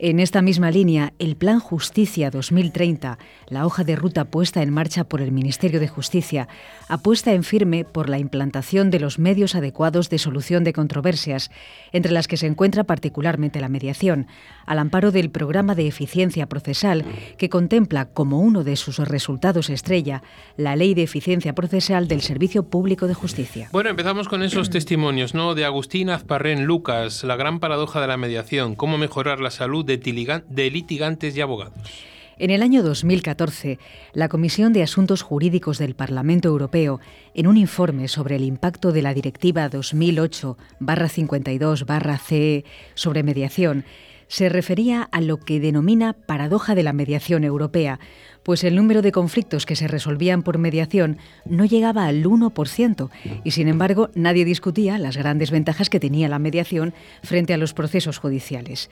En 0.00 0.18
esta 0.18 0.42
misma 0.42 0.72
línea, 0.72 1.12
el 1.20 1.36
Plan 1.36 1.60
Justicia 1.60 2.30
2030, 2.30 3.16
la 3.48 3.64
hoja 3.64 3.84
de 3.84 3.94
ruta 3.94 4.24
puesta 4.24 4.60
en 4.60 4.70
marcha 4.70 5.04
por 5.04 5.20
el 5.20 5.30
Ministerio 5.30 5.78
de 5.78 5.86
Justicia, 5.86 6.48
apuesta 6.88 7.32
en 7.32 7.44
firme 7.44 7.84
por 7.84 8.08
la 8.08 8.18
implantación 8.18 8.90
de 8.90 8.98
los 8.98 9.20
medios 9.20 9.54
adecuados 9.54 10.10
de 10.10 10.18
solución 10.18 10.64
de 10.64 10.72
controversias, 10.72 11.52
entre 11.92 12.10
las 12.10 12.26
que 12.26 12.36
se 12.36 12.48
encuentra 12.48 12.82
particularmente 12.84 13.60
la 13.60 13.68
mediación, 13.68 14.26
al 14.66 14.80
amparo 14.80 15.12
del 15.12 15.30
programa 15.30 15.76
de 15.76 15.86
eficiencia 15.86 16.48
procesal 16.48 17.04
que 17.38 17.48
contempla 17.48 18.06
como 18.06 18.40
uno 18.40 18.64
de 18.64 18.74
sus 18.74 18.98
resultados 18.98 19.70
estrella 19.70 20.22
la 20.56 20.74
Ley 20.74 20.94
de 20.94 21.04
Eficiencia 21.04 21.54
Procesal 21.54 22.08
del 22.08 22.20
Servicio 22.20 22.64
Público 22.64 23.06
de 23.06 23.14
Justicia. 23.14 23.68
Bueno, 23.70 23.90
empezamos 23.90 24.28
con 24.28 24.42
esos 24.42 24.70
testimonios, 24.70 25.34
¿no? 25.34 25.54
De 25.54 25.64
Agustín 25.64 26.10
Azparren 26.10 26.64
Lucas, 26.64 27.22
la 27.22 27.36
gran 27.36 27.60
paradoja 27.60 28.00
de 28.00 28.08
la 28.08 28.16
mediación, 28.16 28.74
cómo 28.74 28.98
mejorar 28.98 29.38
la 29.38 29.50
salud 29.50 29.83
de, 29.84 30.70
litigantes 30.70 31.36
y 31.36 31.40
abogados. 31.40 31.74
En 32.36 32.50
el 32.50 32.62
año 32.62 32.82
2014, 32.82 33.78
la 34.12 34.28
Comisión 34.28 34.72
de 34.72 34.82
Asuntos 34.82 35.22
Jurídicos 35.22 35.78
del 35.78 35.94
Parlamento 35.94 36.48
Europeo, 36.48 36.98
en 37.32 37.46
un 37.46 37.56
informe 37.56 38.08
sobre 38.08 38.34
el 38.36 38.42
impacto 38.42 38.90
de 38.90 39.02
la 39.02 39.14
Directiva 39.14 39.70
2008-52-CE 39.70 42.64
sobre 42.94 43.22
mediación, 43.22 43.84
se 44.26 44.48
refería 44.48 45.08
a 45.12 45.20
lo 45.20 45.38
que 45.38 45.60
denomina 45.60 46.12
paradoja 46.12 46.74
de 46.74 46.82
la 46.82 46.92
mediación 46.92 47.44
europea, 47.44 48.00
pues 48.42 48.64
el 48.64 48.74
número 48.74 49.00
de 49.00 49.12
conflictos 49.12 49.64
que 49.64 49.76
se 49.76 49.86
resolvían 49.86 50.42
por 50.42 50.58
mediación 50.58 51.18
no 51.44 51.64
llegaba 51.64 52.06
al 52.06 52.24
1%, 52.24 53.10
y 53.44 53.50
sin 53.52 53.68
embargo 53.68 54.10
nadie 54.14 54.44
discutía 54.44 54.98
las 54.98 55.16
grandes 55.16 55.50
ventajas 55.50 55.88
que 55.88 56.00
tenía 56.00 56.28
la 56.28 56.38
mediación 56.38 56.94
frente 57.22 57.54
a 57.54 57.58
los 57.58 57.74
procesos 57.74 58.18
judiciales. 58.18 58.90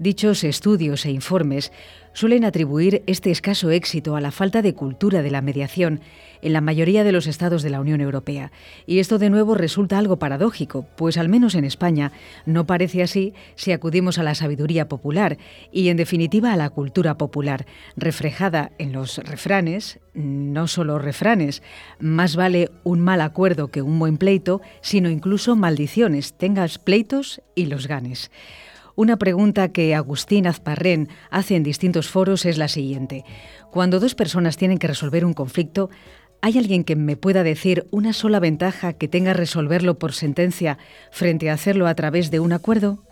Dichos 0.00 0.44
estudios 0.44 1.04
e 1.04 1.10
informes 1.10 1.72
suelen 2.14 2.46
atribuir 2.46 3.02
este 3.06 3.30
escaso 3.30 3.70
éxito 3.70 4.16
a 4.16 4.22
la 4.22 4.30
falta 4.30 4.62
de 4.62 4.72
cultura 4.72 5.20
de 5.20 5.30
la 5.30 5.42
mediación 5.42 6.00
en 6.40 6.54
la 6.54 6.62
mayoría 6.62 7.04
de 7.04 7.12
los 7.12 7.26
estados 7.26 7.62
de 7.62 7.68
la 7.68 7.82
Unión 7.82 8.00
Europea. 8.00 8.50
Y 8.86 9.00
esto 9.00 9.18
de 9.18 9.28
nuevo 9.28 9.54
resulta 9.54 9.98
algo 9.98 10.18
paradójico, 10.18 10.86
pues 10.96 11.18
al 11.18 11.28
menos 11.28 11.54
en 11.54 11.66
España 11.66 12.12
no 12.46 12.64
parece 12.64 13.02
así 13.02 13.34
si 13.56 13.72
acudimos 13.72 14.16
a 14.16 14.22
la 14.22 14.34
sabiduría 14.34 14.88
popular 14.88 15.36
y 15.70 15.90
en 15.90 15.98
definitiva 15.98 16.54
a 16.54 16.56
la 16.56 16.70
cultura 16.70 17.18
popular, 17.18 17.66
reflejada 17.94 18.72
en 18.78 18.92
los 18.92 19.18
refranes, 19.18 20.00
no 20.14 20.66
solo 20.66 20.98
refranes, 20.98 21.62
más 21.98 22.36
vale 22.36 22.70
un 22.84 23.00
mal 23.00 23.20
acuerdo 23.20 23.68
que 23.68 23.82
un 23.82 23.98
buen 23.98 24.16
pleito, 24.16 24.62
sino 24.80 25.10
incluso 25.10 25.56
maldiciones, 25.56 26.32
tengas 26.32 26.78
pleitos 26.78 27.42
y 27.54 27.66
los 27.66 27.86
ganes. 27.86 28.30
Una 29.00 29.16
pregunta 29.16 29.72
que 29.72 29.94
Agustín 29.94 30.46
Azparrén 30.46 31.08
hace 31.30 31.56
en 31.56 31.62
distintos 31.62 32.10
foros 32.10 32.44
es 32.44 32.58
la 32.58 32.68
siguiente. 32.68 33.24
Cuando 33.70 33.98
dos 33.98 34.14
personas 34.14 34.58
tienen 34.58 34.76
que 34.76 34.88
resolver 34.88 35.24
un 35.24 35.32
conflicto, 35.32 35.88
¿hay 36.42 36.58
alguien 36.58 36.84
que 36.84 36.96
me 36.96 37.16
pueda 37.16 37.42
decir 37.42 37.86
una 37.90 38.12
sola 38.12 38.40
ventaja 38.40 38.92
que 38.92 39.08
tenga 39.08 39.32
resolverlo 39.32 39.98
por 39.98 40.12
sentencia 40.12 40.76
frente 41.10 41.48
a 41.48 41.54
hacerlo 41.54 41.86
a 41.86 41.94
través 41.94 42.30
de 42.30 42.40
un 42.40 42.52
acuerdo? 42.52 43.02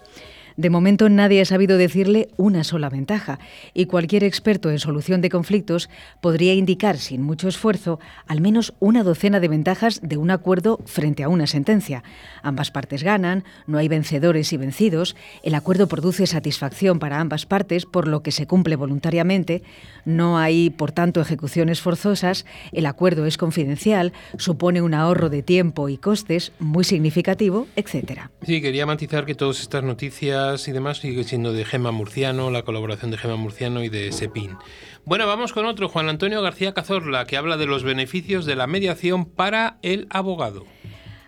De 0.59 0.71
momento 0.71 1.09
nadie 1.09 1.41
ha 1.41 1.45
sabido 1.45 1.79
decirle 1.79 2.31
una 2.37 2.65
sola 2.65 2.89
ventaja, 2.89 3.39
y 3.75 3.87
cualquier 3.87 4.25
experto 4.25 4.73
en 4.73 4.81
solución 4.81 5.21
de 5.21 5.31
conflictos 5.31 5.89
podría 6.21 6.53
indicar 6.53 6.99
sin 6.99 7.23
mucho 7.23 7.47
esfuerzo 7.47 8.01
al 8.27 8.41
menos 8.41 8.75
una 8.81 9.05
docena 9.05 9.39
de 9.39 9.47
ventajas 9.47 10.01
de 10.03 10.17
un 10.17 10.33
acuerdo 10.33 10.81
frente 10.85 11.23
a 11.23 11.29
una 11.29 11.47
sentencia. 11.47 12.03
Ambas 12.43 12.73
partes 12.73 13.05
ganan, 13.05 13.45
no 13.69 13.79
hay 13.79 13.87
vencedores 13.87 14.53
y 14.53 14.57
vencidos, 14.57 15.15
el 15.45 15.55
acuerdo 15.55 15.87
produce 15.87 16.27
satisfacción 16.27 16.99
para 16.99 17.21
ambas 17.21 17.47
partes 17.47 17.87
por 17.87 18.09
lo 18.09 18.25
que 18.25 18.33
se 18.33 18.49
cumple 18.49 18.75
voluntariamente, 18.75 19.63
no 20.05 20.39
hay, 20.39 20.71
por 20.71 20.91
tanto, 20.91 21.21
ejecuciones 21.21 21.81
forzosas, 21.81 22.47
el 22.73 22.87
acuerdo 22.87 23.27
es 23.27 23.39
confidencial, 23.39 24.13
supone 24.39 24.83
un 24.83 24.95
ahorro 24.95 25.29
de 25.29 25.45
tiempo 25.45 25.89
y 25.89 25.99
costes 25.99 26.51
muy 26.59 26.83
significativo, 26.83 27.69
etc. 27.77 28.23
Sí, 28.43 28.61
quería 28.61 28.87
matizar 28.87 29.25
que 29.25 29.37
todas 29.37 29.61
estas 29.61 29.85
noticias 29.85 30.48
y 30.57 30.73
demás 30.73 30.99
sigue 30.99 31.25
siendo 31.25 31.53
de 31.53 31.65
Gema 31.67 31.91
Murciano, 31.91 32.51
la 32.51 32.63
colaboración 32.63 33.11
de 33.11 33.19
Gema 33.19 33.37
Murciano 33.37 33.85
y 33.85 33.91
de 33.91 34.13
Sepin. 34.13 34.57
Bueno, 35.05 35.27
vamos 35.27 35.53
con 35.53 35.67
otro, 35.67 35.89
Juan 35.89 36.09
Antonio 36.09 36.41
García 36.41 36.73
Cazorla, 36.73 37.27
que 37.27 37.37
habla 37.37 37.59
de 37.59 37.67
los 37.67 37.83
beneficios 37.83 38.47
de 38.47 38.57
la 38.57 38.67
mediación 38.67 39.27
para 39.27 39.79
el 39.83 40.07
abogado. 40.11 40.65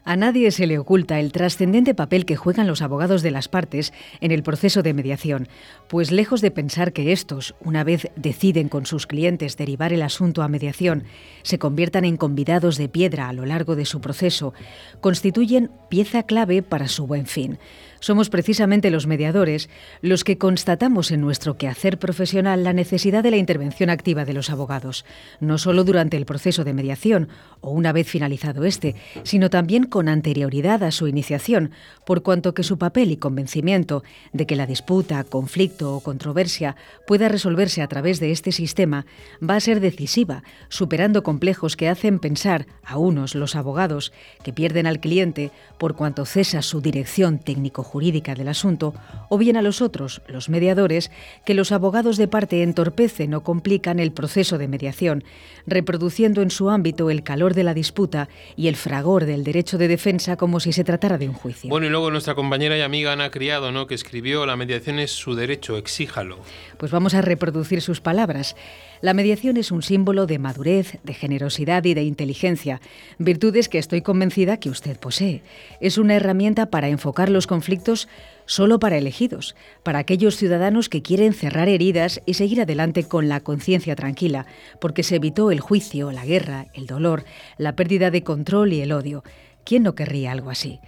A 0.04 0.16
nadie 0.16 0.50
se 0.50 0.66
le 0.66 0.78
oculta 0.78 1.20
el 1.20 1.30
trascendente 1.30 1.94
papel 1.94 2.24
que 2.24 2.36
juegan 2.36 2.66
los 2.66 2.80
abogados 2.82 3.22
de 3.22 3.30
las 3.30 3.48
partes 3.48 3.92
en 4.20 4.32
el 4.32 4.42
proceso 4.42 4.82
de 4.82 4.94
mediación, 4.94 5.48
pues 5.88 6.10
lejos 6.10 6.40
de 6.40 6.50
pensar 6.50 6.92
que 6.92 7.12
estos, 7.12 7.54
una 7.60 7.84
vez 7.84 8.08
deciden 8.16 8.68
con 8.68 8.86
sus 8.86 9.06
clientes 9.06 9.56
derivar 9.56 9.92
el 9.92 10.02
asunto 10.02 10.42
a 10.42 10.48
mediación, 10.48 11.04
se 11.42 11.58
conviertan 11.58 12.04
en 12.04 12.16
convidados 12.16 12.78
de 12.78 12.88
piedra 12.88 13.28
a 13.28 13.32
lo 13.34 13.44
largo 13.44 13.76
de 13.76 13.84
su 13.84 14.00
proceso, 14.00 14.54
constituyen 15.00 15.70
pieza 15.90 16.22
clave 16.22 16.62
para 16.62 16.88
su 16.88 17.06
buen 17.06 17.26
fin 17.26 17.58
somos 18.00 18.30
precisamente 18.30 18.90
los 18.90 19.06
mediadores 19.06 19.70
los 20.02 20.24
que 20.24 20.38
constatamos 20.38 21.10
en 21.10 21.20
nuestro 21.20 21.56
quehacer 21.56 21.98
profesional 21.98 22.64
la 22.64 22.72
necesidad 22.72 23.22
de 23.22 23.30
la 23.30 23.36
intervención 23.36 23.90
activa 23.90 24.24
de 24.24 24.32
los 24.32 24.50
abogados, 24.50 25.04
no 25.38 25.58
solo 25.58 25.84
durante 25.84 26.16
el 26.16 26.26
proceso 26.26 26.64
de 26.64 26.74
mediación 26.74 27.28
o 27.60 27.70
una 27.70 27.92
vez 27.92 28.08
finalizado 28.08 28.64
este, 28.64 28.96
sino 29.22 29.50
también 29.50 29.84
con 29.84 30.08
anterioridad 30.08 30.82
a 30.82 30.90
su 30.90 31.08
iniciación, 31.08 31.70
por 32.04 32.22
cuanto 32.22 32.54
que 32.54 32.62
su 32.62 32.78
papel 32.78 33.12
y 33.12 33.16
convencimiento 33.16 34.02
de 34.32 34.46
que 34.46 34.56
la 34.56 34.66
disputa, 34.66 35.22
conflicto 35.24 35.94
o 35.94 36.00
controversia 36.00 36.76
pueda 37.06 37.28
resolverse 37.28 37.82
a 37.82 37.88
través 37.88 38.20
de 38.20 38.32
este 38.32 38.52
sistema 38.52 39.06
va 39.46 39.56
a 39.56 39.60
ser 39.60 39.80
decisiva, 39.80 40.42
superando 40.68 41.22
complejos 41.22 41.76
que 41.76 41.88
hacen 41.88 42.18
pensar 42.18 42.66
a 42.84 42.98
unos, 42.98 43.34
los 43.34 43.56
abogados, 43.56 44.12
que 44.42 44.52
pierden 44.52 44.86
al 44.86 45.00
cliente 45.00 45.50
por 45.78 45.94
cuanto 45.94 46.24
cesa 46.24 46.62
su 46.62 46.80
dirección 46.80 47.38
técnico 47.38 47.82
jurídica 47.90 48.36
del 48.36 48.46
asunto, 48.46 48.94
o 49.28 49.36
bien 49.36 49.56
a 49.56 49.62
los 49.62 49.82
otros, 49.82 50.22
los 50.28 50.48
mediadores, 50.48 51.10
que 51.44 51.54
los 51.54 51.72
abogados 51.72 52.16
de 52.16 52.28
parte 52.28 52.62
entorpecen 52.62 53.34
o 53.34 53.42
complican 53.42 53.98
el 53.98 54.12
proceso 54.12 54.58
de 54.58 54.68
mediación, 54.68 55.24
reproduciendo 55.66 56.40
en 56.40 56.50
su 56.50 56.70
ámbito 56.70 57.10
el 57.10 57.24
calor 57.24 57.54
de 57.54 57.64
la 57.64 57.74
disputa 57.74 58.28
y 58.56 58.68
el 58.68 58.76
fragor 58.76 59.24
del 59.24 59.42
derecho 59.42 59.76
de 59.76 59.88
defensa 59.88 60.36
como 60.36 60.60
si 60.60 60.72
se 60.72 60.84
tratara 60.84 61.18
de 61.18 61.28
un 61.28 61.34
juicio. 61.34 61.68
Bueno, 61.68 61.86
y 61.86 61.90
luego 61.90 62.12
nuestra 62.12 62.36
compañera 62.36 62.78
y 62.78 62.82
amiga 62.82 63.12
Ana 63.12 63.32
Criado, 63.32 63.72
¿no? 63.72 63.88
que 63.88 63.94
escribió 63.94 64.46
La 64.46 64.56
mediación 64.56 65.00
es 65.00 65.10
su 65.10 65.34
derecho, 65.34 65.76
exíjalo. 65.76 66.38
Pues 66.78 66.92
vamos 66.92 67.14
a 67.14 67.22
reproducir 67.22 67.82
sus 67.82 68.00
palabras. 68.00 68.54
La 69.02 69.14
mediación 69.14 69.56
es 69.56 69.70
un 69.70 69.80
símbolo 69.80 70.26
de 70.26 70.38
madurez, 70.38 70.98
de 71.04 71.14
generosidad 71.14 71.84
y 71.84 71.94
de 71.94 72.02
inteligencia, 72.02 72.82
virtudes 73.18 73.70
que 73.70 73.78
estoy 73.78 74.02
convencida 74.02 74.58
que 74.58 74.68
usted 74.68 74.98
posee. 74.98 75.42
Es 75.80 75.96
una 75.96 76.16
herramienta 76.16 76.66
para 76.66 76.88
enfocar 76.88 77.30
los 77.30 77.46
conflictos 77.46 78.08
solo 78.44 78.78
para 78.78 78.98
elegidos, 78.98 79.56
para 79.84 80.00
aquellos 80.00 80.36
ciudadanos 80.36 80.90
que 80.90 81.00
quieren 81.00 81.32
cerrar 81.32 81.70
heridas 81.70 82.20
y 82.26 82.34
seguir 82.34 82.60
adelante 82.60 83.04
con 83.04 83.30
la 83.30 83.40
conciencia 83.40 83.96
tranquila, 83.96 84.44
porque 84.82 85.02
se 85.02 85.16
evitó 85.16 85.50
el 85.50 85.60
juicio, 85.60 86.12
la 86.12 86.26
guerra, 86.26 86.66
el 86.74 86.86
dolor, 86.86 87.24
la 87.56 87.76
pérdida 87.76 88.10
de 88.10 88.22
control 88.22 88.74
y 88.74 88.82
el 88.82 88.92
odio. 88.92 89.24
¿Quién 89.64 89.82
no 89.82 89.94
querría 89.94 90.32
algo 90.32 90.50
así? 90.50 90.78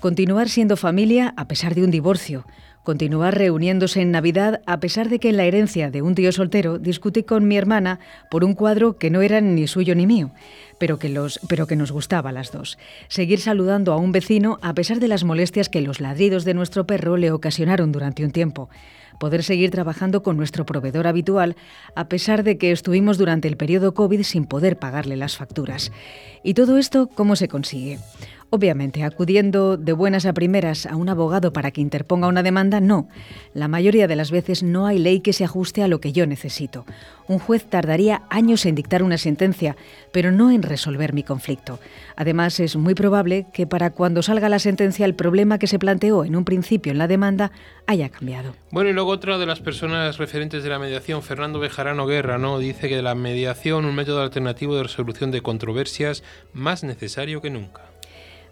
Continuar 0.00 0.48
siendo 0.48 0.76
familia 0.76 1.32
a 1.36 1.46
pesar 1.46 1.76
de 1.76 1.84
un 1.84 1.92
divorcio, 1.92 2.44
continuar 2.82 3.36
reuniéndose 3.36 4.00
en 4.00 4.10
Navidad 4.10 4.60
a 4.66 4.80
pesar 4.80 5.08
de 5.08 5.18
que 5.18 5.28
en 5.28 5.36
la 5.36 5.44
herencia 5.44 5.90
de 5.90 6.02
un 6.02 6.14
tío 6.14 6.32
soltero 6.32 6.78
discutí 6.78 7.22
con 7.22 7.46
mi 7.46 7.56
hermana 7.56 8.00
por 8.30 8.44
un 8.44 8.54
cuadro 8.54 8.96
que 8.96 9.10
no 9.10 9.22
era 9.22 9.40
ni 9.40 9.66
suyo 9.66 9.94
ni 9.94 10.06
mío, 10.06 10.30
pero 10.78 10.98
que, 10.98 11.08
los, 11.08 11.40
pero 11.48 11.66
que 11.66 11.76
nos 11.76 11.92
gustaba 11.92 12.30
a 12.30 12.32
las 12.32 12.50
dos. 12.50 12.78
Seguir 13.08 13.40
saludando 13.40 13.92
a 13.92 13.96
un 13.96 14.12
vecino 14.12 14.58
a 14.62 14.74
pesar 14.74 14.98
de 15.00 15.08
las 15.08 15.24
molestias 15.24 15.68
que 15.68 15.80
los 15.80 16.00
ladridos 16.00 16.44
de 16.44 16.54
nuestro 16.54 16.86
perro 16.86 17.16
le 17.16 17.30
ocasionaron 17.30 17.92
durante 17.92 18.24
un 18.24 18.32
tiempo. 18.32 18.68
Poder 19.20 19.44
seguir 19.44 19.70
trabajando 19.70 20.22
con 20.22 20.36
nuestro 20.36 20.66
proveedor 20.66 21.06
habitual 21.06 21.54
a 21.94 22.08
pesar 22.08 22.42
de 22.42 22.58
que 22.58 22.72
estuvimos 22.72 23.18
durante 23.18 23.46
el 23.46 23.56
periodo 23.56 23.94
COVID 23.94 24.22
sin 24.22 24.46
poder 24.46 24.78
pagarle 24.78 25.16
las 25.16 25.36
facturas. 25.36 25.92
¿Y 26.42 26.54
todo 26.54 26.78
esto 26.78 27.08
cómo 27.08 27.36
se 27.36 27.46
consigue? 27.46 27.98
Obviamente, 28.54 29.02
acudiendo 29.02 29.78
de 29.78 29.94
buenas 29.94 30.26
a 30.26 30.34
primeras 30.34 30.84
a 30.84 30.94
un 30.94 31.08
abogado 31.08 31.54
para 31.54 31.70
que 31.70 31.80
interponga 31.80 32.28
una 32.28 32.42
demanda, 32.42 32.82
no. 32.82 33.08
La 33.54 33.66
mayoría 33.66 34.06
de 34.06 34.14
las 34.14 34.30
veces 34.30 34.62
no 34.62 34.86
hay 34.86 34.98
ley 34.98 35.20
que 35.20 35.32
se 35.32 35.42
ajuste 35.42 35.82
a 35.82 35.88
lo 35.88 36.02
que 36.02 36.12
yo 36.12 36.26
necesito. 36.26 36.84
Un 37.28 37.38
juez 37.38 37.64
tardaría 37.64 38.24
años 38.28 38.66
en 38.66 38.74
dictar 38.74 39.02
una 39.02 39.16
sentencia, 39.16 39.74
pero 40.12 40.32
no 40.32 40.50
en 40.50 40.62
resolver 40.62 41.14
mi 41.14 41.22
conflicto. 41.22 41.78
Además, 42.14 42.60
es 42.60 42.76
muy 42.76 42.94
probable 42.94 43.46
que 43.54 43.66
para 43.66 43.88
cuando 43.88 44.20
salga 44.20 44.50
la 44.50 44.58
sentencia 44.58 45.06
el 45.06 45.14
problema 45.14 45.58
que 45.58 45.66
se 45.66 45.78
planteó 45.78 46.22
en 46.22 46.36
un 46.36 46.44
principio 46.44 46.92
en 46.92 46.98
la 46.98 47.08
demanda 47.08 47.52
haya 47.86 48.10
cambiado. 48.10 48.54
Bueno, 48.70 48.90
y 48.90 48.92
luego 48.92 49.12
otra 49.12 49.38
de 49.38 49.46
las 49.46 49.60
personas 49.60 50.18
referentes 50.18 50.62
de 50.62 50.68
la 50.68 50.78
mediación, 50.78 51.22
Fernando 51.22 51.58
Bejarano 51.58 52.06
Guerra, 52.06 52.36
¿no? 52.36 52.58
dice 52.58 52.90
que 52.90 53.00
la 53.00 53.14
mediación, 53.14 53.86
un 53.86 53.94
método 53.94 54.20
alternativo 54.20 54.76
de 54.76 54.82
resolución 54.82 55.30
de 55.30 55.40
controversias 55.40 56.22
más 56.52 56.84
necesario 56.84 57.40
que 57.40 57.48
nunca. 57.48 57.91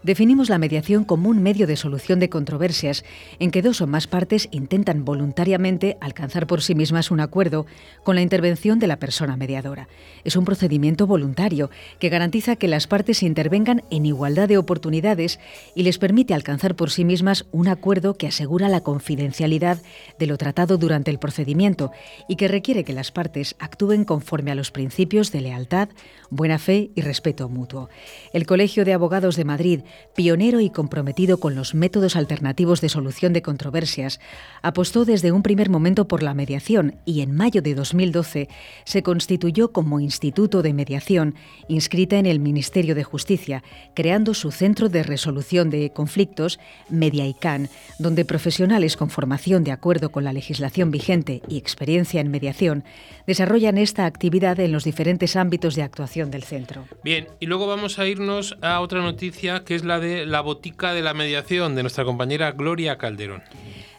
Definimos 0.03 0.49
la 0.49 0.57
mediación 0.57 1.03
como 1.03 1.29
un 1.29 1.43
medio 1.43 1.67
de 1.67 1.75
solución 1.75 2.19
de 2.19 2.29
controversias 2.29 3.05
en 3.37 3.51
que 3.51 3.61
dos 3.61 3.81
o 3.81 3.87
más 3.87 4.07
partes 4.07 4.49
intentan 4.51 5.05
voluntariamente 5.05 5.97
alcanzar 6.01 6.47
por 6.47 6.63
sí 6.63 6.73
mismas 6.73 7.11
un 7.11 7.19
acuerdo 7.19 7.67
con 8.03 8.15
la 8.15 8.23
intervención 8.23 8.79
de 8.79 8.87
la 8.87 8.97
persona 8.97 9.37
mediadora. 9.37 9.87
Es 10.23 10.35
un 10.35 10.43
procedimiento 10.43 11.05
voluntario 11.05 11.69
que 11.99 12.09
garantiza 12.09 12.55
que 12.55 12.67
las 12.67 12.87
partes 12.87 13.21
intervengan 13.21 13.83
en 13.91 14.07
igualdad 14.07 14.49
de 14.49 14.57
oportunidades 14.57 15.39
y 15.75 15.83
les 15.83 15.99
permite 15.99 16.33
alcanzar 16.33 16.75
por 16.75 16.89
sí 16.89 17.05
mismas 17.05 17.45
un 17.51 17.67
acuerdo 17.67 18.15
que 18.15 18.25
asegura 18.25 18.69
la 18.69 18.81
confidencialidad 18.81 19.83
de 20.17 20.25
lo 20.25 20.39
tratado 20.39 20.77
durante 20.79 21.11
el 21.11 21.19
procedimiento 21.19 21.91
y 22.27 22.37
que 22.37 22.47
requiere 22.47 22.83
que 22.83 22.93
las 22.93 23.11
partes 23.11 23.55
actúen 23.59 24.05
conforme 24.05 24.49
a 24.49 24.55
los 24.55 24.71
principios 24.71 25.31
de 25.31 25.41
lealtad, 25.41 25.89
buena 26.31 26.57
fe 26.57 26.89
y 26.95 27.01
respeto 27.01 27.49
mutuo. 27.49 27.89
El 28.33 28.47
Colegio 28.47 28.83
de 28.83 28.93
Abogados 28.93 29.35
de 29.35 29.45
Madrid 29.45 29.81
pionero 30.15 30.59
y 30.59 30.69
comprometido 30.69 31.39
con 31.39 31.55
los 31.55 31.73
métodos 31.73 32.15
alternativos 32.15 32.81
de 32.81 32.89
solución 32.89 33.33
de 33.33 33.41
controversias, 33.41 34.19
apostó 34.61 35.05
desde 35.05 35.31
un 35.31 35.43
primer 35.43 35.69
momento 35.69 36.07
por 36.07 36.23
la 36.23 36.33
mediación 36.33 36.95
y 37.05 37.21
en 37.21 37.35
mayo 37.35 37.61
de 37.61 37.75
2012 37.75 38.49
se 38.83 39.03
constituyó 39.03 39.71
como 39.71 39.99
Instituto 39.99 40.61
de 40.61 40.73
Mediación, 40.73 41.35
inscrita 41.67 42.17
en 42.17 42.25
el 42.25 42.39
Ministerio 42.39 42.95
de 42.95 43.03
Justicia, 43.03 43.63
creando 43.93 44.33
su 44.33 44.51
Centro 44.51 44.89
de 44.89 45.03
Resolución 45.03 45.69
de 45.69 45.91
Conflictos, 45.91 46.59
MediaICAN, 46.89 47.69
donde 47.99 48.25
profesionales 48.25 48.97
con 48.97 49.09
formación 49.09 49.63
de 49.63 49.71
acuerdo 49.71 50.11
con 50.11 50.23
la 50.23 50.33
legislación 50.33 50.91
vigente 50.91 51.41
y 51.47 51.57
experiencia 51.57 52.21
en 52.21 52.31
mediación 52.31 52.83
desarrollan 53.27 53.77
esta 53.77 54.05
actividad 54.05 54.59
en 54.59 54.71
los 54.71 54.83
diferentes 54.83 55.35
ámbitos 55.35 55.75
de 55.75 55.83
actuación 55.83 56.31
del 56.31 56.43
centro. 56.43 56.85
Bien, 57.03 57.27
y 57.39 57.45
luego 57.45 57.67
vamos 57.67 57.99
a 57.99 58.07
irnos 58.07 58.57
a 58.61 58.79
otra 58.81 59.01
noticia 59.01 59.63
que 59.63 59.75
es 59.75 59.80
la 59.83 59.99
de 59.99 60.25
la 60.25 60.41
botica 60.41 60.93
de 60.93 61.01
la 61.01 61.13
mediación 61.13 61.75
de 61.75 61.83
nuestra 61.83 62.05
compañera 62.05 62.51
Gloria 62.51 62.97
Calderón. 62.97 63.43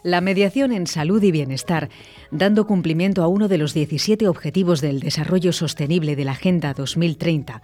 La 0.03 0.19
mediación 0.19 0.73
en 0.73 0.85
salud 0.87 1.23
y 1.23 1.31
bienestar, 1.31 1.89
dando 2.29 2.67
cumplimiento 2.67 3.23
a 3.23 3.27
uno 3.27 3.47
de 3.47 3.57
los 3.57 3.73
17 3.73 4.27
objetivos 4.27 4.81
del 4.81 4.99
desarrollo 4.99 5.53
sostenible 5.53 6.15
de 6.15 6.25
la 6.25 6.33
Agenda 6.33 6.73
2030 6.73 7.61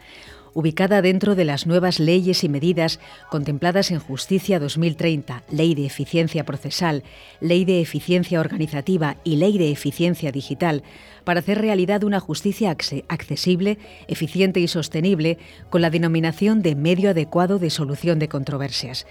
ubicada 0.53 1.01
dentro 1.01 1.35
de 1.35 1.45
las 1.45 1.67
nuevas 1.67 1.99
leyes 1.99 2.43
y 2.43 2.49
medidas 2.49 2.99
contempladas 3.29 3.91
en 3.91 3.99
Justicia 3.99 4.59
2030, 4.59 5.43
Ley 5.51 5.75
de 5.75 5.85
Eficiencia 5.85 6.43
Procesal, 6.43 7.03
Ley 7.39 7.65
de 7.65 7.81
Eficiencia 7.81 8.39
Organizativa 8.39 9.17
y 9.23 9.37
Ley 9.37 9.57
de 9.57 9.71
Eficiencia 9.71 10.31
Digital, 10.31 10.83
para 11.23 11.39
hacer 11.39 11.59
realidad 11.59 12.03
una 12.03 12.19
justicia 12.19 12.69
accesible, 12.69 13.77
eficiente 14.07 14.59
y 14.59 14.67
sostenible 14.67 15.37
con 15.69 15.81
la 15.81 15.89
denominación 15.89 16.61
de 16.61 16.75
medio 16.75 17.11
adecuado 17.11 17.59
de 17.59 17.69
solución 17.69 18.19
de 18.19 18.29
controversias. 18.29 19.05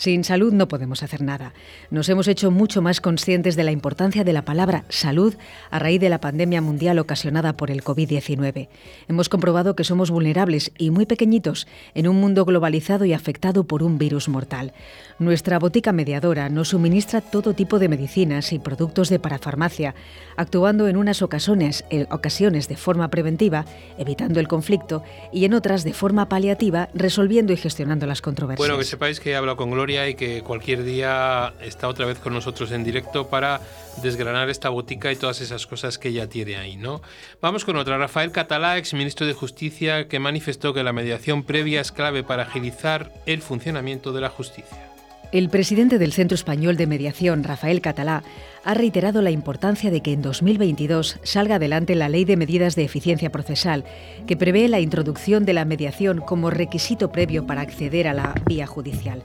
Sin 0.00 0.24
salud 0.24 0.54
no 0.54 0.66
podemos 0.66 1.02
hacer 1.02 1.20
nada. 1.20 1.52
Nos 1.90 2.08
hemos 2.08 2.26
hecho 2.26 2.50
mucho 2.50 2.80
más 2.80 3.02
conscientes 3.02 3.54
de 3.54 3.64
la 3.64 3.70
importancia 3.70 4.24
de 4.24 4.32
la 4.32 4.46
palabra 4.46 4.86
salud 4.88 5.34
a 5.70 5.78
raíz 5.78 6.00
de 6.00 6.08
la 6.08 6.22
pandemia 6.22 6.62
mundial 6.62 6.98
ocasionada 6.98 7.54
por 7.54 7.70
el 7.70 7.84
COVID-19. 7.84 8.68
Hemos 9.08 9.28
comprobado 9.28 9.76
que 9.76 9.84
somos 9.84 10.10
vulnerables 10.10 10.72
y 10.78 10.88
muy 10.88 11.04
pequeñitos 11.04 11.68
en 11.92 12.08
un 12.08 12.16
mundo 12.16 12.46
globalizado 12.46 13.04
y 13.04 13.12
afectado 13.12 13.64
por 13.64 13.82
un 13.82 13.98
virus 13.98 14.30
mortal. 14.30 14.72
Nuestra 15.18 15.58
botica 15.58 15.92
mediadora 15.92 16.48
nos 16.48 16.68
suministra 16.68 17.20
todo 17.20 17.52
tipo 17.52 17.78
de 17.78 17.90
medicinas 17.90 18.54
y 18.54 18.58
productos 18.58 19.10
de 19.10 19.18
parafarmacia, 19.18 19.94
actuando 20.34 20.88
en 20.88 20.96
unas 20.96 21.20
ocasiones, 21.20 21.59
en 21.60 22.06
ocasiones 22.10 22.68
de 22.68 22.76
forma 22.76 23.08
preventiva, 23.08 23.64
evitando 23.98 24.40
el 24.40 24.48
conflicto, 24.48 25.02
y 25.32 25.44
en 25.44 25.54
otras 25.54 25.84
de 25.84 25.92
forma 25.92 26.28
paliativa, 26.28 26.88
resolviendo 26.94 27.52
y 27.52 27.56
gestionando 27.56 28.06
las 28.06 28.22
controversias. 28.22 28.58
Bueno, 28.58 28.78
que 28.78 28.84
sepáis 28.84 29.20
que 29.20 29.30
he 29.30 29.36
hablado 29.36 29.56
con 29.56 29.70
Gloria 29.70 30.08
y 30.08 30.14
que 30.14 30.42
cualquier 30.42 30.84
día 30.84 31.52
está 31.60 31.88
otra 31.88 32.06
vez 32.06 32.18
con 32.18 32.32
nosotros 32.32 32.72
en 32.72 32.84
directo 32.84 33.28
para 33.28 33.60
desgranar 34.02 34.48
esta 34.50 34.68
botica 34.68 35.12
y 35.12 35.16
todas 35.16 35.40
esas 35.40 35.66
cosas 35.66 35.98
que 35.98 36.08
ella 36.08 36.28
tiene 36.28 36.56
ahí, 36.56 36.76
¿no? 36.76 37.02
Vamos 37.40 37.64
con 37.64 37.76
otra. 37.76 37.98
Rafael 37.98 38.32
Catalá, 38.32 38.78
ex 38.78 38.94
ministro 38.94 39.26
de 39.26 39.34
Justicia, 39.34 40.08
que 40.08 40.18
manifestó 40.18 40.72
que 40.72 40.82
la 40.82 40.92
mediación 40.92 41.42
previa 41.42 41.80
es 41.80 41.92
clave 41.92 42.22
para 42.22 42.44
agilizar 42.44 43.12
el 43.26 43.42
funcionamiento 43.42 44.12
de 44.12 44.20
la 44.20 44.28
justicia. 44.28 44.89
El 45.32 45.48
presidente 45.48 45.98
del 45.98 46.12
Centro 46.12 46.34
Español 46.34 46.76
de 46.76 46.88
Mediación, 46.88 47.44
Rafael 47.44 47.80
Catalá, 47.80 48.24
ha 48.64 48.74
reiterado 48.74 49.22
la 49.22 49.30
importancia 49.30 49.88
de 49.92 50.00
que 50.00 50.12
en 50.12 50.22
2022 50.22 51.20
salga 51.22 51.54
adelante 51.54 51.94
la 51.94 52.08
Ley 52.08 52.24
de 52.24 52.36
Medidas 52.36 52.74
de 52.74 52.82
Eficiencia 52.82 53.30
Procesal, 53.30 53.84
que 54.26 54.36
prevé 54.36 54.68
la 54.68 54.80
introducción 54.80 55.44
de 55.44 55.52
la 55.52 55.64
mediación 55.64 56.18
como 56.20 56.50
requisito 56.50 57.12
previo 57.12 57.46
para 57.46 57.60
acceder 57.60 58.08
a 58.08 58.14
la 58.14 58.34
vía 58.44 58.66
judicial. 58.66 59.22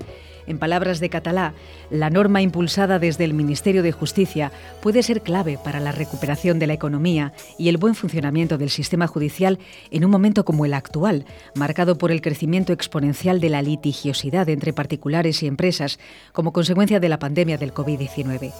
En 0.48 0.60
palabras 0.60 1.00
de 1.00 1.10
Catalá, 1.10 1.54
la 1.90 2.10
norma 2.10 2.42
impulsada 2.42 3.00
desde 3.00 3.24
el 3.24 3.34
Ministerio 3.34 3.84
de 3.84 3.92
Justicia 3.92 4.52
puede 4.82 5.04
ser 5.04 5.22
clave 5.22 5.58
para 5.64 5.80
la 5.80 5.92
recuperación 5.92 6.60
de 6.60 6.68
la 6.68 6.74
economía 6.74 7.34
y 7.58 7.70
el 7.70 7.78
buen 7.78 7.96
funcionamiento 7.96 8.58
del 8.58 8.70
sistema 8.70 9.08
judicial 9.08 9.60
en 9.92 10.06
un 10.06 10.12
momento 10.12 10.46
como 10.46 10.66
el 10.66 10.74
actual, 10.74 11.26
marcado 11.56 11.98
por 11.98 12.12
el 12.12 12.22
crecimiento 12.22 12.74
exponencial 12.74 13.40
de 13.40 13.50
la 13.50 13.62
litigiosidad 13.62 14.48
entre 14.50 14.74
particulares 14.74 15.42
y 15.42 15.48
empresas 15.48 16.00
como 16.32 16.54
consecuencia 16.54 17.00
de 17.00 17.10
la 17.10 17.20
pandemia 17.20 17.58
del 17.58 17.74
COVID-19. 17.74 18.54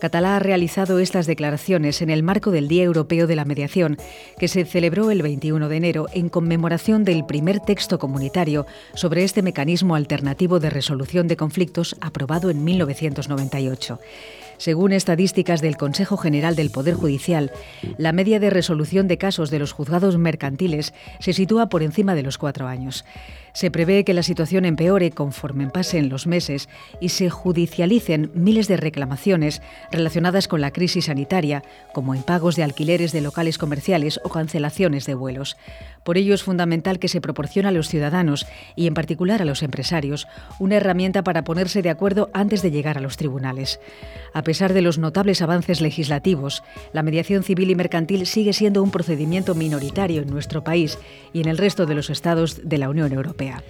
Catalá 0.00 0.36
ha 0.36 0.38
realizado 0.38 0.98
estas 0.98 1.26
declaraciones 1.26 2.00
en 2.00 2.08
el 2.08 2.22
marco 2.22 2.50
del 2.50 2.68
Día 2.68 2.84
Europeo 2.84 3.26
de 3.26 3.36
la 3.36 3.44
Mediación, 3.44 3.98
que 4.38 4.48
se 4.48 4.64
celebró 4.64 5.10
el 5.10 5.20
21 5.20 5.68
de 5.68 5.76
enero 5.76 6.06
en 6.14 6.30
conmemoración 6.30 7.04
del 7.04 7.26
primer 7.26 7.60
texto 7.60 7.98
comunitario 7.98 8.66
sobre 8.94 9.24
este 9.24 9.42
mecanismo 9.42 9.94
alternativo 9.94 10.58
de 10.58 10.70
resolución 10.70 11.28
de 11.28 11.36
conflictos 11.36 11.96
aprobado 12.00 12.48
en 12.48 12.64
1998. 12.64 14.00
Según 14.60 14.92
estadísticas 14.92 15.62
del 15.62 15.78
Consejo 15.78 16.18
General 16.18 16.54
del 16.54 16.70
Poder 16.70 16.92
Judicial, 16.94 17.50
la 17.96 18.12
media 18.12 18.38
de 18.40 18.50
resolución 18.50 19.08
de 19.08 19.16
casos 19.16 19.50
de 19.50 19.58
los 19.58 19.72
juzgados 19.72 20.18
mercantiles 20.18 20.92
se 21.18 21.32
sitúa 21.32 21.70
por 21.70 21.82
encima 21.82 22.14
de 22.14 22.22
los 22.22 22.36
cuatro 22.36 22.66
años. 22.66 23.06
Se 23.54 23.70
prevé 23.70 24.04
que 24.04 24.12
la 24.12 24.22
situación 24.22 24.66
empeore 24.66 25.12
conforme 25.12 25.66
pasen 25.68 26.10
los 26.10 26.26
meses 26.26 26.68
y 27.00 27.08
se 27.08 27.30
judicialicen 27.30 28.30
miles 28.34 28.68
de 28.68 28.76
reclamaciones 28.76 29.62
relacionadas 29.90 30.48
con 30.48 30.60
la 30.60 30.72
crisis 30.72 31.06
sanitaria, 31.06 31.62
como 31.92 32.14
impagos 32.14 32.56
de 32.56 32.62
alquileres 32.62 33.12
de 33.12 33.20
locales 33.20 33.58
comerciales 33.58 34.20
o 34.24 34.28
cancelaciones 34.28 35.06
de 35.06 35.14
vuelos. 35.14 35.56
Por 36.04 36.16
ello 36.16 36.34
es 36.34 36.42
fundamental 36.42 36.98
que 36.98 37.08
se 37.08 37.20
proporcione 37.20 37.68
a 37.68 37.72
los 37.72 37.88
ciudadanos 37.88 38.46
y 38.76 38.86
en 38.86 38.94
particular 38.94 39.42
a 39.42 39.44
los 39.44 39.62
empresarios 39.62 40.26
una 40.58 40.76
herramienta 40.76 41.22
para 41.22 41.44
ponerse 41.44 41.82
de 41.82 41.90
acuerdo 41.90 42.30
antes 42.32 42.62
de 42.62 42.70
llegar 42.70 42.96
a 42.96 43.00
los 43.00 43.16
tribunales. 43.16 43.80
A 44.32 44.42
pesar 44.42 44.72
de 44.72 44.82
los 44.82 44.98
notables 44.98 45.42
avances 45.42 45.80
legislativos, 45.80 46.62
la 46.92 47.02
mediación 47.02 47.42
civil 47.42 47.70
y 47.70 47.74
mercantil 47.74 48.26
sigue 48.26 48.52
siendo 48.52 48.82
un 48.82 48.90
procedimiento 48.90 49.54
minoritario 49.54 50.22
en 50.22 50.30
nuestro 50.30 50.64
país 50.64 50.98
y 51.32 51.40
en 51.40 51.48
el 51.48 51.58
resto 51.58 51.86
de 51.86 51.94
los 51.94 52.10
estados 52.10 52.60
de 52.64 52.78
la 52.78 52.88
Unión 52.88 53.12
Europea. 53.12 53.62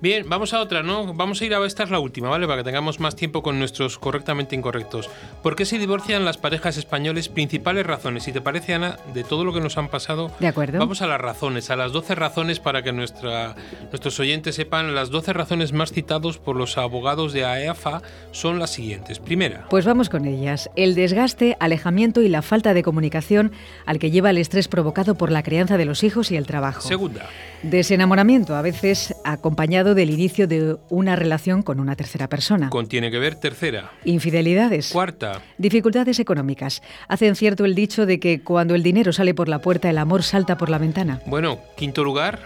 Bien, 0.00 0.28
vamos 0.28 0.54
a 0.54 0.60
otra, 0.60 0.84
¿no? 0.84 1.12
Vamos 1.12 1.40
a 1.40 1.44
ir 1.44 1.54
a 1.54 1.66
esta 1.66 1.82
es 1.82 1.90
la 1.90 1.98
última, 1.98 2.28
¿vale? 2.28 2.46
Para 2.46 2.58
que 2.58 2.64
tengamos 2.64 3.00
más 3.00 3.16
tiempo 3.16 3.42
con 3.42 3.58
nuestros 3.58 3.98
correctamente 3.98 4.54
incorrectos. 4.54 5.10
¿Por 5.42 5.56
qué 5.56 5.64
se 5.64 5.76
divorcian 5.76 6.24
las 6.24 6.38
parejas 6.38 6.76
españoles? 6.76 7.28
Principales 7.28 7.84
razones. 7.84 8.22
Si 8.22 8.32
te 8.32 8.40
parece, 8.40 8.74
Ana, 8.74 8.96
de 9.12 9.24
todo 9.24 9.44
lo 9.44 9.52
que 9.52 9.60
nos 9.60 9.76
han 9.76 9.88
pasado, 9.88 10.30
de 10.38 10.46
acuerdo. 10.46 10.78
vamos 10.78 11.02
a 11.02 11.08
las 11.08 11.20
razones, 11.20 11.70
a 11.70 11.76
las 11.76 11.90
12 11.90 12.14
razones 12.14 12.60
para 12.60 12.82
que 12.82 12.92
nuestra, 12.92 13.56
nuestros 13.90 14.20
oyentes 14.20 14.54
sepan. 14.54 14.94
Las 14.94 15.10
12 15.10 15.32
razones 15.32 15.72
más 15.72 15.90
citados 15.90 16.38
por 16.38 16.54
los 16.54 16.78
abogados 16.78 17.32
de 17.32 17.44
AEAFA 17.44 18.02
son 18.30 18.60
las 18.60 18.70
siguientes. 18.70 19.18
Primera. 19.18 19.66
Pues 19.68 19.84
vamos 19.84 20.08
con 20.10 20.26
ellas. 20.26 20.70
El 20.76 20.94
desgaste, 20.94 21.56
alejamiento 21.58 22.22
y 22.22 22.28
la 22.28 22.42
falta 22.42 22.72
de 22.72 22.84
comunicación 22.84 23.50
al 23.84 23.98
que 23.98 24.12
lleva 24.12 24.30
el 24.30 24.38
estrés 24.38 24.68
provocado 24.68 25.16
por 25.16 25.32
la 25.32 25.42
crianza 25.42 25.76
de 25.76 25.86
los 25.86 26.04
hijos 26.04 26.30
y 26.30 26.36
el 26.36 26.46
trabajo. 26.46 26.82
Segunda. 26.82 27.26
Desenamoramiento, 27.64 28.54
a 28.54 28.62
veces 28.62 29.16
acompañado 29.24 29.87
del 29.94 30.10
inicio 30.10 30.46
de 30.46 30.76
una 30.88 31.16
relación 31.16 31.62
con 31.62 31.80
una 31.80 31.96
tercera 31.96 32.28
persona. 32.28 32.70
Contiene 32.70 33.10
que 33.10 33.18
ver 33.18 33.34
tercera. 33.34 33.92
Infidelidades. 34.04 34.90
Cuarta. 34.92 35.42
Dificultades 35.58 36.18
económicas. 36.18 36.82
Hacen 37.08 37.36
cierto 37.36 37.64
el 37.64 37.74
dicho 37.74 38.06
de 38.06 38.20
que 38.20 38.42
cuando 38.42 38.74
el 38.74 38.82
dinero 38.82 39.12
sale 39.12 39.34
por 39.34 39.48
la 39.48 39.60
puerta, 39.60 39.90
el 39.90 39.98
amor 39.98 40.22
salta 40.22 40.56
por 40.56 40.70
la 40.70 40.78
ventana. 40.78 41.20
Bueno, 41.26 41.58
quinto 41.76 42.04
lugar 42.04 42.40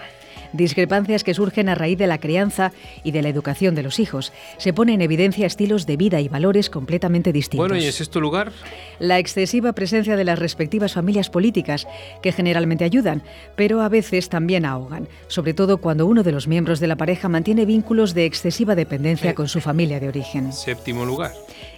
discrepancias 0.52 1.24
que 1.24 1.34
surgen 1.34 1.68
a 1.68 1.74
raíz 1.74 1.98
de 1.98 2.06
la 2.06 2.18
crianza 2.18 2.72
y 3.04 3.12
de 3.12 3.22
la 3.22 3.28
educación 3.28 3.74
de 3.74 3.82
los 3.82 3.98
hijos. 3.98 4.32
Se 4.58 4.72
pone 4.72 4.94
en 4.94 5.02
evidencia 5.02 5.46
estilos 5.46 5.86
de 5.86 5.96
vida 5.96 6.20
y 6.20 6.28
valores 6.28 6.70
completamente 6.70 7.32
distintos. 7.32 7.68
Bueno, 7.68 7.82
¿y 7.82 7.86
es 7.86 8.00
esto 8.00 8.20
lugar? 8.20 8.52
La 8.98 9.18
excesiva 9.18 9.72
presencia 9.72 10.16
de 10.16 10.24
las 10.24 10.38
respectivas 10.38 10.94
familias 10.94 11.30
políticas, 11.30 11.86
que 12.22 12.32
generalmente 12.32 12.84
ayudan, 12.84 13.22
pero 13.56 13.80
a 13.80 13.88
veces 13.88 14.28
también 14.28 14.64
ahogan, 14.64 15.08
sobre 15.28 15.54
todo 15.54 15.78
cuando 15.78 16.06
uno 16.06 16.22
de 16.22 16.32
los 16.32 16.48
miembros 16.48 16.80
de 16.80 16.86
la 16.86 16.96
pareja 16.96 17.28
mantiene 17.28 17.64
vínculos 17.64 18.14
de 18.14 18.24
excesiva 18.24 18.74
dependencia 18.74 19.34
con 19.34 19.48
su 19.48 19.60
familia 19.60 20.00
de 20.00 20.08
origen. 20.08 20.52
Séptimo 20.52 21.04
lugar 21.04 21.32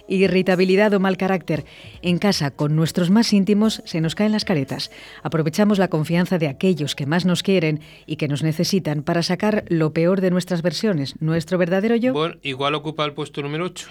irritabilidad 0.07 0.93
o 0.93 0.99
mal 0.99 1.17
carácter. 1.17 1.65
En 2.01 2.17
casa, 2.17 2.51
con 2.51 2.75
nuestros 2.75 3.09
más 3.09 3.33
íntimos, 3.33 3.81
se 3.85 4.01
nos 4.01 4.15
caen 4.15 4.31
las 4.31 4.45
caretas. 4.45 4.91
Aprovechamos 5.23 5.79
la 5.79 5.87
confianza 5.87 6.37
de 6.37 6.47
aquellos 6.47 6.95
que 6.95 7.05
más 7.05 7.25
nos 7.25 7.43
quieren 7.43 7.81
y 8.05 8.15
que 8.15 8.27
nos 8.27 8.43
necesitan 8.43 9.03
para 9.03 9.23
sacar 9.23 9.65
lo 9.67 9.93
peor 9.93 10.21
de 10.21 10.31
nuestras 10.31 10.61
versiones, 10.61 11.15
nuestro 11.21 11.57
verdadero 11.57 11.95
yo. 11.95 12.13
Igual 12.41 12.75
ocupa 12.75 13.05
el 13.05 13.13
puesto 13.13 13.41
número 13.41 13.65
8. 13.65 13.87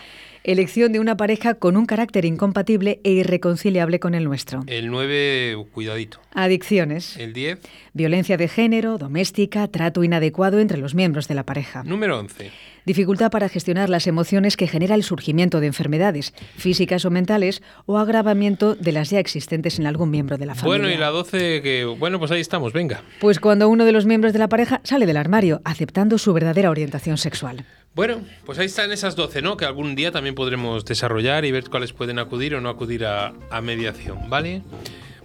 Elección 0.47 0.93
de 0.93 1.01
una 1.01 1.17
pareja 1.17 1.55
con 1.55 1.75
un 1.75 1.87
carácter 1.87 2.27
incompatible 2.27 3.01
e 3.03 3.13
irreconciliable 3.13 3.99
con 3.99 4.15
el 4.15 4.25
nuestro. 4.25 4.63
El 4.67 4.91
9, 4.91 5.57
cuidadito. 5.73 6.21
Adicciones. 6.35 7.17
El 7.17 7.33
10. 7.33 7.61
Violencia 7.95 8.37
de 8.37 8.49
género, 8.49 8.99
doméstica, 8.99 9.67
trato 9.69 10.05
inadecuado 10.05 10.59
entre 10.61 10.77
los 10.77 10.95
miembros 10.95 11.29
de 11.29 11.35
la 11.35 11.47
pareja. 11.47 11.83
Número 11.85 12.19
11 12.19 12.53
dificultad 12.85 13.31
para 13.31 13.49
gestionar 13.49 13.89
las 13.89 14.07
emociones 14.07 14.57
que 14.57 14.67
genera 14.67 14.95
el 14.95 15.03
surgimiento 15.03 15.61
de 15.61 15.69
enfermedades 15.69 16.35
físicas 16.57 17.05
o 17.05 17.11
mentales 17.11 17.63
o 17.87 17.99
agravamiento 17.99 18.75
de 18.75 18.93
las 18.93 19.11
ya 19.11 19.19
existentes 19.19 19.79
en 19.79 19.87
algún 19.87 20.11
miembro 20.11 20.37
de 20.39 20.47
la 20.47 20.55
familia. 20.55 20.79
Bueno, 20.79 20.95
y 20.95 20.99
la 20.99 21.09
12, 21.09 21.63
que 21.63 21.85
bueno, 21.85 22.19
pues 22.19 22.31
ahí 22.31 22.41
estamos, 22.41 22.73
venga. 22.73 23.03
Pues 23.21 23.41
cuando 23.41 23.69
uno 23.69 23.85
de 23.85 23.93
los 23.93 24.07
miembros 24.07 24.33
de 24.33 24.39
la 24.39 24.49
pareja 24.49 24.81
sale 24.85 25.07
del 25.07 25.17
armario, 25.17 25.61
aceptando 25.65 26.19
su 26.19 26.33
verdadera 26.33 26.71
orientación 26.71 27.17
sexual. 27.17 27.65
Bueno, 27.95 28.23
pues 28.45 28.59
ahí 28.59 28.67
están 28.67 28.91
esas 28.91 29.15
12, 29.15 29.41
¿no? 29.43 29.57
Que 29.57 29.65
algún 29.65 29.95
día 29.95 30.11
también 30.11 30.35
podremos 30.35 30.85
desarrollar 30.85 31.45
y 31.45 31.53
ver 31.53 31.71
cuáles 31.71 31.93
pueden 31.93 32.19
acudir 32.19 32.55
o 32.57 32.61
no 32.61 32.69
acudir 32.69 33.07
a, 33.07 33.33
a 33.51 33.61
mediación, 33.61 34.29
¿vale? 34.29 34.63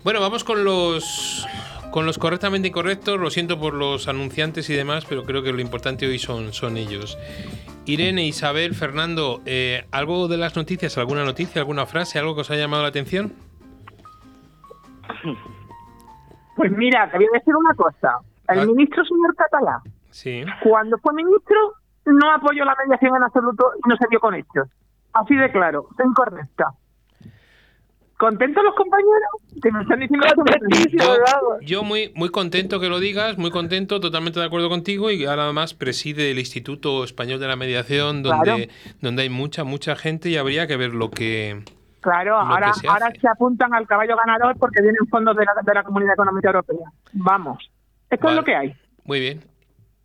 Bueno, 0.03 0.21
vamos 0.21 0.43
con 0.43 0.63
los 0.63 1.47
con 1.91 2.05
los 2.05 2.19
correctamente 2.19 2.67
incorrectos, 2.67 3.19
lo 3.19 3.31
siento 3.31 3.59
por 3.59 3.73
los 3.73 4.07
anunciantes 4.07 4.69
y 4.69 4.75
demás, 4.75 5.05
pero 5.09 5.23
creo 5.25 5.41
que 5.41 5.51
lo 5.51 5.59
importante 5.59 6.05
hoy 6.07 6.19
son, 6.19 6.53
son 6.53 6.77
ellos. 6.77 7.17
Irene, 7.85 8.25
Isabel, 8.25 8.75
Fernando, 8.75 9.41
eh, 9.45 9.85
¿algo 9.91 10.27
de 10.27 10.37
las 10.37 10.55
noticias, 10.55 10.97
alguna 10.97 11.25
noticia, 11.25 11.61
alguna 11.61 11.87
frase, 11.87 12.19
algo 12.19 12.35
que 12.35 12.41
os 12.41 12.51
haya 12.51 12.61
llamado 12.61 12.83
la 12.83 12.89
atención? 12.89 13.33
Pues 16.55 16.71
mira, 16.71 17.09
te 17.09 17.17
voy 17.17 17.25
a 17.25 17.37
decir 17.37 17.55
una 17.55 17.73
cosa. 17.73 18.19
El 18.47 18.59
ah. 18.59 18.65
ministro 18.65 19.03
señor 19.05 19.35
Catalá, 19.35 19.81
sí. 20.11 20.43
cuando 20.63 20.97
fue 20.99 21.13
ministro, 21.13 21.73
no 22.13 22.33
apoyó 22.33 22.65
la 22.65 22.75
mediación 22.75 23.15
en 23.15 23.23
absoluto 23.23 23.71
y 23.83 23.89
no 23.89 23.95
se 23.97 24.05
dio 24.09 24.19
con 24.19 24.35
hechos. 24.35 24.67
Así 25.13 25.35
de 25.35 25.51
claro, 25.51 25.87
es 25.97 26.05
incorrecta. 26.05 26.73
¿Contentos 28.19 28.61
los 28.65 28.75
compañeros? 28.75 29.29
Que 29.63 29.71
me 29.71 29.81
están 29.81 29.99
diciendo 30.01 30.27
yo, 30.91 31.59
yo 31.61 31.83
muy, 31.83 32.11
muy 32.15 32.29
contento 32.29 32.81
que 32.81 32.89
lo 32.89 32.99
digas, 32.99 33.37
muy 33.37 33.49
contento, 33.49 34.01
totalmente 34.01 34.41
de 34.41 34.45
acuerdo 34.45 34.67
contigo 34.67 35.09
y 35.09 35.25
ahora 35.25 35.43
además 35.43 35.73
preside 35.73 36.29
el 36.29 36.37
Instituto 36.37 37.05
Español 37.05 37.39
de 37.39 37.47
la 37.47 37.55
Mediación 37.55 38.21
donde, 38.21 38.69
donde 39.01 39.21
hay 39.21 39.29
mucha, 39.29 39.63
mucha 39.63 39.95
gente 39.95 40.29
y 40.29 40.35
habría 40.35 40.67
que 40.67 40.75
ver 40.75 40.93
lo 40.93 41.09
que... 41.09 41.63
Claro, 42.01 42.35
ahora, 42.35 42.73
se 42.73 42.87
ahora 42.89 43.09
se 43.19 43.27
apuntan 43.27 43.73
al 43.73 43.87
caballo 43.87 44.17
ganador 44.17 44.57
porque 44.57 44.81
vienen 44.81 45.07
fondos 45.09 45.37
de 45.37 45.45
la, 45.45 45.53
de 45.65 45.73
la 45.73 45.83
Comunidad 45.83 46.13
Económica 46.13 46.49
Europea. 46.49 46.91
Vamos, 47.13 47.71
esto 48.09 48.29
es 48.29 48.35
lo 48.35 48.43
que 48.43 48.55
hay. 48.55 48.75
Muy 49.05 49.21
bien. 49.21 49.43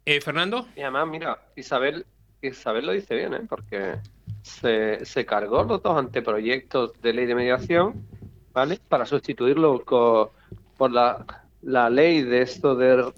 Eh, 0.06 0.20
¿Fernando? 0.20 0.66
Y 0.76 0.82
además, 0.82 1.08
mira, 1.08 1.38
Isabel, 1.56 2.04
Isabel 2.42 2.86
lo 2.86 2.92
dice 2.92 3.14
bien, 3.14 3.32
¿eh? 3.32 3.46
porque 3.48 3.96
se, 4.42 5.24
cargó 5.24 5.64
los 5.64 5.82
dos 5.82 5.96
anteproyectos 5.96 7.00
de 7.00 7.14
ley 7.14 7.24
de 7.24 7.34
mediación, 7.34 8.06
¿vale? 8.52 8.78
Para 8.88 9.06
sustituirlo 9.06 9.82
por 9.82 10.90
la, 10.90 11.24
la 11.62 11.88
ley 11.88 12.22
de 12.22 12.42
esto 12.42 12.74
de, 12.74 13.12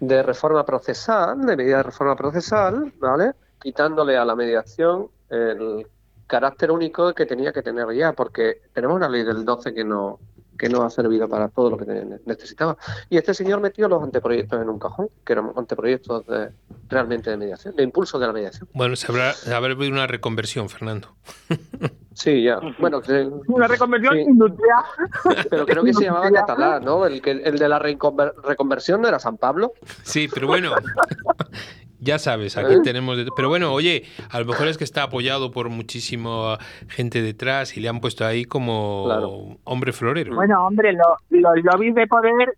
de 0.00 0.22
reforma 0.24 0.66
procesal, 0.66 1.40
de 1.46 1.56
medida 1.56 1.76
de 1.78 1.82
reforma 1.84 2.16
procesal, 2.16 2.92
¿vale? 2.98 3.32
Quitándole 3.60 4.16
a 4.16 4.24
la 4.24 4.34
mediación 4.34 5.08
el 5.30 5.86
carácter 6.26 6.72
único 6.72 7.14
que 7.14 7.24
tenía 7.24 7.52
que 7.52 7.62
tener 7.62 7.92
ya, 7.94 8.12
porque 8.12 8.62
tenemos 8.72 8.96
una 8.96 9.08
ley 9.08 9.22
del 9.22 9.44
12 9.44 9.72
que 9.72 9.84
no, 9.84 10.18
que 10.56 10.68
no 10.68 10.82
ha 10.82 10.90
servido 10.90 11.28
para 11.28 11.48
todo 11.48 11.70
lo 11.70 11.78
que 11.78 11.86
necesitaba. 12.24 12.76
Y 13.10 13.16
este 13.16 13.34
señor 13.34 13.60
metió 13.60 13.88
los 13.88 14.02
anteproyectos 14.02 14.60
en 14.60 14.68
un 14.68 14.78
cajón, 14.78 15.08
que 15.24 15.32
eran 15.32 15.52
anteproyectos 15.56 16.26
de, 16.26 16.50
realmente 16.88 17.30
de 17.30 17.36
mediación, 17.36 17.76
de 17.76 17.82
impulso 17.82 18.18
de 18.18 18.26
la 18.26 18.32
mediación. 18.32 18.68
Bueno, 18.72 18.96
se 18.96 19.10
habrá, 19.10 19.34
habrá 19.54 19.72
habido 19.72 19.92
una 19.92 20.06
reconversión, 20.06 20.68
Fernando. 20.68 21.14
Sí, 22.16 22.42
ya. 22.42 22.58
Bueno, 22.78 23.02
una 23.48 23.68
reconversión 23.68 24.18
industrial. 24.18 24.84
Pero 25.50 25.66
creo 25.66 25.84
que 25.84 25.92
se 25.92 26.04
llamaba 26.04 26.30
catalán, 26.30 26.82
¿no? 26.82 27.04
El, 27.04 27.20
que, 27.20 27.32
el 27.32 27.58
de 27.58 27.68
la 27.68 27.78
reconversión 27.78 29.02
no 29.02 29.08
era 29.08 29.18
San 29.18 29.36
Pablo. 29.36 29.74
Sí, 30.02 30.26
pero 30.26 30.46
bueno. 30.46 30.72
Ya 31.98 32.18
sabes, 32.18 32.56
aquí 32.56 32.74
tenemos... 32.82 33.16
de- 33.16 33.26
Pero 33.34 33.48
bueno, 33.48 33.72
oye, 33.72 34.04
a 34.30 34.38
lo 34.38 34.44
mejor 34.44 34.68
es 34.68 34.76
que 34.76 34.84
está 34.84 35.04
apoyado 35.04 35.50
por 35.50 35.68
muchísima 35.70 36.58
gente 36.88 37.22
detrás 37.22 37.76
y 37.76 37.80
le 37.80 37.88
han 37.88 38.00
puesto 38.00 38.24
ahí 38.26 38.44
como 38.44 39.04
Claro. 39.06 39.56
hombre 39.64 39.92
florero. 39.92 40.34
Bueno, 40.34 40.66
hombre, 40.66 40.92
lo- 40.92 41.16
los 41.30 41.64
lobbies 41.64 41.94
de 41.94 42.06
poder, 42.06 42.54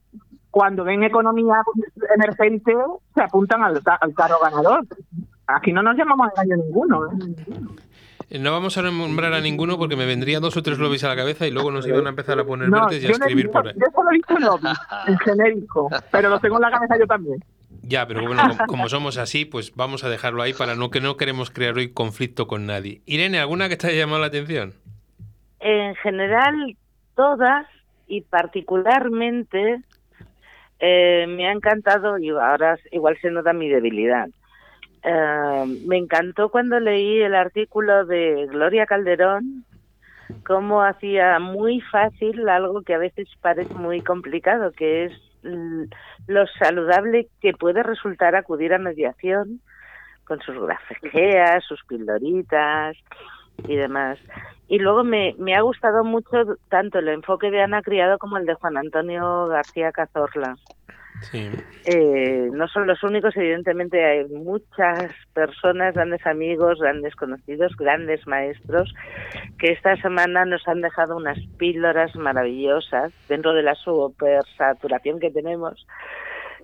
cuando 0.50 0.82
ven 0.84 1.04
economía 1.04 1.62
emergente, 2.16 2.72
se 3.14 3.22
apuntan 3.22 3.62
al, 3.62 3.82
ca- 3.82 3.98
al 4.00 4.12
carro 4.14 4.36
ganador. 4.42 4.84
Aquí 5.46 5.72
no 5.72 5.82
nos 5.82 5.96
llamamos 5.96 6.28
a 6.36 6.42
engaño 6.42 6.62
ninguno. 6.64 7.00
¿eh? 8.30 8.38
No 8.40 8.52
vamos 8.52 8.76
a 8.76 8.82
nombrar 8.82 9.32
a 9.32 9.40
ninguno 9.40 9.78
porque 9.78 9.96
me 9.96 10.04
vendrían 10.04 10.42
dos 10.42 10.56
o 10.56 10.62
tres 10.62 10.78
lobbies 10.78 11.02
a 11.04 11.08
la 11.08 11.16
cabeza 11.16 11.46
y 11.46 11.50
luego 11.50 11.70
nos 11.70 11.86
iban 11.86 12.04
a 12.06 12.10
empezar 12.10 12.38
a 12.38 12.44
poner 12.44 12.68
No, 12.68 12.82
verdes 12.86 13.02
y 13.02 13.06
a 13.06 13.08
yo, 13.10 13.18
no 13.18 13.24
he 13.24 13.28
escribir 13.28 13.50
por 13.50 13.66
ahí. 13.68 13.74
yo 13.74 13.86
solo 13.94 14.10
he 14.10 14.14
dicho 14.16 14.38
lobbies, 14.38 14.78
en 15.06 15.18
genérico, 15.20 15.88
pero 16.10 16.28
los 16.28 16.40
tengo 16.42 16.56
en 16.56 16.62
la 16.62 16.70
cabeza 16.70 16.98
yo 16.98 17.06
también. 17.06 17.42
Ya, 17.82 18.06
pero 18.06 18.22
bueno, 18.22 18.42
como, 18.66 18.88
somos 18.88 19.18
así, 19.18 19.44
pues 19.44 19.74
vamos 19.74 20.04
a 20.04 20.08
dejarlo 20.08 20.42
ahí 20.42 20.52
para 20.52 20.74
no 20.74 20.90
que 20.90 21.00
no 21.00 21.16
queremos 21.16 21.50
crear 21.50 21.74
hoy 21.76 21.92
conflicto 21.92 22.46
con 22.46 22.66
nadie. 22.66 23.00
Irene, 23.06 23.38
¿alguna 23.38 23.68
que 23.68 23.76
te 23.76 23.88
haya 23.88 24.00
llamado 24.00 24.20
la 24.20 24.26
atención? 24.26 24.74
En 25.60 25.94
general, 25.96 26.76
todas 27.14 27.66
y 28.06 28.22
particularmente 28.22 29.80
eh, 30.80 31.26
me 31.28 31.48
ha 31.48 31.52
encantado, 31.52 32.18
y 32.18 32.30
ahora 32.30 32.78
igual 32.90 33.16
se 33.20 33.30
nota 33.30 33.52
mi 33.52 33.68
debilidad. 33.68 34.28
Eh, 35.02 35.64
me 35.86 35.96
encantó 35.96 36.50
cuando 36.50 36.80
leí 36.80 37.20
el 37.20 37.34
artículo 37.34 38.04
de 38.04 38.46
Gloria 38.50 38.86
Calderón, 38.86 39.64
cómo 40.46 40.82
hacía 40.82 41.38
muy 41.38 41.80
fácil 41.80 42.48
algo 42.48 42.82
que 42.82 42.94
a 42.94 42.98
veces 42.98 43.28
parece 43.40 43.74
muy 43.74 44.00
complicado, 44.00 44.72
que 44.72 45.06
es 45.06 45.12
lo 45.42 46.46
saludable 46.58 47.28
que 47.40 47.52
puede 47.52 47.82
resultar 47.82 48.34
acudir 48.34 48.74
a 48.74 48.78
mediación 48.78 49.60
con 50.24 50.40
sus 50.40 50.58
grafejeas, 50.60 51.64
sus 51.64 51.82
pildoritas 51.84 52.96
y 53.66 53.76
demás. 53.76 54.18
Y 54.68 54.78
luego 54.78 55.02
me, 55.02 55.34
me 55.38 55.54
ha 55.54 55.62
gustado 55.62 56.04
mucho 56.04 56.56
tanto 56.68 56.98
el 56.98 57.08
enfoque 57.08 57.50
de 57.50 57.62
Ana 57.62 57.82
Criado 57.82 58.18
como 58.18 58.36
el 58.36 58.46
de 58.46 58.54
Juan 58.54 58.76
Antonio 58.76 59.46
García 59.46 59.92
Cazorla. 59.92 60.56
Eh, 61.32 62.48
no 62.52 62.68
son 62.68 62.86
los 62.86 63.02
únicos, 63.02 63.36
evidentemente 63.36 64.04
hay 64.04 64.24
muchas 64.26 65.12
personas, 65.34 65.94
grandes 65.94 66.24
amigos, 66.26 66.78
grandes 66.80 67.14
conocidos, 67.16 67.76
grandes 67.76 68.26
maestros, 68.26 68.94
que 69.58 69.72
esta 69.72 69.96
semana 69.96 70.44
nos 70.44 70.66
han 70.68 70.80
dejado 70.80 71.16
unas 71.16 71.38
píldoras 71.58 72.14
maravillosas 72.14 73.12
dentro 73.28 73.52
de 73.52 73.62
la 73.62 73.74
supersaturación 73.74 75.18
que 75.18 75.30
tenemos, 75.30 75.86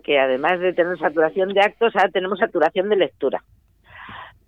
que 0.04 0.18
además 0.18 0.60
de 0.60 0.72
tener 0.72 0.98
saturación 0.98 1.52
de 1.52 1.60
actos, 1.60 1.94
ahora 1.96 2.10
tenemos 2.10 2.38
saturación 2.38 2.88
de 2.88 2.96
lectura. 2.96 3.42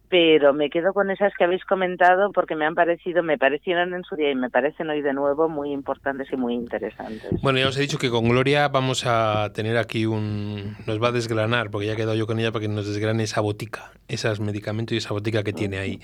Pero 0.08 0.54
me 0.54 0.70
quedo 0.70 0.92
con 0.92 1.10
esas 1.10 1.32
que 1.36 1.42
habéis 1.42 1.64
comentado 1.64 2.30
porque 2.30 2.54
me 2.54 2.64
han 2.64 2.76
parecido, 2.76 3.24
me 3.24 3.38
parecieron 3.38 3.92
en 3.92 4.04
su 4.04 4.14
día 4.14 4.30
y 4.30 4.36
me 4.36 4.50
parecen 4.50 4.88
hoy 4.88 5.02
de 5.02 5.12
nuevo 5.12 5.48
muy 5.48 5.72
importantes 5.72 6.28
y 6.32 6.36
muy 6.36 6.54
interesantes. 6.54 7.28
Bueno, 7.42 7.58
ya 7.58 7.66
os 7.66 7.76
he 7.76 7.80
dicho 7.80 7.98
que 7.98 8.08
con 8.08 8.28
Gloria 8.28 8.68
vamos 8.68 9.04
a 9.04 9.50
tener 9.52 9.76
aquí 9.76 10.06
un... 10.06 10.76
Nos 10.86 11.02
va 11.02 11.08
a 11.08 11.12
desgranar, 11.12 11.70
porque 11.70 11.88
ya 11.88 11.94
he 11.94 11.96
quedado 11.96 12.14
yo 12.14 12.28
con 12.28 12.38
ella 12.38 12.52
para 12.52 12.62
que 12.62 12.68
nos 12.68 12.86
desgrane 12.86 13.24
esa 13.24 13.40
botica, 13.40 13.90
esos 14.06 14.38
medicamentos 14.38 14.94
y 14.94 14.98
esa 14.98 15.12
botica 15.12 15.42
que 15.42 15.52
tiene 15.52 15.78
ahí. 15.78 16.00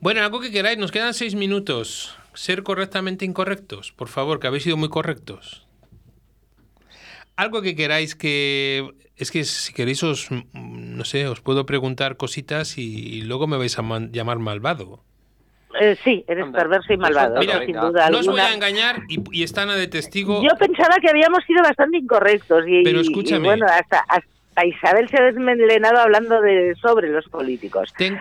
Bueno, 0.00 0.20
algo 0.22 0.40
que 0.40 0.50
queráis, 0.50 0.78
nos 0.78 0.90
quedan 0.90 1.14
seis 1.14 1.36
minutos. 1.36 2.16
Ser 2.34 2.64
correctamente 2.64 3.24
incorrectos, 3.24 3.92
por 3.92 4.08
favor, 4.08 4.40
que 4.40 4.48
habéis 4.48 4.64
sido 4.64 4.76
muy 4.76 4.88
correctos. 4.88 5.64
Algo 7.36 7.62
que 7.62 7.76
queráis 7.76 8.16
que... 8.16 8.94
Es 9.18 9.30
que 9.30 9.44
si 9.44 9.72
queréis 9.72 10.02
os... 10.02 10.30
mm, 10.30 10.96
No 10.96 11.04
sé, 11.04 11.26
os 11.28 11.40
puedo 11.40 11.66
preguntar 11.66 12.16
cositas 12.16 12.78
y, 12.78 13.22
luego 13.22 13.46
me 13.46 13.56
vais 13.56 13.78
a 13.78 13.82
man- 13.82 14.12
llamar 14.12 14.38
malvado. 14.38 15.00
Eh, 15.80 15.96
sí, 16.02 16.24
eres 16.26 16.44
Anda, 16.44 16.58
perverso 16.60 16.92
y 16.92 16.96
malvado, 16.96 17.38
Mira, 17.40 17.64
sin 17.64 17.76
duda 17.78 18.08
No 18.10 18.18
os 18.20 18.26
voy 18.26 18.40
a 18.40 18.54
engañar 18.54 19.00
y, 19.08 19.18
y 19.32 19.42
está 19.42 19.62
Ana 19.62 19.74
de 19.76 19.86
testigo. 19.86 20.42
Yo 20.42 20.56
pensaba 20.58 20.96
que 21.00 21.10
habíamos 21.10 21.44
sido 21.44 21.62
bastante 21.62 21.98
incorrectos 21.98 22.64
y, 22.66 22.82
Pero 22.84 22.98
y- 22.98 23.02
escúchame. 23.02 23.40
y 23.40 23.48
bueno, 23.48 23.66
hasta, 23.66 24.00
hasta 24.08 24.66
Isabel 24.66 25.08
se 25.08 25.18
ha 25.18 25.24
desmelenado 25.26 25.98
hablando 25.98 26.40
de 26.40 26.74
sobre 26.80 27.10
los 27.10 27.28
políticos. 27.28 27.92
Ten- 27.96 28.18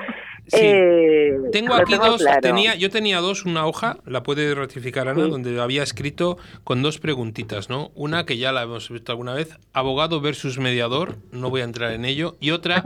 sí. 0.47 0.57
Eh, 0.61 1.37
Tengo 1.51 1.73
aquí 1.75 1.95
dos, 1.95 2.21
claro. 2.21 2.41
tenía, 2.41 2.75
yo 2.75 2.89
tenía 2.89 3.19
dos, 3.19 3.45
una 3.45 3.65
hoja, 3.65 3.97
la 4.05 4.23
puede 4.23 4.53
rectificar 4.55 5.07
Ana, 5.07 5.25
Sí. 5.25 5.29
donde 5.29 5.61
había 5.61 5.83
escrito 5.83 6.37
con 6.63 6.81
dos 6.81 6.99
preguntitas, 6.99 7.69
¿no? 7.69 7.91
Una 7.95 8.25
que 8.25 8.37
ya 8.37 8.51
la 8.51 8.63
hemos 8.63 8.89
visto 8.89 9.11
alguna 9.11 9.33
vez, 9.33 9.57
abogado 9.73 10.19
versus 10.21 10.59
mediador, 10.59 11.17
no 11.31 11.49
voy 11.49 11.61
a 11.61 11.65
entrar 11.65 11.91
en 11.93 12.05
ello, 12.05 12.35
y 12.39 12.51
otra. 12.51 12.83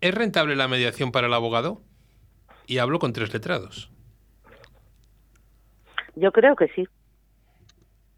¿es 0.00 0.14
rentable 0.14 0.56
la 0.56 0.68
mediación 0.68 1.12
para 1.12 1.26
el 1.26 1.34
abogado? 1.34 1.80
Y 2.66 2.78
hablo 2.78 2.98
con 2.98 3.12
tres 3.12 3.32
letrados. 3.32 3.90
Yo 6.16 6.32
creo 6.32 6.56
que 6.56 6.68
sí. 6.68 6.84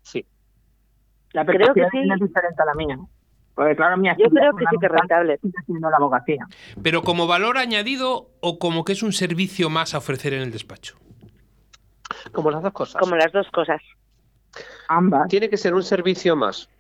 Sí. 0.03 0.25
La 1.33 1.45
Creo 1.45 1.75
que 1.75 1.83
sí. 1.93 1.99
es 1.99 2.21
diferente 2.21 2.63
a 2.63 2.65
la 2.65 2.75
mía. 2.75 2.99
Porque 3.61 3.77
claro, 3.77 3.99
mi 3.99 4.09
Yo 4.09 4.31
creo 4.31 4.57
que 4.57 4.65
sí 4.71 4.77
que 4.81 4.87
es 4.87 4.93
rentable. 4.93 5.39
siendo 5.67 5.91
la 5.91 5.99
abogacía. 5.99 6.47
Pero 6.83 7.03
como 7.03 7.27
valor 7.27 7.59
añadido 7.59 8.31
o 8.41 8.59
como 8.59 8.87
que 8.87 8.93
es 8.93 9.03
un 9.03 9.13
servicio 9.13 9.69
más 9.69 9.95
a 9.95 9.99
ofrecer 9.99 10.33
en 10.33 10.41
el 10.41 10.51
despacho. 10.51 10.97
Como 12.33 12.51
las 12.51 12.63
dos 12.63 12.73
cosas. 12.73 12.99
Como 12.99 13.17
las 13.17 13.31
dos 13.33 13.47
cosas. 13.51 13.83
Ambas. 14.89 15.29
Tiene 15.29 15.51
que 15.51 15.59
ser 15.59 15.75
un 15.75 15.83
servicio 15.83 16.37
más 16.37 16.71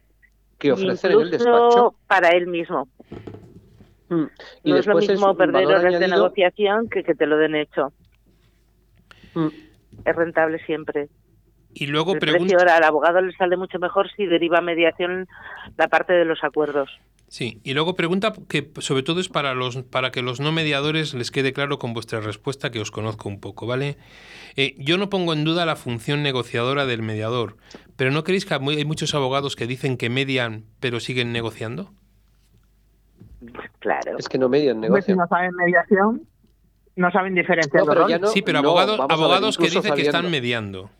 que 0.58 0.72
ofrecer 0.72 1.12
en 1.12 1.20
el 1.20 1.30
despacho. 1.30 1.96
para 2.06 2.30
él 2.30 2.46
mismo. 2.46 2.88
Mm. 4.08 4.24
Y 4.64 4.70
no 4.70 4.76
es 4.78 4.86
lo 4.86 4.96
mismo 4.96 5.36
perder 5.36 5.66
horas 5.66 6.00
de 6.00 6.08
negociación 6.08 6.88
que 6.88 7.04
que 7.04 7.14
te 7.14 7.26
lo 7.26 7.36
den 7.36 7.56
hecho. 7.56 7.92
Mm. 9.34 9.48
Es 10.06 10.16
rentable 10.16 10.64
siempre. 10.64 11.10
Y 11.72 11.86
luego 11.86 12.14
precio 12.18 12.58
ahora 12.58 12.76
al 12.76 12.84
abogado 12.84 13.20
le 13.20 13.32
sale 13.36 13.56
mucho 13.56 13.78
mejor 13.78 14.10
si 14.16 14.26
deriva 14.26 14.60
mediación 14.60 15.28
la 15.76 15.88
parte 15.88 16.12
de 16.12 16.24
los 16.24 16.42
acuerdos. 16.42 16.90
Sí, 17.28 17.60
y 17.62 17.74
luego 17.74 17.94
pregunta 17.94 18.32
que 18.48 18.72
sobre 18.78 19.04
todo 19.04 19.20
es 19.20 19.28
para 19.28 19.54
los 19.54 19.76
para 19.84 20.10
que 20.10 20.20
los 20.20 20.40
no 20.40 20.50
mediadores 20.50 21.14
les 21.14 21.30
quede 21.30 21.52
claro 21.52 21.78
con 21.78 21.92
vuestra 21.94 22.20
respuesta 22.20 22.72
que 22.72 22.80
os 22.80 22.90
conozco 22.90 23.28
un 23.28 23.38
poco, 23.38 23.68
¿vale? 23.68 23.96
Eh, 24.56 24.74
yo 24.78 24.98
no 24.98 25.10
pongo 25.10 25.32
en 25.32 25.44
duda 25.44 25.64
la 25.64 25.76
función 25.76 26.24
negociadora 26.24 26.86
del 26.86 27.02
mediador, 27.02 27.56
pero 27.96 28.10
¿no 28.10 28.24
creéis 28.24 28.46
que 28.46 28.54
hay 28.54 28.60
mu- 28.60 28.70
hay 28.70 28.84
muchos 28.84 29.14
abogados 29.14 29.54
que 29.54 29.68
dicen 29.68 29.96
que 29.96 30.10
median 30.10 30.64
pero 30.80 30.98
siguen 30.98 31.32
negociando? 31.32 31.92
Claro. 33.78 34.18
Es 34.18 34.28
que 34.28 34.38
no 34.38 34.48
median 34.48 34.76
Hombre, 34.84 34.88
si 35.02 35.12
negocian. 35.12 35.18
no 35.18 35.26
saben 35.28 35.54
mediación, 35.54 36.22
no 36.96 37.10
saben 37.12 37.34
diferenciar 37.34 37.84
No, 37.84 37.88
pero 37.92 38.08
ya 38.08 38.18
no- 38.18 38.26
sí, 38.26 38.42
pero 38.42 38.60
no, 38.60 38.68
abogados, 38.70 38.98
vamos 38.98 39.12
a 39.12 39.16
ver, 39.16 39.24
abogados 39.24 39.56
que 39.56 39.70
dicen 39.70 39.94
que 39.94 40.02
están 40.02 40.30
mediando. 40.30 40.90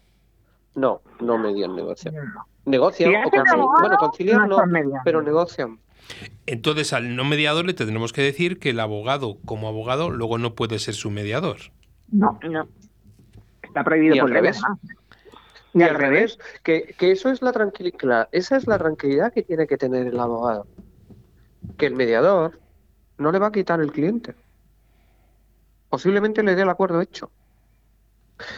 No, 0.74 1.02
no 1.20 1.38
median, 1.38 1.74
negocian. 1.74 2.14
Negocian 2.64 3.14
o 3.16 3.30
concilian. 3.30 3.66
Bueno, 3.80 3.96
conciliar 3.98 4.48
no 4.48 4.62
pero 5.04 5.22
negocian. 5.22 5.78
Entonces 6.46 6.92
al 6.92 7.14
no 7.16 7.24
mediador 7.24 7.64
le 7.66 7.74
tendremos 7.74 8.12
que 8.12 8.22
decir 8.22 8.58
que 8.58 8.70
el 8.70 8.80
abogado 8.80 9.38
como 9.44 9.68
abogado 9.68 10.10
luego 10.10 10.38
no 10.38 10.54
puede 10.54 10.78
ser 10.78 10.94
su 10.94 11.10
mediador. 11.10 11.58
No, 12.10 12.38
No. 12.48 12.68
está 13.62 13.84
prohibido 13.84 14.16
Y 14.16 14.18
al 14.18 14.24
por 14.24 14.30
ley. 14.30 14.40
revés. 14.42 14.60
Y 15.72 15.82
al 15.82 15.94
revés, 15.94 16.38
que, 16.64 16.94
que 16.98 17.12
eso 17.12 17.30
es 17.30 17.42
la 17.42 17.52
tranquilidad, 17.52 18.28
esa 18.32 18.56
es 18.56 18.66
la 18.66 18.76
tranquilidad 18.78 19.32
que 19.32 19.42
tiene 19.42 19.68
que 19.68 19.76
tener 19.76 20.08
el 20.08 20.18
abogado. 20.18 20.66
Que 21.78 21.86
el 21.86 21.94
mediador 21.94 22.58
no 23.18 23.30
le 23.30 23.38
va 23.38 23.48
a 23.48 23.52
quitar 23.52 23.80
el 23.80 23.92
cliente. 23.92 24.34
Posiblemente 25.88 26.42
le 26.42 26.54
dé 26.56 26.62
el 26.62 26.70
acuerdo 26.70 27.00
hecho. 27.00 27.30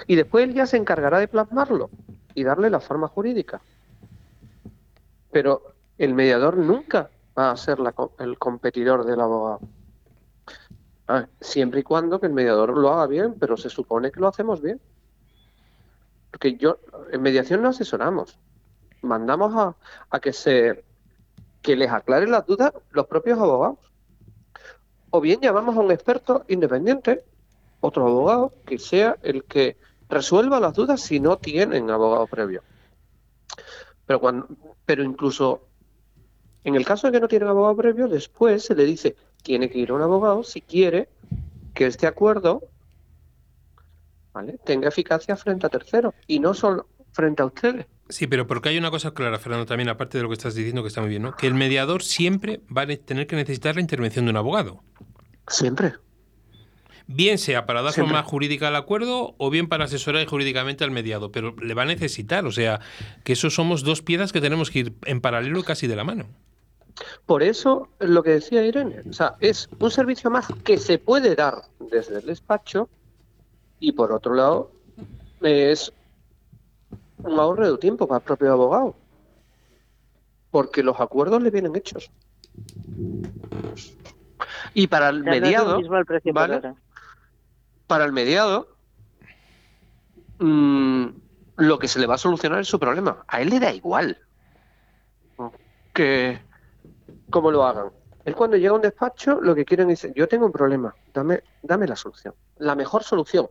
Y 0.06 0.16
después 0.16 0.44
él 0.44 0.54
ya 0.54 0.66
se 0.66 0.76
encargará 0.76 1.18
de 1.18 1.28
plasmarlo 1.28 1.90
y 2.34 2.44
darle 2.44 2.70
la 2.70 2.80
forma 2.80 3.08
jurídica. 3.08 3.60
Pero 5.30 5.74
el 5.98 6.14
mediador 6.14 6.56
nunca 6.56 7.10
va 7.38 7.50
a 7.50 7.56
ser 7.56 7.80
la 7.80 7.94
el 8.18 8.38
competidor 8.38 9.04
del 9.04 9.20
abogado. 9.20 9.60
Ah, 11.08 11.26
siempre 11.40 11.80
y 11.80 11.82
cuando 11.82 12.20
que 12.20 12.26
el 12.26 12.32
mediador 12.32 12.76
lo 12.76 12.92
haga 12.92 13.06
bien, 13.06 13.34
pero 13.38 13.56
se 13.56 13.68
supone 13.68 14.10
que 14.10 14.20
lo 14.20 14.28
hacemos 14.28 14.60
bien. 14.62 14.80
Porque 16.30 16.56
yo, 16.56 16.78
en 17.10 17.22
mediación 17.22 17.62
no 17.62 17.68
asesoramos. 17.68 18.38
Mandamos 19.02 19.54
a, 19.56 19.76
a 20.10 20.20
que 20.20 20.32
se 20.32 20.84
que 21.60 21.76
les 21.76 21.90
aclaren 21.90 22.30
las 22.30 22.46
dudas 22.46 22.72
los 22.90 23.06
propios 23.06 23.38
abogados. 23.38 23.78
O 25.10 25.20
bien 25.20 25.40
llamamos 25.40 25.76
a 25.76 25.80
un 25.80 25.92
experto 25.92 26.44
independiente, 26.48 27.24
otro 27.82 28.06
abogado, 28.06 28.54
que 28.64 28.78
sea 28.78 29.18
el 29.22 29.44
que 29.44 29.76
resuelva 30.08 30.60
las 30.60 30.72
dudas 30.72 31.02
si 31.02 31.20
no 31.20 31.36
tienen 31.36 31.90
abogado 31.90 32.26
previo. 32.26 32.62
Pero 34.06 34.20
cuando, 34.20 34.48
pero 34.86 35.02
incluso 35.02 35.66
en 36.64 36.76
el 36.76 36.86
caso 36.86 37.06
de 37.06 37.12
que 37.12 37.20
no 37.20 37.28
tienen 37.28 37.48
abogado 37.48 37.76
previo, 37.76 38.08
después 38.08 38.64
se 38.64 38.74
le 38.74 38.84
dice 38.84 39.16
tiene 39.42 39.68
que 39.68 39.78
ir 39.78 39.90
a 39.90 39.94
un 39.94 40.02
abogado 40.02 40.44
si 40.44 40.60
quiere 40.60 41.08
que 41.74 41.86
este 41.86 42.06
acuerdo 42.06 42.62
¿vale? 44.32 44.58
tenga 44.64 44.88
eficacia 44.88 45.36
frente 45.36 45.66
a 45.66 45.70
terceros 45.70 46.14
y 46.26 46.38
no 46.38 46.54
solo 46.54 46.86
frente 47.12 47.42
a 47.42 47.46
ustedes. 47.46 47.86
Sí, 48.08 48.26
pero 48.26 48.46
porque 48.46 48.68
hay 48.68 48.78
una 48.78 48.90
cosa 48.90 49.12
clara, 49.12 49.38
Fernando, 49.38 49.64
también, 49.64 49.88
aparte 49.88 50.18
de 50.18 50.22
lo 50.22 50.28
que 50.28 50.34
estás 50.34 50.54
diciendo, 50.54 50.82
que 50.82 50.88
está 50.88 51.00
muy 51.00 51.10
bien, 51.10 51.22
¿no? 51.22 51.34
Que 51.34 51.46
el 51.46 51.54
mediador 51.54 52.02
siempre 52.02 52.60
va 52.74 52.82
a 52.82 52.86
tener 52.86 53.26
que 53.26 53.36
necesitar 53.36 53.74
la 53.74 53.80
intervención 53.80 54.26
de 54.26 54.32
un 54.32 54.36
abogado. 54.36 54.82
Siempre. 55.48 55.94
Bien 57.14 57.38
sea 57.38 57.66
para 57.66 57.82
dar 57.82 57.92
Siempre. 57.92 58.14
forma 58.14 58.28
jurídica 58.28 58.68
al 58.68 58.76
acuerdo 58.76 59.34
o 59.38 59.50
bien 59.50 59.68
para 59.68 59.84
asesorar 59.84 60.24
jurídicamente 60.26 60.84
al 60.84 60.90
mediado, 60.90 61.30
pero 61.30 61.54
le 61.56 61.74
va 61.74 61.82
a 61.82 61.86
necesitar, 61.86 62.46
o 62.46 62.52
sea, 62.52 62.80
que 63.24 63.34
eso 63.34 63.50
somos 63.50 63.82
dos 63.82 64.02
piezas 64.02 64.32
que 64.32 64.40
tenemos 64.40 64.70
que 64.70 64.78
ir 64.80 64.92
en 65.04 65.20
paralelo 65.20 65.60
y 65.60 65.62
casi 65.62 65.86
de 65.86 65.96
la 65.96 66.04
mano. 66.04 66.26
Por 67.26 67.42
eso, 67.42 67.88
lo 67.98 68.22
que 68.22 68.30
decía 68.30 68.64
Irene, 68.64 69.00
o 69.08 69.12
sea, 69.12 69.34
es 69.40 69.68
un 69.78 69.90
servicio 69.90 70.30
más 70.30 70.46
que 70.64 70.78
se 70.78 70.98
puede 70.98 71.34
dar 71.34 71.62
desde 71.90 72.18
el 72.18 72.26
despacho 72.26 72.88
y 73.80 73.92
por 73.92 74.12
otro 74.12 74.34
lado 74.34 74.70
es 75.40 75.92
un 77.18 77.38
ahorro 77.38 77.72
de 77.72 77.78
tiempo 77.78 78.06
para 78.06 78.18
el 78.18 78.24
propio 78.24 78.52
abogado. 78.52 78.94
Porque 80.50 80.82
los 80.82 81.00
acuerdos 81.00 81.42
le 81.42 81.50
vienen 81.50 81.74
hechos. 81.76 82.10
Y 84.74 84.86
para 84.86 85.08
el 85.08 85.24
no 85.24 85.30
mediado, 85.30 85.78
mismo 85.78 85.96
el 85.96 86.06
precio 86.06 86.32
por 86.32 86.48
¿vale? 86.48 86.74
Para 87.92 88.06
el 88.06 88.12
mediado, 88.12 88.68
mm, 90.38 91.08
lo 91.56 91.78
que 91.78 91.88
se 91.88 92.00
le 92.00 92.06
va 92.06 92.14
a 92.14 92.18
solucionar 92.18 92.60
es 92.60 92.66
su 92.66 92.80
problema. 92.80 93.22
A 93.28 93.42
él 93.42 93.50
le 93.50 93.60
da 93.60 93.70
igual 93.70 94.16
que 95.92 96.40
cómo 97.28 97.50
lo 97.50 97.66
hagan. 97.66 97.90
Él 98.24 98.34
cuando 98.34 98.56
llega 98.56 98.70
a 98.70 98.76
un 98.76 98.80
despacho 98.80 99.42
lo 99.42 99.54
que 99.54 99.66
quieren 99.66 99.90
es, 99.90 100.08
yo 100.14 100.26
tengo 100.26 100.46
un 100.46 100.52
problema, 100.52 100.94
dame, 101.12 101.42
dame 101.62 101.86
la 101.86 101.94
solución. 101.94 102.32
La 102.56 102.74
mejor 102.74 103.02
solución. 103.02 103.50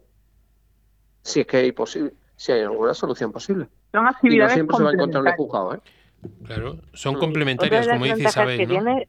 Si 1.21 1.41
es 1.41 1.45
que 1.45 1.57
hay 1.57 1.71
posible, 1.71 2.15
si 2.35 2.51
hay 2.51 2.61
alguna 2.61 2.95
solución 2.95 3.31
posible. 3.31 3.69
Son 3.91 4.01
Y 4.01 4.03
no 4.03 4.09
actividades 4.09 4.53
siempre 4.53 4.75
se 4.75 4.81
va 4.81 4.89
a 4.89 4.93
encontrar 4.93 5.23
complementarias. 5.23 5.35
juzgados, 5.35 5.75
¿eh? 5.75 5.81
Claro, 6.47 6.77
son 6.93 7.15
Otra 7.15 7.19
complementarias, 7.27 7.87
como 7.87 8.05
dice 8.05 8.23
Isabel, 8.23 8.57
que 8.57 8.65
¿no? 8.65 8.73
tiene 8.73 9.07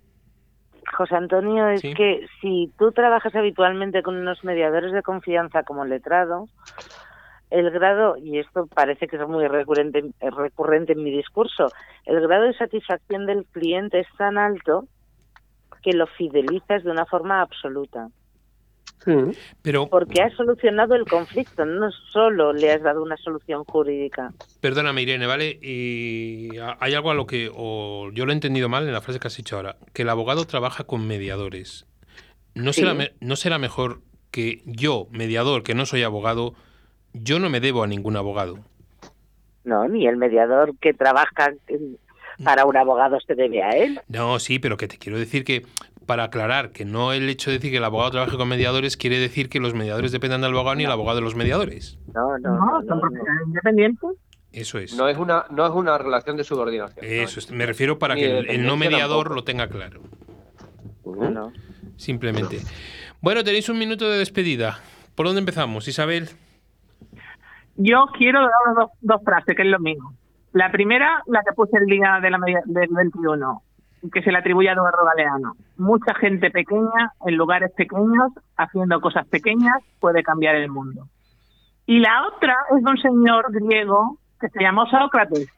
José 0.97 1.17
Antonio 1.17 1.69
es 1.69 1.81
Sí. 1.81 1.95
que 1.95 2.27
si 2.41 2.73
tú 2.79 2.93
trabajas 2.93 3.35
habitualmente 3.35 4.03
con 4.03 4.17
unos 4.17 4.43
mediadores 4.45 4.93
de 4.93 5.03
confianza 5.03 5.63
como 5.63 5.85
letrado, 5.85 6.49
el 7.51 7.71
grado, 7.71 8.17
y 8.17 8.39
esto 8.39 8.67
parece 8.75 9.07
que 9.07 9.17
es 9.17 9.29
muy 9.29 9.47
recurrente, 9.47 10.03
recurrente 10.21 10.93
en 10.93 11.03
mi 11.05 11.11
discurso, 11.11 11.69
el 12.07 12.21
grado 12.21 12.45
de 12.45 12.55
satisfacción 12.55 13.27
del 13.27 13.45
cliente 13.53 14.01
es 14.01 14.09
tan 14.17 14.39
alto 14.39 14.87
que 15.83 15.93
lo 15.93 16.07
fidelizas 16.07 16.83
de 16.83 16.91
una 16.91 17.05
forma 17.05 17.43
absoluta. 17.43 18.09
Pero, 19.63 19.89
Porque 19.89 20.23
has 20.23 20.33
solucionado 20.35 20.95
el 20.95 21.05
conflicto, 21.07 21.65
no 21.65 21.91
solo 22.13 22.53
le 22.53 22.71
has 22.73 22.83
dado 22.83 23.03
una 23.03 23.17
solución 23.17 23.65
jurídica. 23.65 24.33
perdóname 24.61 25.03
Irene, 25.03 25.27
¿vale? 25.27 25.59
Y 25.63 26.51
hay 26.81 26.95
algo 26.95 27.11
a 27.11 27.15
lo 27.15 27.27
que, 27.27 27.51
o 27.55 28.11
yo 28.13 28.25
lo 28.27 28.33
he 28.33 28.35
entendido 28.35 28.69
mal 28.69 28.87
en 28.87 28.93
la 28.93 29.01
frase 29.01 29.19
que 29.21 29.27
has 29.29 29.37
dicho 29.37 29.57
ahora, 29.57 29.77
que 29.93 30.03
el 30.03 30.09
abogado 30.09 30.45
trabaja 30.45 30.85
con 30.85 31.07
mediadores. 31.07 31.87
¿No, 32.55 32.73
Sí. 32.73 32.83
será, 32.83 32.95
¿No 33.21 33.37
será 33.37 33.59
mejor 33.59 34.01
que 34.31 34.63
yo, 34.67 35.07
mediador, 35.11 35.63
que 35.63 35.75
no 35.75 35.85
soy 35.87 36.03
abogado, 36.03 36.55
yo 37.13 37.39
no 37.39 37.51
me 37.51 37.61
debo 37.61 37.83
a 37.83 37.87
ningún 37.87 38.17
abogado? 38.17 38.59
No, 39.65 39.87
ni 39.89 40.07
el 40.07 40.17
mediador 40.17 40.77
que 40.81 40.93
trabaja 40.93 41.53
para 42.43 42.65
un 42.65 42.77
abogado 42.77 43.19
se 43.21 43.35
debe 43.35 43.63
a 43.63 43.71
él. 43.71 44.01
No, 44.09 44.39
sí, 44.39 44.59
pero 44.59 44.77
que 44.77 44.89
te 44.89 44.99
quiero 44.99 45.19
decir 45.19 45.45
que, 45.45 45.65
para 46.13 46.25
aclarar, 46.25 46.73
que 46.73 46.85
no 46.85 47.15
el 47.15 47.27
hecho 47.31 47.51
de 47.51 47.57
decir 47.57 47.71
que 47.71 47.79
el 47.79 47.85
abogado 47.85 48.11
trabaje 48.11 48.37
con 48.37 48.47
mediadores 48.47 48.99
quiere 48.99 49.19
decir 49.19 49.49
que 49.49 49.61
los 49.61 49.73
mediadores 49.73 50.13
dependan 50.13 50.43
del 50.43 50.51
abogado 50.53 50.75
ni 50.77 50.85
el 50.85 50.91
abogado 50.91 51.17
de 51.17 51.23
los 51.23 51.35
mediadores. 51.35 51.99
No, 52.15 52.37
no, 52.39 52.51
No, 52.55 52.83
son 52.87 53.01
profesionales 53.01 53.47
independientes. 53.47 54.11
Eso 54.53 54.79
es. 54.79 54.95
No 54.95 55.09
es 55.09 55.17
una, 55.17 55.47
no 55.49 55.65
es 55.65 55.73
una 55.73 55.97
relación 55.97 56.37
de 56.37 56.45
subordinación. 56.45 57.03
Eso 57.03 57.39
es. 57.41 57.51
Me 57.51 57.65
refiero 57.65 57.99
para 57.99 58.15
Ni 58.15 58.21
que 58.21 58.39
el, 58.41 58.51
el 58.51 58.67
no 58.67 58.77
mediador 58.77 59.29
tampoco. 59.29 59.35
lo 59.37 59.45
tenga 59.45 59.69
claro. 59.69 60.03
no. 61.07 61.51
Simplemente. 61.97 62.59
Bueno, 63.23 63.43
tenéis 63.43 63.71
un 63.71 63.79
minuto 63.79 64.07
de 64.11 64.19
despedida. 64.19 64.81
¿Por 65.15 65.25
dónde 65.25 65.39
empezamos, 65.39 65.89
Isabel? 65.89 66.29
Yo 67.77 68.05
quiero 68.19 68.41
dar 68.41 68.51
dos, 68.79 68.91
dos 69.01 69.21
frases, 69.25 69.57
que 69.57 69.63
es 69.63 69.69
lo 69.69 69.79
mismo. 69.79 70.13
La 70.53 70.71
primera, 70.71 71.23
la 71.27 71.41
que 71.43 71.55
puse 71.55 71.79
el 71.79 71.87
día 71.87 72.19
de 72.21 72.31
la 72.31 72.37
media- 72.37 72.61
del 72.67 72.89
21, 72.91 73.63
que 74.11 74.23
se 74.23 74.33
le 74.33 74.39
atribuye 74.39 74.69
a 74.69 74.73
Eduardo 74.73 75.05
Galeano. 75.05 75.55
Mucha 75.77 76.15
gente 76.15 76.51
pequeña, 76.51 77.13
en 77.25 77.37
lugares 77.37 77.71
pequeños, 77.77 78.33
haciendo 78.57 79.01
cosas 79.01 79.27
pequeñas, 79.29 79.83
puede 80.01 80.23
cambiar 80.23 80.57
el 80.57 80.71
mundo. 80.71 81.07
Y 81.87 82.01
la 82.01 82.27
otra 82.27 82.57
es 82.77 82.83
de 82.83 82.91
un 82.91 82.99
señor 82.99 83.53
griego 83.53 84.19
que 84.41 84.49
se 84.49 84.61
llamó 84.61 84.87
Sócrates, 84.87 85.49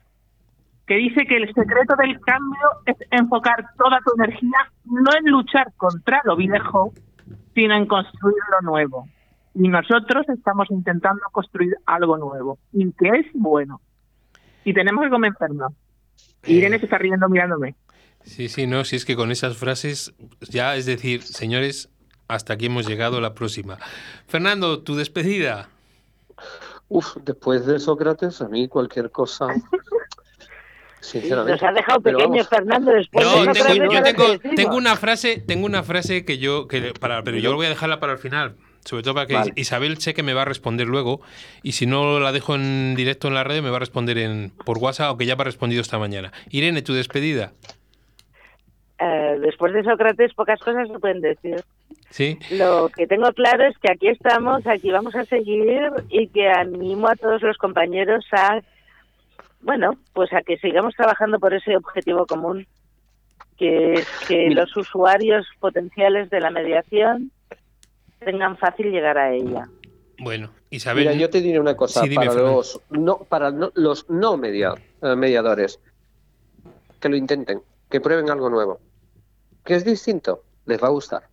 que 0.85 0.95
dice 0.95 1.25
que 1.25 1.37
el 1.37 1.53
secreto 1.53 1.95
del 1.95 2.19
cambio 2.19 2.67
es 2.85 2.97
enfocar 3.11 3.65
toda 3.77 3.99
tu 4.05 4.13
energía 4.21 4.57
no 4.85 5.11
en 5.17 5.31
luchar 5.31 5.73
contra 5.77 6.21
lo 6.23 6.35
viejo, 6.35 6.91
sino 7.55 7.73
en 7.73 7.87
construir 7.87 8.35
lo 8.51 8.69
nuevo. 8.69 9.07
Y 9.55 9.67
nosotros 9.69 10.27
estamos 10.29 10.69
intentando 10.69 11.21
construir 11.31 11.75
algo 11.85 12.17
nuevo, 12.17 12.59
y 12.73 12.91
que 12.91 13.09
es 13.09 13.25
bueno. 13.33 13.81
Y 14.63 14.73
tenemos 14.73 15.03
que 15.03 15.09
convencernos. 15.09 15.73
Irene 16.45 16.77
se 16.79 16.85
está 16.85 16.97
riendo 16.97 17.29
mirándome. 17.29 17.75
Sí, 18.25 18.49
sí, 18.49 18.67
no, 18.67 18.83
si 18.83 18.95
es 18.95 19.05
que 19.05 19.15
con 19.15 19.31
esas 19.31 19.55
frases 19.55 20.13
ya, 20.41 20.75
es 20.75 20.85
decir, 20.85 21.21
señores, 21.21 21.89
hasta 22.27 22.53
aquí 22.53 22.65
hemos 22.65 22.87
llegado 22.87 23.21
la 23.21 23.33
próxima. 23.33 23.77
Fernando, 24.27 24.81
tu 24.81 24.95
despedida. 24.95 25.69
Uf, 26.87 27.15
después 27.23 27.65
de 27.65 27.79
Sócrates, 27.79 28.41
a 28.41 28.47
mí 28.47 28.67
cualquier 28.67 29.11
cosa. 29.11 29.47
Sinceramente. 30.99 31.51
Nos 31.51 31.63
ha 31.63 31.71
dejado 31.71 32.01
vamos, 32.01 32.49
Fernando 32.49 32.91
después 32.91 33.25
No, 33.25 33.45
de 33.45 33.53
tengo, 33.53 33.93
yo 33.93 34.01
tengo, 34.01 34.39
tengo 34.55 34.75
una 34.75 34.95
frase, 34.95 35.39
tengo 35.39 35.67
una 35.67 35.83
frase 35.83 36.25
que 36.25 36.39
yo, 36.39 36.67
que 36.67 36.93
para, 36.99 37.21
pero 37.23 37.37
yo 37.37 37.53
voy 37.53 37.67
a 37.67 37.69
dejarla 37.69 37.99
para 37.99 38.13
el 38.13 38.17
final, 38.17 38.55
sobre 38.83 39.03
todo 39.03 39.13
para 39.13 39.27
que 39.27 39.35
Vale. 39.35 39.53
Isabel 39.55 39.99
sé 39.99 40.15
que 40.15 40.23
me 40.23 40.33
va 40.33 40.41
a 40.41 40.45
responder 40.45 40.87
luego 40.87 41.21
y 41.61 41.73
si 41.73 41.85
no 41.85 42.19
la 42.19 42.31
dejo 42.31 42.55
en 42.55 42.95
directo 42.95 43.27
en 43.27 43.35
la 43.35 43.43
red 43.43 43.61
me 43.61 43.69
va 43.69 43.75
a 43.75 43.81
responder 43.81 44.17
en 44.17 44.51
por 44.65 44.79
WhatsApp, 44.79 45.09
aunque 45.09 45.27
ya 45.27 45.35
me 45.35 45.41
ha 45.41 45.45
respondido 45.45 45.83
esta 45.83 45.99
mañana. 45.99 46.33
Irene, 46.49 46.81
tu 46.81 46.93
despedida. 46.93 47.53
Eh, 48.97 49.37
después 49.41 49.73
de 49.73 49.83
Sócrates 49.83 50.33
pocas 50.33 50.59
cosas 50.61 50.87
se 50.87 50.99
pueden 50.99 51.19
decir. 51.21 51.63
¿Sí? 52.09 52.39
Lo 52.51 52.87
que 52.89 53.07
tengo 53.07 53.29
claro 53.33 53.65
es 53.65 53.77
que 53.79 53.91
aquí 53.91 54.07
estamos, 54.07 54.65
aquí 54.67 54.89
vamos 54.91 55.15
a 55.15 55.25
seguir 55.25 55.91
y 56.09 56.27
que 56.27 56.47
animo 56.47 57.09
a 57.09 57.15
todos 57.15 57.41
los 57.41 57.57
compañeros 57.57 58.25
a, 58.31 58.61
bueno, 59.61 59.97
pues 60.13 60.31
a 60.33 60.41
que 60.43 60.57
sigamos 60.57 60.95
trabajando 60.95 61.39
por 61.39 61.53
ese 61.53 61.75
objetivo 61.75 62.25
común, 62.25 62.65
que 63.57 63.93
es 63.95 64.07
que 64.27 64.47
Mira. 64.49 64.61
los 64.61 64.77
usuarios 64.77 65.45
potenciales 65.59 66.29
de 66.29 66.39
la 66.39 66.51
mediación 66.51 67.31
tengan 68.19 68.55
fácil 68.57 68.91
llegar 68.91 69.17
a 69.17 69.33
ella. 69.33 69.67
Bueno, 70.19 70.51
Isabel. 70.69 71.05
Mira, 71.07 71.17
yo 71.19 71.29
te 71.29 71.41
diré 71.41 71.59
una 71.59 71.75
cosa 71.75 72.01
Sí, 72.01 72.07
dime, 72.09 72.25
para 72.27 72.31
Fernando. 72.31 72.57
los 72.57 72.81
no 72.91 73.17
para 73.17 73.51
no- 73.51 73.71
los 73.75 74.09
no 74.09 74.37
media- 74.37 74.73
eh, 75.01 75.15
mediadores 75.17 75.81
que 77.01 77.09
lo 77.09 77.17
intenten, 77.17 77.59
que 77.95 78.01
prueben 78.01 78.29
algo 78.29 78.49
nuevo, 78.49 78.81
que 79.63 79.73
es 79.73 79.85
distinto, 79.85 80.43
les 80.65 80.83
va 80.83 80.87
a 80.87 80.89
gustar. 80.89 81.29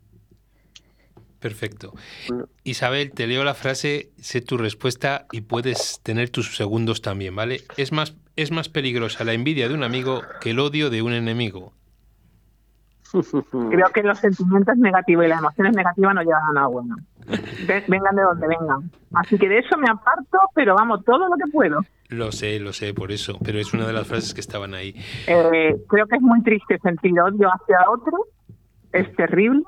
Perfecto. 1.40 1.92
No. 2.32 2.48
Isabel, 2.62 3.10
te 3.10 3.26
leo 3.26 3.42
la 3.42 3.54
frase, 3.54 4.12
sé 4.20 4.42
tu 4.42 4.58
respuesta 4.58 5.26
y 5.32 5.40
puedes 5.40 5.98
tener 6.04 6.30
tus 6.30 6.56
segundos 6.56 7.02
también, 7.02 7.34
¿vale? 7.34 7.64
Es 7.76 7.90
más, 7.90 8.14
es 8.36 8.52
más 8.52 8.68
peligrosa 8.68 9.24
la 9.24 9.32
envidia 9.32 9.66
de 9.66 9.74
un 9.74 9.82
amigo 9.82 10.22
que 10.40 10.50
el 10.50 10.60
odio 10.60 10.88
de 10.88 11.02
un 11.02 11.14
enemigo. 11.14 11.72
Creo 13.70 13.88
que 13.94 14.02
los 14.02 14.18
sentimientos 14.18 14.76
negativos 14.78 15.24
y 15.24 15.28
las 15.28 15.38
emociones 15.40 15.76
negativas 15.76 16.14
no 16.14 16.22
llevan 16.22 16.42
a 16.50 16.52
nada 16.52 16.66
bueno. 16.66 16.96
Ve- 17.66 17.84
Vengan 17.88 18.16
de 18.16 18.22
donde 18.22 18.46
vengan. 18.48 18.90
Así 19.14 19.38
que 19.38 19.48
de 19.48 19.58
eso 19.58 19.76
me 19.78 19.88
aparto, 19.90 20.38
pero 20.54 20.74
vamos, 20.74 21.04
todo 21.04 21.28
lo 21.28 21.36
que 21.36 21.50
puedo. 21.52 21.80
Lo 22.08 22.30
sé, 22.32 22.58
lo 22.60 22.72
sé, 22.72 22.92
por 22.94 23.12
eso, 23.12 23.38
pero 23.44 23.58
es 23.58 23.72
una 23.72 23.86
de 23.86 23.92
las 23.92 24.06
frases 24.06 24.34
que 24.34 24.40
estaban 24.40 24.74
ahí. 24.74 24.94
Eh, 25.26 25.76
creo 25.88 26.06
que 26.06 26.16
es 26.16 26.22
muy 26.22 26.42
triste 26.42 26.78
sentir 26.82 27.18
odio 27.20 27.48
hacia 27.48 27.78
otro, 27.90 28.26
es 28.92 29.14
terrible, 29.16 29.62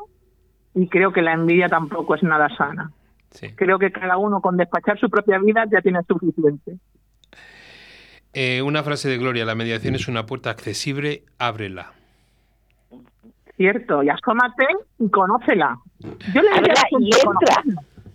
y 0.75 0.89
creo 0.89 1.13
que 1.13 1.23
la 1.23 1.33
envidia 1.33 1.69
tampoco 1.69 2.15
es 2.17 2.23
nada 2.23 2.49
sana. 2.57 2.91
Sí. 3.31 3.53
Creo 3.55 3.79
que 3.79 3.91
cada 3.93 4.17
uno 4.19 4.41
con 4.41 4.57
despachar 4.57 4.99
su 4.99 5.09
propia 5.09 5.39
vida 5.39 5.65
ya 5.71 5.81
tiene 5.81 6.01
suficiente. 6.07 6.77
Eh, 8.33 8.63
una 8.63 8.83
frase 8.83 9.09
de 9.09 9.17
Gloria, 9.19 9.45
la 9.45 9.55
mediación 9.55 9.95
es 9.95 10.09
una 10.09 10.27
puerta 10.27 10.51
accesible, 10.51 11.23
ábrela. 11.39 11.93
Cierto, 13.57 14.03
y 14.03 14.09
asómate 14.09 14.67
y 14.99 15.09
conócela. 15.11 15.79
Yo 16.01 16.43
le 16.43 16.51
diría 16.61 16.75
y 16.99 17.11
entra. 17.15 17.63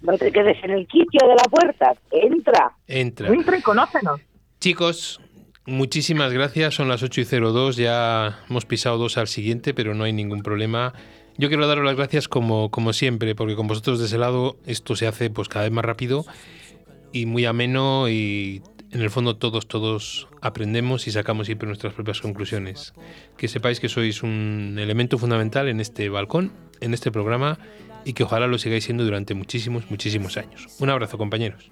No 0.01 0.17
te 0.17 0.31
quedes 0.31 0.61
en 0.63 0.71
el 0.71 0.87
quicio 0.87 1.27
de 1.27 1.35
la 1.35 1.43
puerta, 1.49 1.93
entra. 2.11 2.71
Entra. 2.87 3.27
Entra 3.29 3.57
y 3.57 3.61
conócenos. 3.61 4.21
Chicos, 4.59 5.21
muchísimas 5.65 6.33
gracias. 6.33 6.75
Son 6.75 6.87
las 6.89 7.03
8 7.03 7.21
y 7.21 7.25
02. 7.25 7.77
Ya 7.77 8.39
hemos 8.49 8.65
pisado 8.65 8.97
dos 8.97 9.17
al 9.17 9.27
siguiente, 9.27 9.73
pero 9.73 9.93
no 9.93 10.03
hay 10.03 10.13
ningún 10.13 10.41
problema. 10.41 10.93
Yo 11.37 11.47
quiero 11.47 11.67
daros 11.67 11.85
las 11.85 11.95
gracias 11.95 12.27
como, 12.27 12.69
como 12.69 12.91
siempre, 12.91 13.33
porque 13.35 13.55
con 13.55 13.67
vosotros 13.67 13.99
de 13.99 14.05
ese 14.05 14.17
lado 14.17 14.57
esto 14.65 14.97
se 14.97 15.07
hace 15.07 15.29
pues 15.29 15.47
cada 15.47 15.63
vez 15.63 15.71
más 15.71 15.85
rápido 15.85 16.25
y 17.13 17.25
muy 17.25 17.45
ameno 17.45 18.09
y, 18.09 18.61
en 18.91 19.01
el 19.01 19.09
fondo 19.09 19.37
todos, 19.37 19.67
todos 19.67 20.27
aprendemos 20.41 21.07
y 21.07 21.11
sacamos 21.11 21.45
siempre 21.45 21.67
nuestras 21.67 21.93
propias 21.93 22.21
conclusiones. 22.21 22.93
Que 23.37 23.47
sepáis 23.47 23.79
que 23.79 23.89
sois 23.89 24.23
un 24.23 24.77
elemento 24.79 25.17
fundamental 25.17 25.67
en 25.67 25.79
este 25.79 26.09
balcón, 26.09 26.51
en 26.81 26.93
este 26.93 27.11
programa 27.11 27.59
y 28.03 28.13
que 28.13 28.23
ojalá 28.23 28.47
lo 28.47 28.57
sigáis 28.57 28.85
siendo 28.85 29.03
durante 29.03 29.33
muchísimos, 29.33 29.89
muchísimos 29.91 30.37
años. 30.37 30.67
Un 30.79 30.89
abrazo, 30.89 31.17
compañeros. 31.17 31.69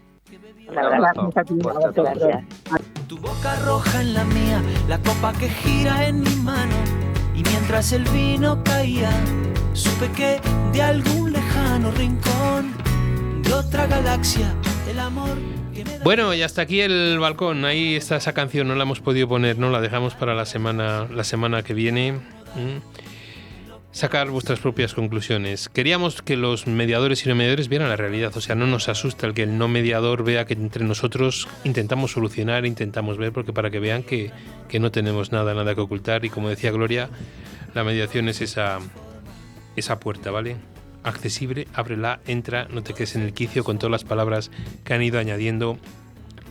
Un 0.69 0.77
abrazo. 0.77 1.31
Gracias. 1.95 2.43
Tu 3.07 3.17
boca 3.17 3.55
roja 3.65 4.01
en 4.01 4.13
la 4.13 4.23
mía, 4.25 4.61
la 4.87 4.99
copa 4.99 5.33
que 5.33 5.49
gira 5.49 6.07
en 6.07 6.21
mi 6.21 6.35
mano. 6.37 6.75
Y 7.33 7.43
mientras 7.43 7.93
el 7.93 8.03
vino 8.05 8.63
caía, 8.63 9.11
supe 9.73 10.09
que 10.11 10.39
de 10.73 10.81
algún 10.81 11.31
lejano 11.31 11.91
rincón 11.91 12.73
de 13.43 13.53
otra 13.53 13.87
galaxia, 13.87 14.53
el 14.89 14.99
amor. 14.99 15.37
Bueno, 16.03 16.33
y 16.33 16.41
hasta 16.41 16.61
aquí 16.61 16.81
el 16.81 17.19
balcón. 17.19 17.65
Ahí 17.65 17.95
está 17.95 18.17
esa 18.17 18.33
canción, 18.33 18.67
no 18.67 18.75
la 18.75 18.83
hemos 18.83 18.99
podido 18.99 19.27
poner, 19.27 19.57
no 19.57 19.69
la 19.69 19.81
dejamos 19.81 20.13
para 20.15 20.35
la 20.35 20.45
semana, 20.45 21.07
la 21.13 21.23
semana 21.23 21.63
que 21.63 21.73
viene. 21.73 22.13
Mm. 22.13 22.79
Sacar 23.91 24.29
vuestras 24.29 24.59
propias 24.59 24.93
conclusiones. 24.93 25.69
Queríamos 25.69 26.21
que 26.21 26.37
los 26.37 26.67
mediadores 26.67 27.25
y 27.25 27.29
no 27.29 27.35
mediadores 27.35 27.67
vieran 27.67 27.89
la 27.89 27.95
realidad, 27.95 28.31
o 28.35 28.41
sea, 28.41 28.53
no 28.53 28.67
nos 28.67 28.89
asusta 28.89 29.25
el 29.25 29.33
que 29.33 29.43
el 29.43 29.57
no 29.57 29.67
mediador 29.67 30.23
vea 30.23 30.45
que 30.45 30.53
entre 30.53 30.85
nosotros 30.85 31.47
intentamos 31.63 32.11
solucionar, 32.11 32.67
intentamos 32.67 33.17
ver, 33.17 33.31
porque 33.31 33.53
para 33.53 33.71
que 33.71 33.79
vean 33.79 34.03
que, 34.03 34.31
que 34.69 34.79
no 34.79 34.91
tenemos 34.91 35.31
nada, 35.31 35.55
nada 35.55 35.73
que 35.73 35.81
ocultar. 35.81 36.25
Y 36.25 36.29
como 36.29 36.49
decía 36.49 36.69
Gloria, 36.71 37.09
la 37.73 37.83
mediación 37.83 38.29
es 38.29 38.41
esa, 38.41 38.79
esa 39.75 39.99
puerta, 39.99 40.29
¿vale? 40.29 40.57
Accesible, 41.07 41.67
ábrela, 41.73 42.19
entra, 42.27 42.67
no 42.69 42.83
te 42.83 42.93
quedes 42.93 43.15
en 43.15 43.21
el 43.21 43.33
quicio 43.33 43.63
con 43.63 43.79
todas 43.79 43.91
las 43.91 44.03
palabras 44.03 44.51
que 44.83 44.93
han 44.93 45.01
ido 45.01 45.19
añadiendo 45.19 45.77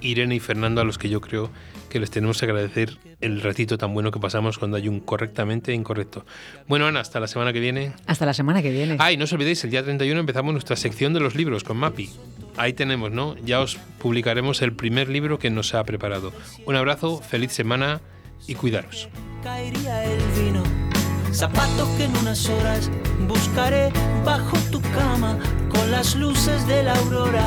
Irene 0.01 0.35
y 0.35 0.41
Fernando, 0.41 0.81
a 0.81 0.85
los 0.85 0.99
que 0.99 1.09
yo 1.09 1.21
creo 1.21 1.51
que 1.91 2.01
les 2.01 2.11
tenemos 2.11 2.39
que 2.39 2.47
agradecer 2.47 2.99
el 3.21 3.41
ratito 3.43 3.79
tan 3.79 3.95
bueno 3.95 4.11
que 4.11 4.19
pasamos 4.19 4.59
cuando 4.59 4.77
hay 4.77 4.89
un 4.89 5.01
correctamente 5.01 5.73
e 5.73 5.75
incorrecto. 5.75 6.25
Bueno, 6.69 6.87
Ana, 6.87 7.01
hasta 7.01 7.21
la 7.21 7.27
semana 7.27 7.53
que 7.53 7.61
viene. 7.61 7.93
Hasta 8.07 8.27
la 8.27 8.35
semana 8.35 8.63
que 8.63 8.71
viene. 8.71 8.97
Ah, 8.99 9.13
y 9.13 9.17
no 9.17 9.25
os 9.25 9.33
olvidéis, 9.33 9.63
el 9.65 9.71
día 9.71 9.83
31 9.83 10.19
empezamos 10.19 10.53
nuestra 10.53 10.77
sección 10.77 11.13
de 11.13 11.21
los 11.21 11.35
libros 11.35 11.63
con 11.63 11.77
Mapi. 11.77 12.11
Ahí 12.57 12.73
tenemos, 12.73 13.11
¿no? 13.13 13.37
Ya 13.45 13.61
os 13.61 13.77
publicaremos 13.99 14.63
el 14.63 14.73
primer 14.73 15.09
libro 15.09 15.39
que 15.39 15.51
nos 15.51 15.75
ha 15.75 15.85
preparado. 15.85 16.33
Un 16.65 16.77
abrazo, 16.77 17.21
feliz 17.21 17.53
semana 17.53 18.01
y 18.47 18.55
cuidaros. 18.55 19.09
caería 19.43 20.05
el 20.05 20.19
vino. 20.43 20.86
Zapatos 21.33 21.89
que 21.97 22.05
en 22.05 22.17
unas 22.17 22.49
horas 22.49 22.91
buscaré 23.29 23.93
bajo 24.25 24.57
tu 24.71 24.81
cama 24.81 25.39
con 25.69 25.91
las 25.91 26.15
luces 26.15 26.67
de 26.67 26.83
la 26.83 26.95
aurora. 26.95 27.47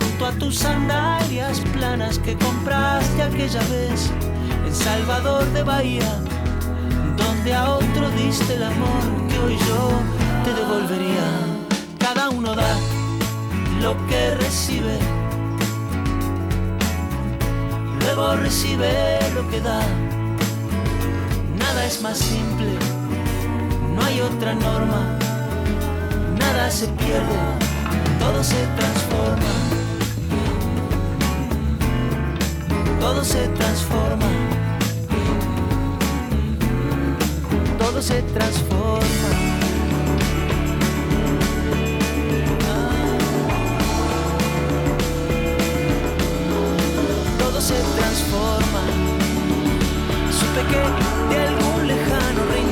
Junto 0.00 0.26
a 0.26 0.32
tus 0.32 0.58
sandalias 0.58 1.60
planas 1.72 2.18
que 2.18 2.36
compraste 2.36 3.22
aquella 3.22 3.60
vez 3.60 4.10
en 4.66 4.74
Salvador 4.74 5.44
de 5.52 5.62
Bahía, 5.62 6.20
donde 7.16 7.54
a 7.54 7.70
otro 7.70 8.10
diste 8.10 8.54
el 8.54 8.64
amor 8.64 9.02
que 9.28 9.38
hoy 9.38 9.56
yo 9.68 9.90
te 10.44 10.54
devolvería. 10.54 11.28
Cada 11.98 12.30
uno 12.30 12.54
da 12.54 12.76
lo 13.80 13.94
que 14.06 14.34
recibe, 14.36 14.98
luego 18.00 18.36
recibe 18.36 19.18
lo 19.34 19.48
que 19.50 19.60
da 19.60 19.80
nada 21.58 21.86
es 21.86 22.02
más 22.02 22.18
simple, 22.18 22.76
no 23.94 24.04
hay 24.04 24.20
otra 24.20 24.54
norma, 24.54 25.18
nada 26.38 26.70
se 26.70 26.86
pierde, 26.88 27.38
todo 28.18 28.42
se 28.42 28.66
transforma, 28.76 29.52
todo 33.00 33.24
se 33.24 33.48
transforma, 33.48 34.30
todo 37.78 38.02
se 38.02 38.22
transforma. 38.22 39.52
Todo 47.38 47.60
se 47.60 47.74
transforma. 47.96 48.82
Supe 50.30 50.60
que 50.70 51.34
de 51.34 51.42
algún 51.46 51.86
lejano 51.86 52.40
rincón 52.52 52.71